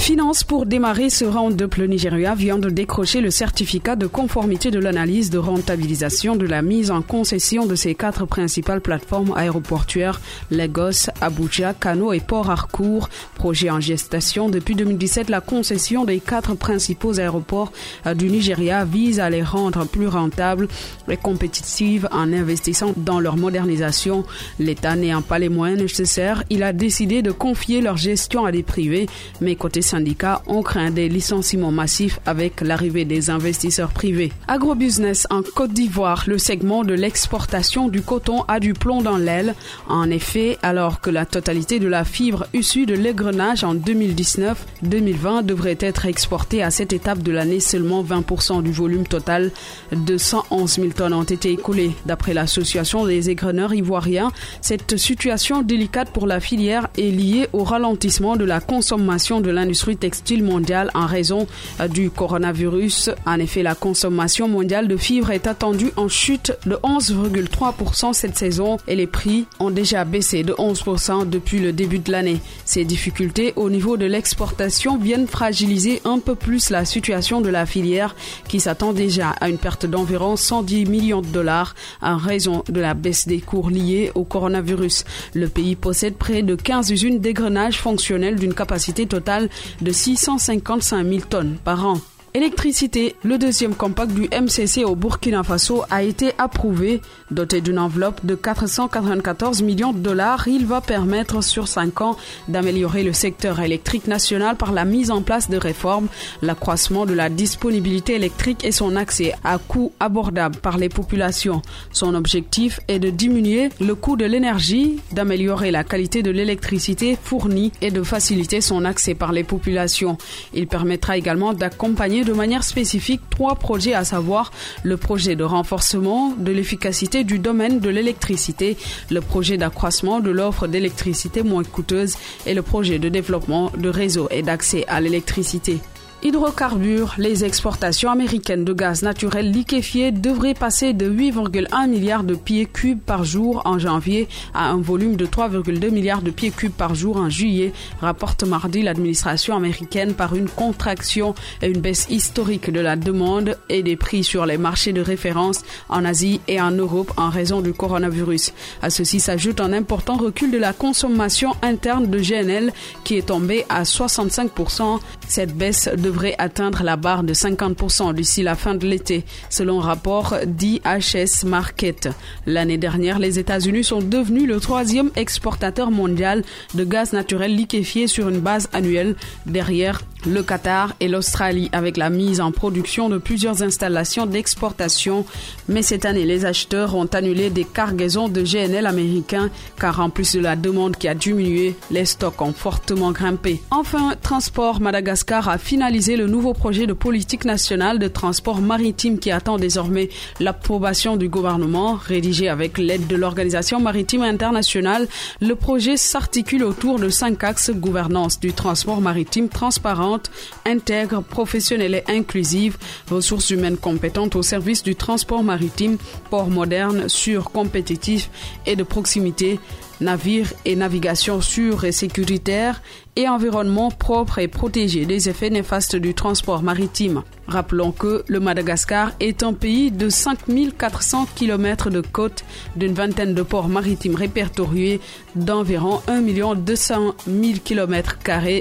Finance 0.06 0.44
pour 0.44 0.68
démarrer 0.68 1.10
ce 1.10 1.26
round-up, 1.26 1.74
le 1.78 1.88
Nigeria 1.88 2.36
vient 2.36 2.60
de 2.60 2.70
décrocher 2.70 3.22
le 3.22 3.32
certificat 3.32 3.96
de 3.96 4.06
conformité 4.06 4.70
de 4.70 4.78
l'analyse 4.78 5.32
de 5.32 5.40
rentabilisation 5.40 6.36
de 6.36 6.46
la 6.46 6.62
mise 6.62 6.92
en 6.92 7.02
concession 7.02 7.66
de 7.66 7.74
ses 7.74 7.96
quatre 7.96 8.28
principales 8.28 8.82
plateformes 8.82 9.34
aéroportuaires 9.36 10.22
Lagos, 10.52 11.10
Abuja, 11.22 11.74
Kano 11.74 12.14
et 12.14 12.20
Port 12.20 12.52
Harcourt. 12.52 13.10
Projet 13.34 13.72
en 13.72 13.80
gestation 13.80 14.48
depuis 14.48 14.76
2017, 14.76 15.28
la 15.28 15.42
concession 15.42 16.06
des 16.06 16.20
quatre 16.20 16.54
principaux 16.54 17.20
aéroports 17.20 17.72
euh, 18.06 18.14
du 18.14 18.30
Nigeria 18.30 18.86
vise 18.86 19.20
à 19.20 19.32
les 19.32 19.42
rendre 19.42 19.88
plus 19.88 20.08
rentables 20.08 20.68
et 21.10 21.18
compétitives 21.18 22.08
en 22.12 22.32
investissant 22.32 22.94
dans 22.96 23.20
leur 23.20 23.38
modernisation. 23.38 24.24
L'État 24.60 24.96
n'ayant 24.96 25.24
pas 25.24 25.40
les 25.40 25.50
moyens 25.50 25.82
nécessaires, 25.82 26.44
il 26.52 26.62
a 26.62 26.74
décidé 26.74 27.24
de 27.24 27.32
confier 27.32 27.82
leur 27.82 27.98
gestion 27.98 28.46
à 28.46 28.52
des 28.52 28.62
privés, 28.62 29.08
mais 29.42 29.56
côté 29.56 29.82
syndicats 29.96 30.42
ont 30.48 30.62
craint 30.62 30.92
des 30.92 31.08
licenciements 31.08 31.72
massifs 31.72 32.20
avec 32.26 32.60
l'arrivée 32.60 33.06
des 33.06 33.30
investisseurs 33.30 33.92
privés. 33.92 34.34
Agrobusiness 34.50 35.26
en 35.30 35.42
Côte 35.42 35.72
d'Ivoire, 35.72 36.26
le 36.28 36.38
segment 36.38 36.84
de 36.84 36.94
l'exportation 36.94 37.88
du 37.88 38.02
coton 38.02 38.44
a 38.50 38.60
du 38.60 38.74
plomb 38.74 39.02
dans 39.02 39.18
l'aile. 39.18 39.56
En 39.88 40.10
effet, 40.10 40.58
alors 40.64 41.00
que 41.00 41.10
la 41.10 41.26
totalité 41.26 41.80
de 41.80 41.88
la 41.88 42.04
fibre 42.04 42.46
issue 42.54 42.86
de 42.86 42.94
l'égrenage 42.94 43.64
en 43.64 43.74
2019-2020 43.74 45.44
devrait 45.46 45.78
être 45.80 46.06
exportée 46.06 46.62
à 46.62 46.72
cette 46.72 46.92
étape 46.92 47.24
de 47.24 47.32
l'année, 47.32 47.62
seulement 47.62 48.04
20% 48.04 48.64
du 48.64 48.74
volume 48.74 49.08
total 49.08 49.52
de 49.94 50.18
111 50.18 50.74
000 50.74 50.88
tonnes 50.90 51.14
ont 51.14 51.24
été 51.24 51.52
écoulées. 51.52 51.92
D'après 52.06 52.34
l'association 52.34 53.06
des 53.06 53.30
égreneurs 53.30 53.74
ivoiriens, 53.74 54.34
cette 54.60 54.98
situation 54.98 55.62
délicate 55.62 56.10
pour 56.12 56.28
la 56.28 56.42
filière 56.42 56.90
est 56.98 57.12
liée 57.12 57.48
au 57.54 57.64
ralentissement 57.64 58.36
de 58.36 58.44
la 58.44 58.60
consommation 58.60 59.40
de 59.40 59.52
l'industrie 59.52 59.85
textile 59.94 60.44
mondiale 60.44 60.92
en 60.94 61.06
raison 61.06 61.48
euh, 61.80 61.88
du 61.88 62.10
coronavirus. 62.10 63.12
En 63.26 63.40
effet, 63.40 63.64
la 63.64 63.76
consommation 63.76 64.48
mondiale 64.48 64.88
de 64.88 64.98
fibres 64.98 65.32
est 65.32 65.48
attendue 65.48 65.92
en 65.96 66.08
chute 66.08 66.54
de 66.66 66.76
11,3% 66.76 68.14
cette 68.14 68.38
saison 68.38 68.78
et 68.88 68.96
les 68.96 69.08
prix 69.08 69.46
ont 69.60 69.72
déjà 69.72 70.06
baissé 70.06 70.44
de 70.44 70.54
11% 70.54 71.30
depuis 71.30 71.60
le 71.60 71.74
début 71.74 72.00
de 72.00 72.12
l'année. 72.12 72.40
Ces 72.66 72.86
difficultés 72.86 73.54
au 73.56 73.70
niveau 73.70 73.98
de 73.98 74.06
l'exportation 74.06 74.98
viennent 74.98 75.28
fragiliser 75.28 76.02
un 76.06 76.20
peu 76.20 76.36
plus 76.36 76.70
la 76.70 76.86
situation 76.86 77.42
de 77.42 77.50
la 77.50 77.66
filière 77.66 78.16
qui 78.48 78.60
s'attend 78.60 78.94
déjà 78.94 79.30
à 79.42 79.50
une 79.50 79.58
perte 79.58 79.86
d'environ 79.86 80.36
110 80.36 80.86
millions 80.86 81.22
de 81.22 81.28
dollars 81.28 81.76
en 82.02 82.18
raison 82.18 82.64
de 82.70 82.80
la 82.80 82.94
baisse 82.94 83.28
des 83.28 83.40
cours 83.40 83.70
liés 83.70 84.12
au 84.16 84.24
coronavirus. 84.24 85.06
Le 85.34 85.48
pays 85.48 85.76
possède 85.76 86.16
près 86.16 86.42
de 86.42 86.56
15 86.56 86.92
usines 86.92 87.20
d'égrenage 87.20 87.80
fonctionnelles 87.80 88.36
d'une 88.36 88.54
capacité 88.54 89.06
totale 89.06 89.50
de 89.82 89.92
655 89.92 91.04
000 91.04 91.20
tonnes 91.30 91.58
par 91.64 91.86
an. 91.86 92.00
Électricité, 92.36 93.16
le 93.24 93.38
deuxième 93.38 93.76
compact 93.76 94.12
du 94.12 94.24
MCC 94.24 94.84
au 94.84 94.98
Burkina 94.98 95.42
Faso 95.42 95.84
a 95.90 96.04
été 96.04 96.34
approuvé. 96.38 97.02
Doté 97.32 97.62
d'une 97.62 97.80
enveloppe 97.80 98.26
de 98.26 98.36
494 98.36 99.62
millions 99.62 99.94
de 99.94 100.00
dollars, 100.00 100.46
il 100.50 100.66
va 100.66 100.82
permettre 100.82 101.42
sur 101.42 101.70
cinq 101.70 102.02
ans 102.02 102.18
d'améliorer 102.50 103.04
le 103.04 103.14
secteur 103.14 103.62
électrique 103.62 104.08
national 104.08 104.58
par 104.58 104.74
la 104.74 104.84
mise 104.84 105.12
en 105.12 105.22
place 105.22 105.50
de 105.50 105.56
réformes, 105.56 106.10
l'accroissement 106.42 107.06
de 107.06 107.14
la 107.14 107.30
disponibilité 107.30 108.16
électrique 108.16 108.66
et 108.66 108.74
son 108.74 108.98
accès 108.98 109.32
à 109.46 109.58
coût 109.58 109.94
abordable 110.02 110.58
par 110.58 110.78
les 110.78 110.90
populations. 110.90 111.62
Son 111.94 112.16
objectif 112.16 112.82
est 112.90 113.00
de 113.00 113.12
diminuer 113.12 113.70
le 113.80 113.96
coût 113.96 114.18
de 114.18 114.26
l'énergie, 114.26 115.00
d'améliorer 115.14 115.72
la 115.72 115.86
qualité 115.86 116.22
de 116.22 116.32
l'électricité 116.32 117.18
fournie 117.24 117.72
et 117.82 117.92
de 117.92 118.04
faciliter 118.04 118.60
son 118.60 118.84
accès 118.84 119.16
par 119.16 119.32
les 119.32 119.46
populations. 119.46 120.18
Il 120.54 120.68
permettra 120.68 121.16
également 121.16 121.54
d'accompagner 121.54 122.25
de 122.26 122.34
manière 122.34 122.64
spécifique 122.64 123.22
trois 123.30 123.56
projets, 123.56 123.94
à 123.94 124.04
savoir 124.04 124.52
le 124.84 124.98
projet 124.98 125.36
de 125.36 125.44
renforcement 125.44 126.34
de 126.38 126.52
l'efficacité 126.52 127.24
du 127.24 127.40
domaine 127.40 127.80
de 127.80 127.90
l'électricité, 127.90 128.78
le 129.10 129.22
projet 129.22 129.58
d'accroissement 129.58 130.20
de 130.20 130.32
l'offre 130.32 130.68
d'électricité 130.68 131.44
moins 131.44 131.64
coûteuse 131.64 132.16
et 132.46 132.54
le 132.54 132.62
projet 132.62 133.00
de 133.00 133.08
développement 133.08 133.72
de 133.78 133.90
réseaux 133.90 134.28
et 134.32 134.42
d'accès 134.42 134.86
à 134.88 135.00
l'électricité. 135.00 135.80
Hydrocarbures, 136.26 137.14
les 137.20 137.46
exportations 137.46 138.10
américaines 138.10 138.66
de 138.66 138.74
gaz 138.74 139.04
naturel 139.04 139.52
liquéfié 139.52 140.12
devraient 140.12 140.56
passer 140.56 140.94
de 140.94 141.08
8,1 141.08 141.88
milliards 141.88 142.24
de 142.24 142.34
pieds 142.34 142.66
cubes 142.66 143.00
par 143.00 143.24
jour 143.24 143.62
en 143.66 143.78
janvier 143.78 144.28
à 144.56 144.72
un 144.72 144.82
volume 144.82 145.18
de 145.18 145.28
3,2 145.28 145.92
milliards 145.92 146.24
de 146.24 146.32
pieds 146.32 146.50
cubes 146.50 146.72
par 146.72 146.96
jour 146.96 147.18
en 147.18 147.30
juillet, 147.30 147.74
rapporte 148.02 148.44
mardi 148.44 148.82
l'administration 148.82 149.56
américaine 149.56 150.16
par 150.16 150.36
une 150.36 150.50
contraction 150.50 151.36
et 151.62 151.68
une 151.68 151.80
baisse 151.80 152.08
historique 152.10 152.72
de 152.72 152.80
la 152.80 152.96
demande 152.96 153.60
et 153.70 153.84
des 153.84 153.96
prix 153.96 154.24
sur 154.24 154.48
les 154.48 154.58
marchés 154.58 154.94
de 154.94 155.02
référence 155.02 155.62
en 155.90 156.06
Asie 156.06 156.42
et 156.48 156.60
en 156.60 156.72
Europe 156.72 157.14
en 157.18 157.30
raison 157.30 157.62
du 157.62 157.72
coronavirus. 157.72 158.52
À 158.82 158.90
ceci 158.90 159.20
s'ajoute 159.20 159.62
un 159.62 159.74
important 159.74 160.16
recul 160.16 160.50
de 160.50 160.58
la 160.58 160.74
consommation 160.74 161.52
interne 161.62 162.08
de 162.08 162.18
GNL 162.18 162.74
qui 163.04 163.16
est 163.16 163.28
tombé 163.28 163.64
à 163.70 163.84
65%. 163.84 165.00
Cette 165.28 165.56
baisse 165.56 165.88
de 165.96 166.15
atteindre 166.38 166.84
la 166.84 166.96
barre 166.96 167.24
de 167.24 167.34
50% 167.34 168.14
d'ici 168.14 168.44
la 168.44 168.56
fin 168.56 168.76
de 168.76 168.86
l'été, 168.86 169.24
selon 169.50 169.80
rapport 169.80 170.36
d'IHS 170.46 171.46
Market. 171.46 172.10
L'année 172.46 172.78
dernière, 172.78 173.20
les 173.20 173.40
États-Unis 173.40 173.84
sont 173.84 174.02
devenus 174.02 174.48
le 174.48 174.60
troisième 174.60 175.12
exportateur 175.16 175.92
mondial 175.92 176.44
de 176.74 176.84
gaz 176.84 177.14
naturel 177.14 177.56
liquéfié 177.56 178.08
sur 178.08 178.30
une 178.30 178.40
base 178.40 178.70
annuelle, 178.74 179.16
derrière 179.46 180.02
le 180.26 180.42
Qatar 180.42 180.94
et 181.00 181.08
l'Australie 181.08 181.70
avec 181.72 181.98
la 181.98 182.10
mise 182.10 182.42
en 182.42 182.52
production 182.52 183.10
de 183.10 183.18
plusieurs 183.18 183.62
installations 183.62 184.26
d'exportation. 184.26 185.26
Mais 185.70 185.82
cette 185.82 186.06
année, 186.06 186.26
les 186.26 186.46
acheteurs 186.46 186.96
ont 186.96 187.06
annulé 187.06 187.50
des 187.50 187.64
cargaisons 187.64 188.28
de 188.28 188.42
GNL 188.42 188.88
américains 188.88 189.50
car 189.80 190.00
en 190.00 190.10
plus 190.10 190.34
de 190.34 190.40
la 190.40 190.56
demande 190.56 190.98
qui 190.98 191.08
a 191.08 191.14
diminué, 191.14 191.76
les 191.92 192.06
stocks 192.06 192.42
ont 192.42 192.54
fortement 192.54 193.12
grimpé. 193.12 193.62
Enfin, 193.70 194.16
Transport 194.22 194.82
Madagascar 194.82 195.48
a 195.48 195.58
finalisé 195.58 195.95
le 195.96 196.28
nouveau 196.28 196.54
projet 196.54 196.88
de 196.88 196.94
politique 196.94 197.46
nationale 197.46 198.00
de 198.00 198.10
transport 198.10 198.60
maritime 198.60 199.18
qui 199.18 199.32
attend 199.32 199.58
désormais 199.58 200.10
l'approbation 200.42 201.16
du 201.16 201.30
gouvernement. 201.30 201.94
Rédigé 201.94 202.50
avec 202.50 202.78
l'aide 202.78 203.08
de 203.08 203.16
l'Organisation 203.16 203.80
maritime 203.80 204.22
internationale, 204.22 205.08
le 205.40 205.56
projet 205.56 205.96
s'articule 205.96 206.66
autour 206.66 207.00
de 207.00 207.08
cinq 207.08 207.46
axes 207.46 207.72
gouvernance 207.72 208.42
du 208.42 208.52
transport 208.52 209.00
maritime 209.00 209.48
transparent 209.48 210.20
intègre, 210.66 211.24
professionnelle 211.24 211.96
et 211.96 212.04
inclusive, 212.12 212.78
ressources 213.10 213.52
humaines 213.52 213.78
compétentes 213.78 214.36
au 214.36 214.42
service 214.42 214.84
du 214.84 214.96
transport 214.96 215.44
maritime, 215.44 215.98
port 216.30 216.50
moderne, 216.50 217.08
sûr, 217.08 217.52
compétitif 217.52 218.30
et 218.66 218.76
de 218.76 218.84
proximité, 218.84 219.62
navires 220.02 220.52
et 220.66 220.76
navigation 220.76 221.40
sûre 221.40 221.86
et 221.86 221.94
sécuritaire 221.94 222.82
et 223.16 223.30
environnement 223.30 223.92
propre 223.92 224.40
et 224.40 224.48
protégé 224.48 225.06
des 225.06 225.30
effets 225.30 225.50
néfastes 225.50 225.96
du 225.96 226.14
transport 226.14 226.62
maritime. 226.64 227.24
Rappelons 227.48 227.92
que 227.92 228.24
le 228.28 228.40
Madagascar 228.40 229.12
est 229.20 229.44
un 229.44 229.54
pays 229.54 229.92
de 229.92 230.10
5400 230.10 231.28
km 231.36 231.90
de 231.90 232.02
côte, 232.02 232.44
d'une 232.76 232.94
vingtaine 232.94 233.34
de 233.34 233.42
ports 233.42 233.70
maritimes 233.70 234.16
répertoriés, 234.16 235.00
d'environ 235.36 236.02
1 236.08 236.56
200 236.56 237.16
000 237.28 237.60
km 237.64 238.18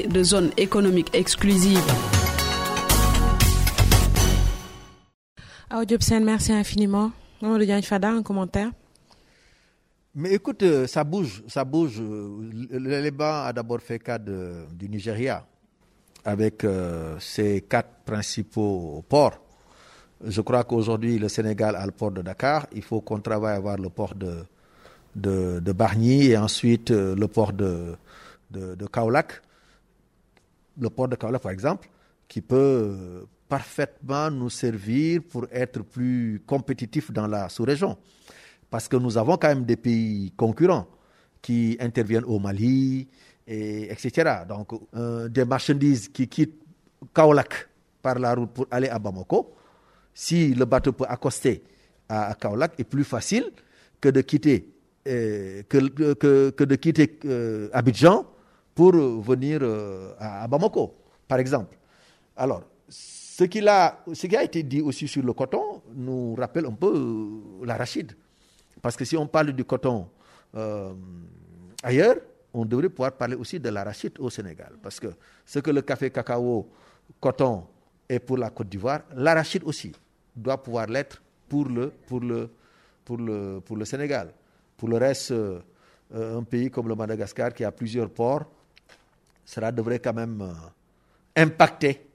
de 0.08 0.22
zones 0.22 0.50
économiques 0.56 1.10
exclusives. 1.14 1.80
merci 6.22 6.52
infiniment. 6.52 7.10
Fada, 7.82 8.10
un 8.10 8.22
commentaire 8.22 8.70
mais 10.16 10.32
écoute, 10.34 10.62
euh, 10.62 10.86
ça 10.86 11.02
bouge, 11.02 11.42
ça 11.48 11.64
bouge. 11.64 12.00
Le 12.00 13.00
Liban 13.00 13.44
a 13.44 13.52
d'abord 13.52 13.80
fait 13.80 13.98
cas 13.98 14.18
du 14.18 14.88
Nigeria, 14.88 15.44
avec 16.24 16.62
euh, 16.62 17.18
ses 17.18 17.62
quatre 17.62 18.04
principaux 18.04 19.04
ports. 19.08 19.40
Je 20.24 20.40
crois 20.40 20.62
qu'aujourd'hui, 20.62 21.18
le 21.18 21.28
Sénégal 21.28 21.74
a 21.74 21.84
le 21.84 21.90
port 21.90 22.12
de 22.12 22.22
Dakar. 22.22 22.66
Il 22.72 22.82
faut 22.82 23.00
qu'on 23.00 23.18
travaille 23.20 23.54
à 23.54 23.56
avoir 23.56 23.76
le 23.76 23.90
port 23.90 24.14
de, 24.14 24.44
de, 25.16 25.60
et 26.30 26.36
ensuite 26.36 26.92
euh, 26.92 27.16
le 27.16 27.26
port 27.26 27.52
de, 27.52 27.96
de. 28.52 28.76
Le 30.78 30.90
port 30.90 31.08
de 31.08 31.16
Kaolack, 31.16 31.42
par 31.42 31.52
exemple, 31.52 31.88
qui 32.28 32.40
peut 32.40 33.26
parfaitement 33.48 34.30
nous 34.30 34.50
servir 34.50 35.22
pour 35.28 35.46
être 35.52 35.82
plus 35.82 36.40
compétitifs 36.46 37.10
dans 37.12 37.26
la 37.26 37.48
sous-région 37.48 37.96
parce 38.74 38.88
que 38.88 38.96
nous 38.96 39.16
avons 39.16 39.36
quand 39.36 39.46
même 39.46 39.64
des 39.64 39.76
pays 39.76 40.32
concurrents 40.36 40.88
qui 41.40 41.76
interviennent 41.78 42.24
au 42.24 42.40
Mali, 42.40 43.06
et, 43.46 43.84
etc. 43.84 44.38
Donc, 44.48 44.72
euh, 44.96 45.28
des 45.28 45.44
marchandises 45.44 46.08
qui 46.08 46.26
quittent 46.26 46.60
Kaolack 47.14 47.68
par 48.02 48.18
la 48.18 48.34
route 48.34 48.50
pour 48.50 48.66
aller 48.72 48.88
à 48.88 48.98
Bamako, 48.98 49.54
si 50.12 50.56
le 50.56 50.64
bateau 50.64 50.90
peut 50.90 51.04
accoster 51.08 51.62
à, 52.08 52.34
Kaolack, 52.34 52.72
est 52.80 52.82
plus 52.82 53.04
facile 53.04 53.52
que 54.00 54.08
de 54.08 54.22
quitter, 54.22 54.74
euh, 55.06 55.62
que, 55.68 56.50
que, 56.50 56.64
de 56.64 56.74
quitter 56.74 57.16
euh, 57.26 57.68
Abidjan 57.72 58.26
pour 58.74 58.90
venir 59.22 59.60
à, 60.18 60.48
Bamako, 60.48 60.96
par 61.28 61.38
exemple. 61.38 61.78
Alors, 62.36 62.64
ce, 62.88 63.44
ce 63.44 64.26
qui 64.26 64.36
a 64.36 64.42
été 64.42 64.64
dit 64.64 64.80
aussi 64.80 65.06
sur 65.06 65.22
le 65.22 65.32
coton 65.32 65.80
nous 65.94 66.34
rappelle 66.34 66.66
un 66.66 66.72
peu 66.72 67.40
l'arachide. 67.62 68.14
Parce 68.84 68.98
que 68.98 69.06
si 69.06 69.16
on 69.16 69.26
parle 69.26 69.50
du 69.52 69.64
coton 69.64 70.06
euh, 70.54 70.92
ailleurs, 71.82 72.16
on 72.52 72.66
devrait 72.66 72.90
pouvoir 72.90 73.12
parler 73.12 73.34
aussi 73.34 73.58
de 73.58 73.70
l'arachide 73.70 74.12
au 74.18 74.28
Sénégal. 74.28 74.74
Parce 74.82 75.00
que 75.00 75.06
ce 75.46 75.58
que 75.60 75.70
le 75.70 75.80
café 75.80 76.10
cacao, 76.10 76.68
coton 77.18 77.64
est 78.06 78.18
pour 78.18 78.36
la 78.36 78.50
Côte 78.50 78.68
d'Ivoire, 78.68 79.00
l'arachide 79.16 79.62
aussi 79.64 79.90
doit 80.36 80.62
pouvoir 80.62 80.86
l'être 80.88 81.22
pour 81.48 81.64
le, 81.66 81.92
pour, 82.06 82.20
le, 82.20 82.50
pour, 83.06 83.16
le, 83.16 83.62
pour 83.64 83.78
le 83.78 83.86
Sénégal. 83.86 84.34
Pour 84.76 84.90
le 84.90 84.98
reste, 84.98 85.30
euh, 85.30 85.60
un 86.12 86.42
pays 86.42 86.70
comme 86.70 86.86
le 86.86 86.94
Madagascar 86.94 87.54
qui 87.54 87.64
a 87.64 87.72
plusieurs 87.72 88.10
ports, 88.10 88.44
cela 89.46 89.72
devrait 89.72 89.98
quand 89.98 90.12
même 90.12 90.42
euh, 90.42 91.42
impacter 91.42 92.06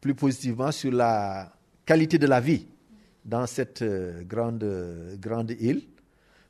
plus 0.00 0.16
positivement 0.16 0.72
sur 0.72 0.90
la 0.90 1.52
qualité 1.84 2.18
de 2.18 2.26
la 2.26 2.40
vie 2.40 2.66
dans 3.26 3.46
cette 3.46 3.82
euh, 3.82 4.22
grande, 4.22 4.64
grande 5.20 5.50
île. 5.50 5.82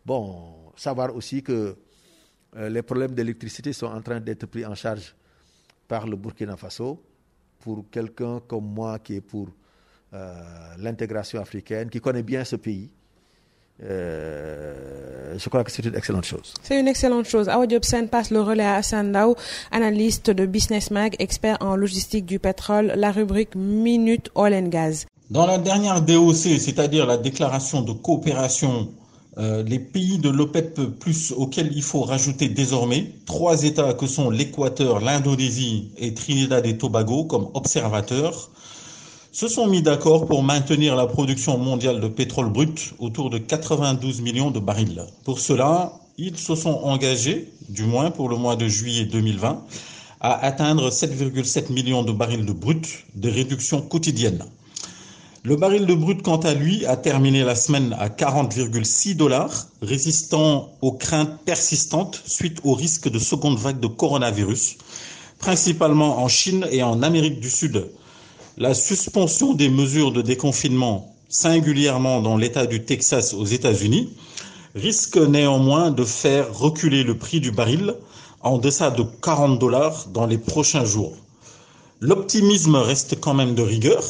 Bon, 0.05 0.73
savoir 0.77 1.15
aussi 1.17 1.43
que 1.43 1.75
euh, 2.57 2.69
les 2.69 2.83
problèmes 2.83 3.15
d'électricité 3.15 3.73
sont 3.73 3.87
en 3.87 4.03
train 4.03 4.21
d'être 4.21 4.47
pris 4.47 4.65
en 4.65 4.75
charge 4.75 5.15
par 5.89 6.07
le 6.07 6.17
Burkina 6.17 6.57
Faso. 6.57 7.03
Pour 7.61 7.87
quelqu'un 7.91 8.41
comme 8.47 8.67
moi 8.67 8.99
qui 8.99 9.17
est 9.17 9.21
pour 9.21 9.49
euh, 10.13 10.35
l'intégration 10.79 11.41
africaine, 11.41 11.89
qui 11.89 12.01
connaît 12.01 12.23
bien 12.23 12.45
ce 12.45 12.57
pays, 12.57 12.91
je 13.79 15.49
crois 15.49 15.65
que 15.65 15.71
c'est 15.71 15.85
une 15.85 15.97
excellente 15.97 16.25
chose. 16.25 16.55
C'est 16.63 16.81
une 16.81 16.89
excellente 16.89 17.27
chose. 17.27 17.49
Awa 17.49 17.67
Sen 17.83 18.09
passe 18.09 18.31
le 18.31 18.41
relais 18.41 18.65
à 18.65 18.77
Hassan 18.77 19.15
analyste 19.71 20.31
de 20.31 20.47
Business 20.47 20.91
Mag, 20.91 21.15
expert 21.19 21.59
en 21.61 21.77
logistique 21.77 22.25
du 22.25 22.39
pétrole, 22.39 22.93
la 22.97 23.13
rubrique 23.13 23.55
Minute 23.55 24.31
Oil 24.35 24.55
and 24.55 24.69
Gas. 24.69 25.07
Dans 25.29 25.45
la 25.45 25.59
dernière 25.59 26.03
DOC, 26.03 26.37
c'est-à-dire 26.37 27.05
la 27.05 27.17
déclaration 27.17 27.83
de 27.83 27.91
coopération, 27.91 28.91
euh, 29.39 29.65
les 29.65 29.81
pays 29.81 30.19
de 30.19 30.29
l'OPEP, 30.29 30.81
auxquels 31.37 31.73
il 31.75 31.83
faut 31.83 32.03
rajouter 32.03 32.49
désormais 32.49 33.11
trois 33.27 33.65
États 33.65 33.93
que 33.93 34.07
sont 34.07 34.31
l'Équateur, 34.31 35.01
l'Indonésie 35.01 35.91
et 35.97 36.15
Trinidad 36.15 36.65
et 36.65 36.79
Tobago 36.79 37.25
comme 37.25 37.49
observateurs, 37.55 38.51
se 39.33 39.49
sont 39.49 39.67
mis 39.67 39.83
d'accord 39.83 40.27
pour 40.27 40.45
maintenir 40.45 40.95
la 40.95 41.09
production 41.09 41.59
mondiale 41.59 42.01
de 42.01 42.07
pétrole 42.07 42.51
brut 42.51 42.95
autour 43.01 43.29
de 43.29 43.39
92 43.39 44.21
millions 44.21 44.53
de 44.53 44.61
barils. 44.61 45.03
Pour 45.25 45.41
cela, 45.41 45.95
ils 46.19 46.39
se 46.39 46.55
sont 46.55 46.83
engagés, 46.85 47.53
du 47.69 47.83
moins 47.83 48.13
pour 48.13 48.29
le 48.29 48.37
mois 48.37 48.55
de 48.55 48.69
juillet 48.69 49.07
2020, 49.07 49.61
à 50.21 50.45
atteindre 50.47 50.89
7,7 50.91 51.73
millions 51.73 52.05
de 52.05 52.13
barils 52.13 52.47
de 52.47 52.53
brut 52.53 52.87
de 53.17 53.29
réduction 53.29 53.83
quotidienne. 53.83 54.45
Le 55.47 55.55
baril 55.55 55.87
de 55.87 55.95
brut, 55.95 56.23
quant 56.23 56.39
à 56.39 56.55
lui, 56.55 56.85
a 56.87 56.97
terminé 56.97 57.45
la 57.45 57.55
semaine 57.55 57.95
à 58.01 58.09
40,6 58.09 59.15
dollars, 59.15 59.69
résistant 59.81 60.73
aux 60.83 60.91
craintes 60.91 61.39
persistantes 61.45 62.21
suite 62.27 62.59
au 62.65 62.75
risque 62.75 63.09
de 63.09 63.21
seconde 63.21 63.57
vague 63.57 63.79
de 63.79 63.87
coronavirus, 63.87 64.77
principalement 65.39 66.19
en 66.19 66.27
Chine 66.27 66.67
et 66.73 66.83
en 66.83 67.01
Amérique 67.01 67.39
du 67.39 67.49
Sud. 67.49 67.87
La 68.59 68.75
suspension 68.75 69.55
des 69.55 69.69
mesures 69.69 70.11
de 70.11 70.21
déconfinement, 70.21 71.15
singulièrement 71.29 72.21
dans 72.23 72.37
l'État 72.37 72.67
du 72.67 72.83
Texas 72.83 73.33
aux 73.33 73.45
États-Unis, 73.45 74.13
risque 74.75 75.17
néanmoins 75.17 75.93
de 75.93 76.03
faire 76.03 76.59
reculer 76.59 77.05
le 77.05 77.17
prix 77.17 77.39
du 77.39 77.53
baril 77.53 77.95
en 78.41 78.59
deçà 78.59 78.91
de 78.91 79.05
40 79.23 79.61
dollars 79.61 80.09
dans 80.13 80.27
les 80.27 80.39
prochains 80.39 80.85
jours. 80.85 81.15
L'optimisme 82.01 82.75
reste 82.75 83.21
quand 83.21 83.35
même 83.35 83.55
de 83.55 83.63
rigueur 83.63 84.03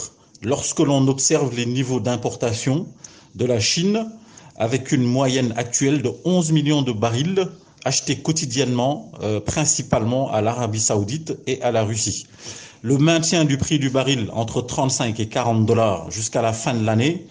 lorsque 0.46 0.78
l'on 0.78 1.08
observe 1.08 1.54
les 1.56 1.66
niveaux 1.66 1.98
d'importation 1.98 2.86
de 3.34 3.44
la 3.44 3.58
Chine 3.58 4.08
avec 4.56 4.92
une 4.92 5.02
moyenne 5.02 5.52
actuelle 5.56 6.02
de 6.02 6.12
11 6.24 6.52
millions 6.52 6.82
de 6.82 6.92
barils 6.92 7.48
achetés 7.84 8.16
quotidiennement, 8.16 9.10
euh, 9.22 9.40
principalement 9.40 10.30
à 10.32 10.40
l'Arabie 10.40 10.80
saoudite 10.80 11.36
et 11.48 11.60
à 11.62 11.72
la 11.72 11.82
Russie. 11.82 12.28
Le 12.82 12.96
maintien 12.96 13.44
du 13.44 13.58
prix 13.58 13.80
du 13.80 13.90
baril 13.90 14.28
entre 14.32 14.62
35 14.62 15.18
et 15.18 15.26
40 15.26 15.66
dollars 15.66 16.12
jusqu'à 16.12 16.42
la 16.42 16.52
fin 16.52 16.74
de 16.74 16.86
l'année 16.86 17.26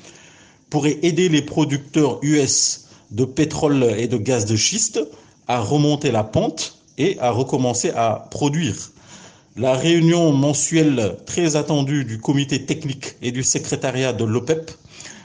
pourrait 0.70 1.00
aider 1.02 1.30
les 1.30 1.42
producteurs 1.42 2.20
US 2.22 2.90
de 3.12 3.24
pétrole 3.24 3.96
et 3.98 4.10
de 4.10 4.18
gaz 4.18 4.46
de 4.46 4.58
schiste 4.58 5.00
à 5.48 5.62
remonter 5.62 6.12
la 6.12 6.26
pente 6.26 6.80
et 6.98 7.18
à 7.22 7.32
recommencer 7.32 7.92
à 7.92 8.28
produire. 8.30 8.92
La 9.58 9.72
réunion 9.74 10.34
mensuelle 10.34 11.16
très 11.26 11.56
attendue 11.56 12.04
du 12.04 12.18
comité 12.18 12.66
technique 12.66 13.16
et 13.22 13.32
du 13.32 13.42
secrétariat 13.42 14.12
de 14.12 14.26
l'OPEP 14.26 14.70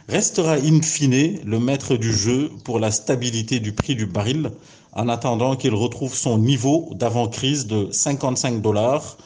restera 0.09 0.53
in 0.53 0.81
fine 0.83 1.41
le 1.45 1.59
maître 1.59 1.97
du 1.97 2.13
jeu 2.13 2.49
pour 2.63 2.79
la 2.79 2.93
stabilité 2.93 3.59
du 3.59 3.73
prix 3.73 3.97
du 3.97 4.07
baril 4.07 4.53
en 4.93 5.09
attendant 5.09 5.57
qu'il 5.57 5.75
retrouve 5.75 6.15
son 6.15 6.39
niveau 6.39 6.91
d'avant-crise 6.93 7.67
de 7.67 7.89
55 7.91 8.63
dollars 8.63 9.19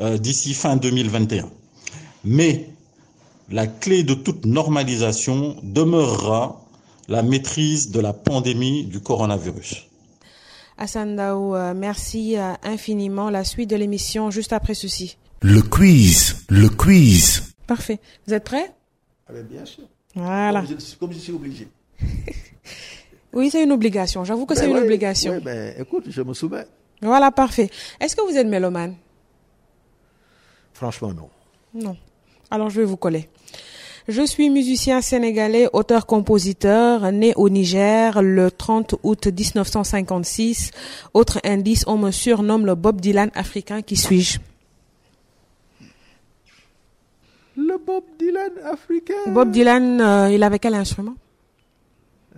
euh, 0.00 0.18
d'ici 0.18 0.54
fin 0.54 0.74
2021. 0.74 1.48
Mais 2.24 2.68
la 3.52 3.68
clé 3.68 4.02
de 4.02 4.14
toute 4.14 4.44
normalisation 4.44 5.54
demeurera 5.62 6.60
la 7.06 7.22
maîtrise 7.22 7.92
de 7.92 8.00
la 8.00 8.12
pandémie 8.12 8.82
du 8.86 8.98
coronavirus. 8.98 9.87
Hassan 10.78 11.18
euh, 11.18 11.74
merci 11.74 12.38
euh, 12.38 12.52
infiniment. 12.62 13.30
La 13.30 13.42
suite 13.42 13.68
de 13.68 13.76
l'émission 13.76 14.30
juste 14.30 14.52
après 14.52 14.74
ceci. 14.74 15.18
Le 15.42 15.60
quiz, 15.60 16.46
le 16.48 16.68
quiz. 16.68 17.54
Parfait. 17.66 17.98
Vous 18.26 18.34
êtes 18.34 18.44
prêts? 18.44 18.72
Ah 19.28 19.32
ben, 19.32 19.44
Bien 19.44 19.64
sûr. 19.64 19.84
Voilà. 20.14 20.64
Comme 20.98 21.12
je, 21.12 21.18
suis 21.18 21.32
obligé. 21.32 21.68
oui, 23.32 23.50
c'est 23.50 23.62
une 23.62 23.72
obligation. 23.72 24.24
J'avoue 24.24 24.46
que 24.46 24.54
ben 24.54 24.60
c'est 24.60 24.70
une 24.70 24.76
obligation. 24.76 25.32
Oui, 25.32 25.40
ben, 25.40 25.74
écoute, 25.78 26.04
je 26.08 26.22
me 26.22 26.32
soumets. 26.32 26.66
Voilà, 27.02 27.30
parfait. 27.30 27.70
Est-ce 28.00 28.16
que 28.16 28.22
vous 28.22 28.36
êtes 28.36 28.46
mélomane? 28.46 28.94
Franchement, 30.72 31.12
non. 31.12 31.28
Non. 31.74 31.96
Alors, 32.50 32.70
je 32.70 32.80
vais 32.80 32.86
vous 32.86 32.96
coller. 32.96 33.28
Je 34.08 34.22
suis 34.22 34.48
musicien 34.48 35.02
sénégalais, 35.02 35.68
auteur-compositeur, 35.74 37.12
né 37.12 37.34
au 37.36 37.50
Niger 37.50 38.22
le 38.22 38.50
30 38.50 38.94
août 39.02 39.26
1956. 39.26 40.70
Autre 41.12 41.40
indice, 41.44 41.84
on 41.86 41.98
me 41.98 42.10
surnomme 42.10 42.64
le 42.64 42.74
Bob 42.74 43.02
Dylan 43.02 43.30
africain. 43.34 43.82
Qui 43.82 43.96
suis-je? 43.96 44.38
Le 47.58 47.76
Bob 47.76 48.02
Dylan 48.18 48.52
africain. 48.64 49.12
Bob 49.26 49.50
Dylan, 49.50 50.00
euh, 50.00 50.30
il 50.32 50.42
avait 50.42 50.58
quel 50.58 50.72
instrument? 50.72 51.14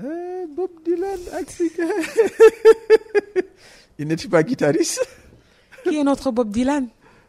Euh, 0.02 0.46
Bob 0.56 0.70
Dylan 0.84 1.20
africain. 1.38 1.86
il 4.00 4.08
n'était 4.08 4.26
pas 4.26 4.42
guitariste? 4.42 5.06
Qui 5.84 5.98
est 5.98 6.02
notre 6.04 6.32
Bob 6.32 6.50
Dylan? 6.50 6.88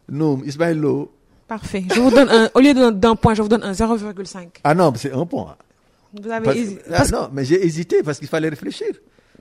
Non, 0.10 0.42
Ismaël 0.44 0.80
Lo. 0.80 1.12
Parfait. 1.52 1.84
Je 1.94 2.00
vous 2.00 2.12
donne 2.12 2.30
un, 2.30 2.50
au 2.54 2.62
lieu 2.62 2.74
d'un 2.94 3.18
point, 3.18 3.34
je 3.34 3.42
vous 3.42 3.50
donne 3.50 3.64
un 3.64 3.74
0,5. 3.74 4.48
Ah 4.64 4.74
non, 4.74 4.94
c'est 4.96 5.12
un 5.12 5.26
point. 5.26 5.58
Vous 6.14 6.32
avez 6.32 6.80
ah 6.94 7.04
non, 7.12 7.30
mais 7.34 7.44
j'ai 7.44 7.66
hésité 7.66 8.02
parce 8.04 8.20
qu'il 8.20 8.30
fallait 8.30 8.48
réfléchir. 8.48 8.88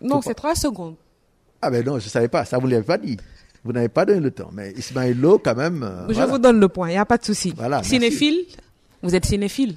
Non, 0.03 0.21
c'est 0.21 0.35
trois 0.35 0.57
secondes. 0.57 0.97
Ah 1.63 1.71
ben 1.71 1.87
non, 1.87 2.01
je 2.01 2.07
ne 2.07 2.11
savais 2.11 2.27
pas. 2.27 2.45
Ça, 2.45 2.59
vous 2.59 2.67
ne 2.67 2.73
l'avez 2.73 2.85
pas 2.85 2.99
dit. 2.99 3.17
Vous 3.63 3.73
n'avez 3.73 3.89
pas 3.89 4.05
donné 4.05 4.19
le 4.19 4.33
temps. 4.33 4.51
Mais 4.53 4.73
Ismaël 4.73 5.21
Lo, 5.21 5.39
quand 5.39 5.55
même. 5.55 5.85
Euh, 5.85 6.13
je 6.13 6.21
vous 6.23 6.39
donne 6.39 6.59
le 6.59 6.67
point, 6.67 6.89
il 6.89 6.95
n'y 6.95 6.99
a 6.99 7.05
pas 7.05 7.17
de 7.17 7.25
souci. 7.25 7.55
Voilà, 7.57 7.81
cinéphile? 7.85 8.41
Vous 9.05 9.15
êtes 9.15 9.27
cinéphile? 9.27 9.77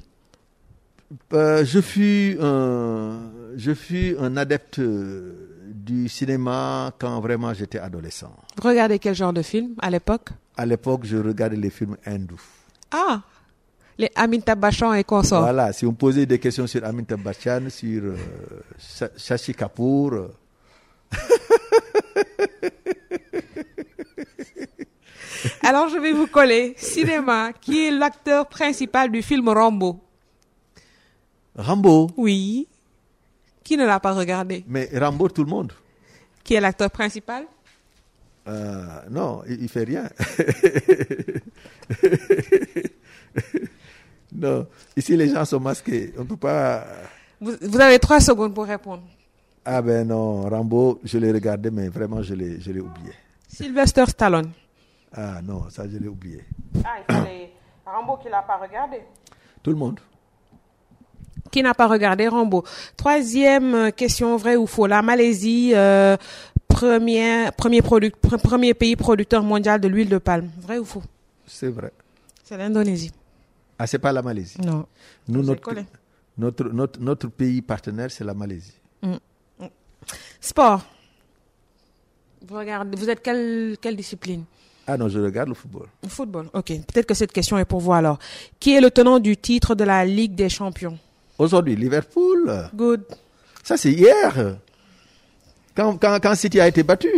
Euh, 1.34 1.64
je, 1.64 1.82
fus 1.82 2.40
un, 2.42 3.30
je 3.58 3.76
fus 3.76 4.16
un 4.20 4.38
adepte 4.38 4.80
du 4.80 6.10
cinéma 6.10 6.94
quand 6.98 7.22
vraiment 7.22 7.54
j'étais 7.54 7.78
adolescent. 7.78 8.36
Vous 8.60 8.68
regardez 8.68 8.98
quel 8.98 9.14
genre 9.14 9.34
de 9.34 9.44
film 9.44 9.76
à 9.80 9.92
l'époque? 9.92 10.30
À 10.58 10.66
l'époque, 10.66 11.02
je 11.06 11.18
regardais 11.18 11.56
les 11.58 11.70
films 11.70 11.98
hindous. 12.06 12.42
Ah 12.92 13.22
les 13.98 14.10
Amitabh 14.16 14.60
Bachchan 14.60 14.94
et 14.94 15.04
consorts. 15.04 15.42
Voilà, 15.42 15.72
si 15.74 15.86
on 15.86 15.94
posait 15.94 16.26
des 16.26 16.40
questions 16.40 16.66
sur 16.68 16.84
Amitabh 16.84 17.22
Bachchan, 17.22 17.70
sur 17.70 18.02
euh, 18.04 18.18
Shashi 19.18 19.54
Kapoor. 19.54 20.14
Euh. 20.14 20.30
Alors 25.62 25.90
je 25.90 25.98
vais 25.98 26.14
vous 26.14 26.28
coller. 26.28 26.74
Cinéma, 26.78 27.52
qui 27.54 27.86
est 27.86 27.92
l'acteur 27.92 28.48
principal 28.48 29.12
du 29.12 29.22
film 29.22 29.48
Rambo 29.50 30.00
Rambo 31.56 32.10
Oui. 32.18 32.68
Qui 33.64 33.78
ne 33.78 33.86
l'a 33.86 34.00
pas 34.00 34.14
regardé? 34.14 34.64
Mais 34.68 34.90
Rambo, 34.94 35.30
tout 35.30 35.44
le 35.44 35.50
monde. 35.50 35.72
Qui 36.44 36.56
est 36.56 36.60
l'acteur 36.62 36.90
principal? 36.92 37.46
Euh, 38.48 38.86
non, 39.10 39.42
il, 39.48 39.62
ne 39.62 39.68
fait 39.68 39.84
rien. 39.86 40.10
non, 44.36 44.68
ici 44.98 45.16
les 45.16 45.30
gens 45.30 45.46
sont 45.46 45.60
masqués. 45.60 46.14
On 46.18 46.26
peut 46.26 46.38
pas. 46.38 46.86
Vous, 47.40 47.80
avez 47.80 48.00
trois 48.00 48.20
secondes 48.20 48.54
pour 48.54 48.66
répondre. 48.66 49.04
Ah 49.66 49.82
ben 49.82 50.06
non, 50.08 50.42
Rambo, 50.42 51.00
je 51.04 51.18
l'ai 51.18 51.32
regardé, 51.32 51.72
mais 51.72 51.88
vraiment 51.88 52.22
je 52.22 52.34
l'ai, 52.34 52.60
je 52.60 52.72
l'ai 52.72 52.82
oublié. 52.82 53.14
Sylvester 53.48 54.06
Stallone. 54.08 54.52
Ah 55.16 55.42
non, 55.42 55.70
ça 55.70 55.88
je 55.88 55.98
l'ai 55.98 56.08
oublié. 56.08 56.44
Ah, 56.84 56.98
il 57.00 57.16
fallait 57.16 57.52
Rambo 57.86 58.18
qui 58.18 58.28
l'a 58.30 58.42
pas 58.42 58.58
regardé. 58.58 58.98
Tout 59.62 59.72
le 59.72 59.78
monde. 59.78 60.00
Qui 61.50 61.62
n'a 61.62 61.74
pas 61.74 61.88
regardé 61.88 62.28
Rambo? 62.28 62.64
Troisième 62.98 63.92
question, 63.92 64.36
vrai 64.38 64.56
ou 64.56 64.66
faux. 64.66 64.88
La 64.88 65.02
Malaisie 65.02 65.72
euh, 65.76 66.18
premier, 66.74 67.50
premier, 67.56 67.82
premier 67.82 68.74
pays 68.74 68.96
producteur 68.96 69.44
mondial 69.44 69.80
de 69.80 69.88
l'huile 69.88 70.10
de 70.10 70.18
palme. 70.18 70.50
Vrai 70.60 70.78
ou 70.80 70.86
faux? 70.86 71.04
C'est 71.46 71.70
vrai. 71.70 71.92
C'est 72.44 72.58
l'Indonésie. 72.58 73.12
Ah, 73.80 73.88
c'est 73.88 74.00
pas 74.00 74.12
la 74.12 74.22
Malaisie 74.22 74.60
Non. 74.62 74.86
Nous, 75.28 75.44
notre, 75.44 75.74
notre, 76.38 77.00
notre, 77.00 77.28
pays 77.28 77.62
partenaire, 77.62 78.12
c'est 78.12 78.24
la 78.24 78.34
Malaisie. 78.34 78.74
Mm. 79.02 79.14
Mm. 79.60 79.66
Sport. 80.40 80.86
Vous, 82.48 82.56
regardez, 82.56 82.98
vous 82.98 83.10
êtes 83.10 83.22
quelle, 83.22 83.78
quelle 83.80 83.96
discipline? 83.96 84.44
Ah 84.86 84.98
non, 84.98 85.08
je 85.08 85.20
regarde 85.20 85.50
le 85.50 85.56
football. 85.56 85.88
Le 86.04 86.10
football, 86.10 86.50
ok. 86.54 86.66
Peut-être 86.66 87.06
que 87.06 87.14
cette 87.14 87.32
question 87.32 87.58
est 87.58 87.66
pour 87.66 87.80
vous 87.80 87.94
alors. 87.94 88.20
Qui 88.60 88.76
est 88.76 88.82
le 88.82 88.92
tenant 88.92 89.20
du 89.20 89.38
titre 89.38 89.76
de 89.76 89.86
la 89.86 90.04
Ligue 90.06 90.36
des 90.36 90.50
Champions? 90.50 90.98
Aujourd'hui, 91.38 91.76
Liverpool. 91.76 92.70
Good. 92.76 93.06
Ça, 93.64 93.78
c'est 93.78 93.92
hier. 93.94 94.58
Quand, 95.76 95.98
quand, 95.98 96.20
quand 96.22 96.36
City 96.36 96.60
a 96.60 96.68
été 96.68 96.84
battu. 96.84 97.10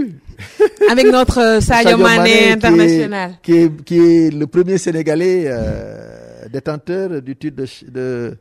Avec 0.89 1.06
notre 1.08 1.39
euh, 1.39 1.62
Sadio, 1.62 1.97
Mané, 1.97 2.51
international. 2.51 3.38
Qui 3.41 3.53
est, 3.58 3.84
qui 3.84 3.97
est, 3.97 4.30
le 4.34 4.47
premier 4.47 4.78
Sénégalais 4.78 5.43
euh, 5.47 6.47
détenteur 6.49 7.22
du 7.22 7.36
titre 7.36 7.58
de, 7.58 7.89
de, 7.89 8.38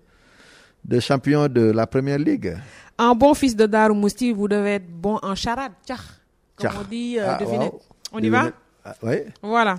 de, 0.85 1.01
champion 1.01 1.49
de 1.49 1.63
la 1.73 1.87
Première 1.87 2.19
Ligue. 2.19 2.57
Un 2.97 3.15
bon 3.15 3.35
fils 3.35 3.57
de 3.57 3.67
Darou 3.67 3.95
Mousti, 3.95 4.33
vous 4.33 4.47
devez 4.47 4.75
être 4.75 4.89
bon 4.89 5.19
en 5.23 5.35
charade. 5.35 5.73
Tchah, 5.87 5.97
comme 6.57 6.71
on 6.81 6.89
dit, 6.89 7.19
euh, 7.19 7.27
ah, 7.29 7.39
On 8.13 8.21
y 8.21 8.29
va? 8.29 8.53
Ah, 8.85 8.95
Oui. 9.03 9.17
Voilà. 9.43 9.77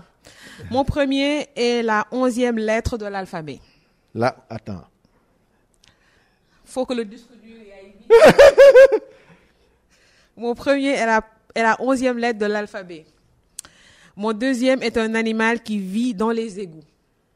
Mon 0.69 0.83
premier 0.83 1.47
est 1.55 1.81
la 1.83 2.05
onzième 2.11 2.57
lettre 2.57 2.97
de 2.97 3.05
l'alphabet. 3.05 3.59
Là, 4.13 4.35
attends. 4.49 4.83
Faut 6.65 6.85
que 6.85 6.93
le 6.93 7.05
disque 7.05 7.27
aille 7.31 7.93
Mon 10.37 10.53
premier 10.53 10.89
est 10.89 11.05
la, 11.05 11.21
est 11.53 11.63
la 11.63 11.81
onzième 11.81 12.17
lettre 12.17 12.39
de 12.39 12.45
l'alphabet. 12.45 13.05
Mon 14.15 14.33
deuxième 14.33 14.81
est 14.81 14.97
un 14.97 15.13
animal 15.15 15.61
qui 15.61 15.79
vit 15.79 16.13
dans 16.13 16.31
les 16.31 16.59
égouts. 16.59 16.83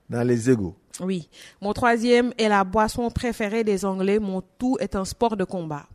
Dans 0.10 0.24
les 0.24 0.50
égouts. 0.50 0.76
Oui. 1.00 1.30
Mon 1.62 1.74
troisième 1.74 2.34
est 2.38 2.50
la 2.50 2.64
boisson 2.64 3.10
préférée 3.10 3.64
des 3.64 3.86
Anglais. 3.86 4.20
Mon 4.20 4.42
tout 4.58 4.78
est 4.80 4.96
un 4.96 5.06
sport 5.06 5.38
de 5.38 5.44
combat. 5.44 5.86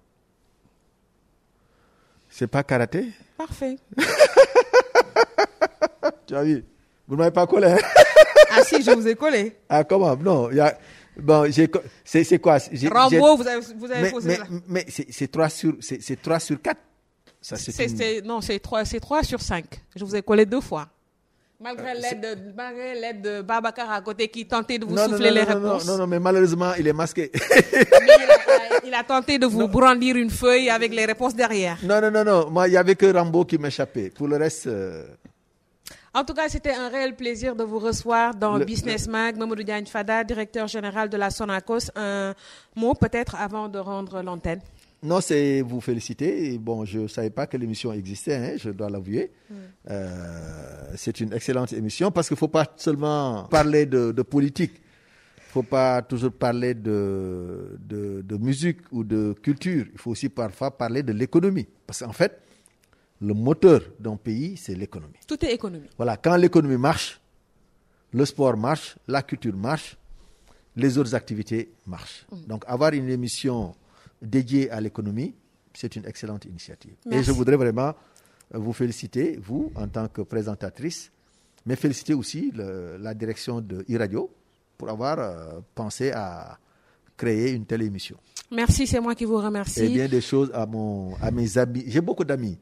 C'est 2.29 2.47
pas 2.47 2.63
karaté? 2.63 3.09
Parfait. 3.37 3.77
tu 6.27 6.35
as 6.35 6.43
vu? 6.43 6.65
Vous 7.07 7.15
ne 7.15 7.19
m'avez 7.19 7.31
pas 7.31 7.47
collé. 7.47 7.69
Hein? 7.69 7.79
ah 8.51 8.63
si, 8.63 8.83
je 8.83 8.91
vous 8.91 9.07
ai 9.07 9.15
collé. 9.15 9.57
Ah 9.69 9.85
comment? 9.85 10.17
Non, 10.17 10.51
il 10.51 10.57
y 10.57 10.61
a... 10.61 10.77
Bon, 11.17 11.49
c'est 12.05 12.39
quoi? 12.41 12.59
Rambo, 12.91 13.37
vous 13.37 13.47
avez, 13.47 13.61
vous 13.77 13.91
avez 13.91 14.03
mais, 14.03 14.11
posé 14.11 14.29
mais, 14.29 14.37
là. 14.37 14.45
mais 14.67 14.87
c'est 14.89 15.31
3 15.31 15.49
sur, 15.49 15.77
c'est 15.81 16.21
3 16.21 16.41
sur 16.41 16.61
4. 16.61 16.77
Ça, 17.45 17.57
une... 17.85 18.27
Non, 18.27 18.41
c'est 18.41 18.59
3, 18.59 18.85
3 18.85 19.23
sur 19.23 19.41
5. 19.41 19.67
Je 19.95 20.03
vous 20.03 20.17
ai 20.17 20.23
collé 20.23 20.47
deux 20.47 20.63
fois. 20.63 20.89
Malgré 21.61 21.91
euh, 21.91 22.01
l'aide 22.01 22.21
de, 22.21 22.53
malgré 22.57 22.95
l'aide 22.95 23.21
de 23.21 23.43
Babacar 23.43 23.91
à 23.91 24.01
côté 24.01 24.29
qui 24.29 24.47
tentait 24.47 24.79
de 24.79 24.87
vous 24.87 24.95
non, 24.95 25.05
souffler 25.05 25.29
non, 25.29 25.35
non, 25.35 25.35
les 25.35 25.43
réponses. 25.43 25.87
Non, 25.87 25.99
non, 25.99 26.07
mais 26.07 26.19
malheureusement, 26.19 26.73
il 26.79 26.89
est 26.89 26.95
masqué. 26.95 27.31
il, 27.35 27.79
a, 27.79 28.87
il, 28.87 28.95
a, 28.95 29.05
tenté 29.05 29.39
de 29.39 29.45
vous 29.45 29.69
brandir 29.69 30.17
une 30.17 30.31
feuille 30.31 30.71
avec 30.71 30.95
les 30.95 31.05
réponses 31.05 31.35
derrière. 31.35 31.77
Non, 31.83 32.01
non, 32.01 32.11
non, 32.11 32.25
non. 32.25 32.51
Moi, 32.51 32.69
il 32.69 32.71
n'y 32.71 32.77
avait 32.79 32.97
que 32.97 33.13
Rambo 33.15 33.45
qui 33.45 33.59
m'échappait. 33.59 34.09
Pour 34.09 34.27
le 34.27 34.39
reste. 34.39 34.67
Euh... 34.67 35.05
En 36.15 36.25
tout 36.25 36.33
cas, 36.33 36.49
c'était 36.49 36.73
un 36.73 36.89
réel 36.89 37.15
plaisir 37.15 37.55
de 37.55 37.65
vous 37.65 37.79
recevoir 37.79 38.35
dans 38.35 38.57
le, 38.57 38.65
Business 38.65 39.07
Mag. 39.07 39.37
Mamoudou 39.37 39.65
Diagne 39.65 39.85
Fada, 39.87 40.25
directeur 40.25 40.67
général 40.67 41.11
de 41.11 41.17
la 41.19 41.29
Sonacos. 41.29 41.91
Un 41.95 42.35
mot 42.75 42.95
peut-être 42.95 43.37
avant 43.37 43.69
de 43.69 43.79
rendre 43.79 44.23
l'antenne? 44.23 44.61
Non, 45.05 45.21
c'est 45.21 45.61
vous 45.61 45.83
féliciter. 45.83 46.57
Bon, 46.59 46.87
je 46.87 47.01
ne 47.01 47.09
savais 47.09 47.29
pas 47.29 47.47
que 47.47 47.59
l'émission 47.59 47.93
existait, 47.93 48.37
hein, 48.37 48.55
je 48.57 48.71
dois 48.71 48.89
l'avouer. 48.89 49.31
Mm. 49.51 49.55
Euh, 49.91 50.93
c'est 50.97 51.21
une 51.21 51.33
excellente 51.35 51.75
émission 51.75 52.11
parce 52.11 52.27
qu'il 52.29 52.37
ne 52.37 52.39
faut 52.39 52.49
pas 52.49 52.67
seulement 52.77 53.45
parler 53.45 53.85
de, 53.85 54.13
de 54.13 54.23
politique. 54.23 54.73
Il 54.77 55.49
ne 55.49 55.53
faut 55.53 55.63
pas 55.63 56.01
toujours 56.01 56.33
parler 56.33 56.73
de, 56.73 57.79
de, 57.87 58.23
de, 58.23 58.37
musique 58.39 58.79
ou 58.93 59.05
de 59.05 59.35
culture. 59.43 59.85
Il 59.93 59.99
faut 59.99 60.11
aussi 60.13 60.31
parfois 60.31 60.71
parler 60.77 61.03
de 61.03 61.13
l'économie. 61.13 61.69
Parce 61.87 62.01
qu'en 62.03 62.13
fait, 62.13 62.41
le 63.21 63.35
moteur 63.35 63.83
d'un 64.01 64.17
pays, 64.17 64.57
c'est 64.57 64.75
l'économie. 64.75 65.19
Tout 65.29 65.45
est 65.45 65.53
économie. 65.53 65.89
Voilà, 65.99 66.17
quand 66.17 66.35
l'économie 66.37 66.79
marche, 66.79 67.21
le 68.11 68.25
sport 68.25 68.57
marche, 68.57 68.97
la 69.07 69.23
culture 69.23 69.55
marche, 69.55 69.99
les 70.77 70.97
autres 70.97 71.15
activités 71.15 71.73
marchent. 71.87 72.25
Mm. 72.33 72.47
Donc 72.47 72.65
avoir 72.67 72.95
une 72.95 73.11
émission 73.11 73.75
dédiée 74.25 74.71
à 74.71 74.81
l'économie, 74.81 75.35
c'est 75.75 75.97
une 75.97 76.07
excellente 76.07 76.45
initiative. 76.45 76.95
Et 77.11 77.23
je 77.23 77.33
voudrais 77.33 77.57
vraiment 77.57 77.95
vous 78.53 78.73
féliciter, 78.73 79.39
vous, 79.43 79.73
en 79.75 79.89
tant 79.89 80.09
que 80.09 80.23
présentatrice, 80.23 81.11
mais 81.67 81.77
féliciter 81.77 82.15
aussi 82.15 82.51
le, 82.55 82.97
la 82.99 83.15
direction 83.15 83.61
de 83.61 83.85
e-radio 83.91 84.31
pour 84.77 84.89
avoir 84.91 85.19
euh, 85.19 85.61
pensé 85.75 86.11
à 86.13 86.59
créer 87.17 87.53
une 87.53 87.65
telle 87.65 87.83
émission. 87.83 88.17
Merci, 88.51 88.87
c'est 88.87 89.01
moi 89.01 89.15
qui 89.15 89.25
vous 89.25 89.39
remercie. 89.39 89.81
Et 89.85 89.89
bien 89.89 90.09
des 90.09 90.21
choses 90.21 90.51
à, 90.53 90.67
mon, 90.67 91.15
à 91.17 91.31
mes 91.31 91.57
amis. 91.59 91.85
J'ai 91.87 92.01
beaucoup 92.01 92.25
d'amis 92.25 92.59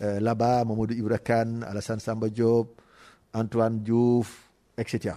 euh, 0.00 0.20
là-bas, 0.20 0.64
Mamadou 0.64 0.94
Ibrakan, 0.94 1.62
Alassane 1.62 2.00
Samba 2.00 2.28
Diop, 2.28 2.80
Antoine 3.34 3.80
Diouf, 3.80 4.48
etc. 4.78 5.14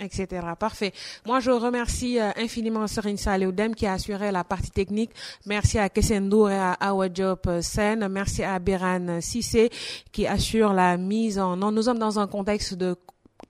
Etc. 0.00 0.26
Parfait. 0.58 0.92
Moi, 1.26 1.40
je 1.40 1.50
remercie 1.50 2.18
euh, 2.18 2.30
infiniment 2.36 2.86
Serine 2.86 3.16
Saleoudem 3.16 3.74
qui 3.74 3.86
a 3.86 3.92
assuré 3.94 4.32
la 4.32 4.44
partie 4.44 4.70
technique. 4.70 5.10
Merci 5.46 5.78
à 5.78 5.88
Kessendour 5.88 6.50
et 6.50 6.56
à 6.58 6.72
Awa 6.72 7.08
Diop 7.08 7.48
Sen. 7.60 8.08
Merci 8.08 8.42
à 8.42 8.58
Biran 8.58 9.20
Sissé 9.20 9.70
qui 10.10 10.26
assure 10.26 10.72
la 10.72 10.96
mise 10.96 11.38
en... 11.38 11.56
Non, 11.56 11.70
nous 11.70 11.82
sommes 11.82 11.98
dans 11.98 12.18
un 12.18 12.26
contexte 12.26 12.74
de 12.74 12.96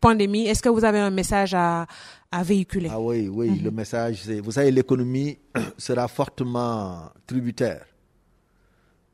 pandémie. 0.00 0.46
Est-ce 0.46 0.62
que 0.62 0.68
vous 0.68 0.84
avez 0.84 0.98
un 0.98 1.10
message 1.10 1.54
à, 1.54 1.86
à 2.30 2.42
véhiculer? 2.42 2.88
Ah 2.90 3.00
oui, 3.00 3.28
oui. 3.28 3.58
Le 3.60 3.70
message, 3.70 4.22
c'est... 4.24 4.40
Vous 4.40 4.52
savez, 4.52 4.70
l'économie 4.70 5.38
sera 5.78 6.08
fortement 6.08 7.10
tributaire 7.26 7.86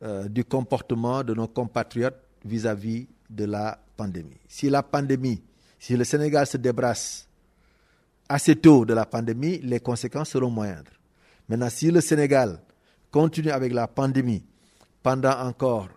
euh, 0.02 0.28
du 0.28 0.44
comportement 0.44 1.22
de 1.24 1.34
nos 1.34 1.48
compatriotes 1.48 2.20
vis-à-vis 2.44 3.08
de 3.30 3.44
la 3.44 3.78
pandémie. 3.96 4.36
Si 4.46 4.68
la 4.68 4.82
pandémie, 4.82 5.42
si 5.78 5.96
le 5.96 6.04
Sénégal 6.04 6.46
se 6.46 6.56
débrasse 6.56 7.25
assez 8.28 8.56
tôt 8.56 8.84
de 8.84 8.94
la 8.94 9.06
pandémie, 9.06 9.58
les 9.62 9.80
conséquences 9.80 10.30
seront 10.30 10.50
moindres. 10.50 10.90
Maintenant, 11.48 11.70
si 11.70 11.90
le 11.90 12.00
Sénégal 12.00 12.60
continue 13.10 13.50
avec 13.50 13.72
la 13.72 13.86
pandémie 13.86 14.44
pendant 15.02 15.38
encore 15.38 15.88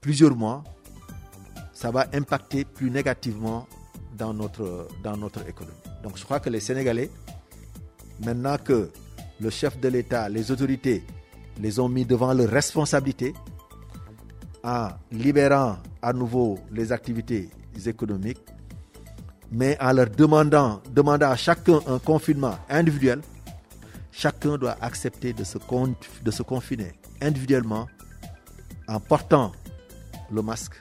plusieurs 0.00 0.36
mois, 0.36 0.62
ça 1.72 1.90
va 1.90 2.06
impacter 2.14 2.64
plus 2.64 2.90
négativement 2.90 3.66
dans 4.16 4.32
notre, 4.32 4.88
dans 5.02 5.16
notre 5.16 5.46
économie. 5.48 5.76
Donc 6.02 6.16
je 6.16 6.24
crois 6.24 6.40
que 6.40 6.48
les 6.48 6.60
Sénégalais, 6.60 7.10
maintenant 8.24 8.56
que 8.56 8.90
le 9.40 9.50
chef 9.50 9.78
de 9.78 9.88
l'État, 9.88 10.28
les 10.28 10.50
autorités 10.50 11.02
les 11.60 11.78
ont 11.78 11.88
mis 11.88 12.04
devant 12.04 12.32
leurs 12.32 12.48
responsabilités 12.50 13.34
en 14.62 14.88
libérant 15.12 15.78
à 16.02 16.12
nouveau 16.12 16.58
les 16.72 16.92
activités 16.92 17.50
économiques, 17.86 18.40
mais 19.56 19.78
en 19.80 19.90
leur 19.92 20.10
demandant, 20.10 20.82
demandant 20.92 21.30
à 21.30 21.36
chacun 21.36 21.80
un 21.86 21.98
confinement 21.98 22.58
individuel, 22.68 23.22
chacun 24.12 24.58
doit 24.58 24.76
accepter 24.82 25.32
de 25.32 25.44
se, 25.44 26.42
confiner 26.42 26.92
individuellement 27.22 27.86
en 28.86 29.00
portant 29.00 29.52
le 30.30 30.42
masque, 30.42 30.74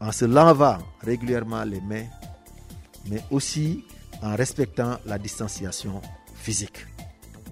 en 0.00 0.12
se 0.12 0.24
lavant 0.24 0.78
régulièrement 1.02 1.62
les 1.64 1.82
mains, 1.82 2.06
mais 3.10 3.22
aussi 3.30 3.84
en 4.22 4.34
respectant 4.34 4.96
la 5.04 5.18
distanciation 5.18 6.00
physique. 6.36 6.86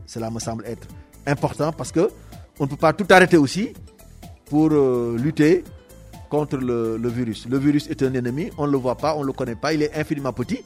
Cela 0.07 0.30
me 0.30 0.39
semble 0.41 0.64
être 0.64 0.89
important 1.26 1.72
parce 1.72 1.93
que 1.93 2.09
on 2.59 2.64
ne 2.64 2.70
peut 2.70 2.76
pas 2.76 2.95
tout 2.95 3.07
arrêter 3.11 3.37
aussi 3.37 3.74
pour 4.47 4.70
euh, 4.72 5.14
lutter 5.18 5.62
contre 6.33 6.57
le, 6.57 6.97
virus. 7.11 7.47
Le 7.47 7.59
virus 7.59 7.87
est 7.91 8.03
un 8.03 8.14
ennemi, 8.14 8.49
on 8.57 8.66
ne 8.66 8.72
le 8.72 8.78
voit 8.78 8.97
pas, 8.97 9.14
on 9.14 9.20
ne 9.20 9.26
le 9.26 9.35
connaît 9.35 9.55
pas, 9.55 9.74
il 9.74 9.83
est 9.83 9.95
infiniment 9.95 10.33
petit 10.33 10.61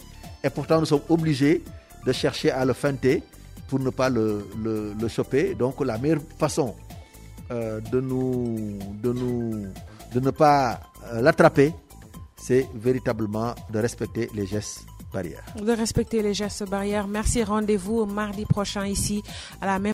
et 0.44 0.48
pourtant 0.48 0.78
nous 0.78 0.86
sommes 0.86 1.02
obligés 1.08 1.64
de 2.06 2.12
chercher 2.12 2.52
à 2.52 2.64
le 2.64 2.72
feinter 2.72 3.20
pour 3.66 3.80
ne 3.80 3.90
pas 3.90 4.08
le, 4.08 4.46
le, 4.62 4.94
le 4.94 5.08
choper. 5.08 5.56
Donc 5.56 5.84
la 5.84 5.98
meilleure 5.98 6.20
façon 6.38 6.76
euh, 7.50 7.80
de, 7.80 8.00
nous, 8.00 8.78
de, 9.02 9.12
nous, 9.12 9.66
de 10.14 10.20
ne 10.20 10.30
pas 10.30 10.78
euh, 11.12 11.20
l'attraper, 11.20 11.74
c'est 12.36 12.68
véritablement 12.76 13.52
de 13.72 13.80
respecter 13.80 14.30
les 14.34 14.46
gestes 14.46 14.86
barrières. 15.12 15.42
De 15.60 15.72
respecter 15.72 16.22
les 16.22 16.32
gestes 16.34 16.68
barrières. 16.70 17.08
Merci, 17.08 17.42
rendez-vous 17.42 18.04
mardi 18.06 18.44
prochain 18.44 18.86
ici 18.86 19.20
à 19.60 19.66
la 19.66 19.78
même 19.80 19.84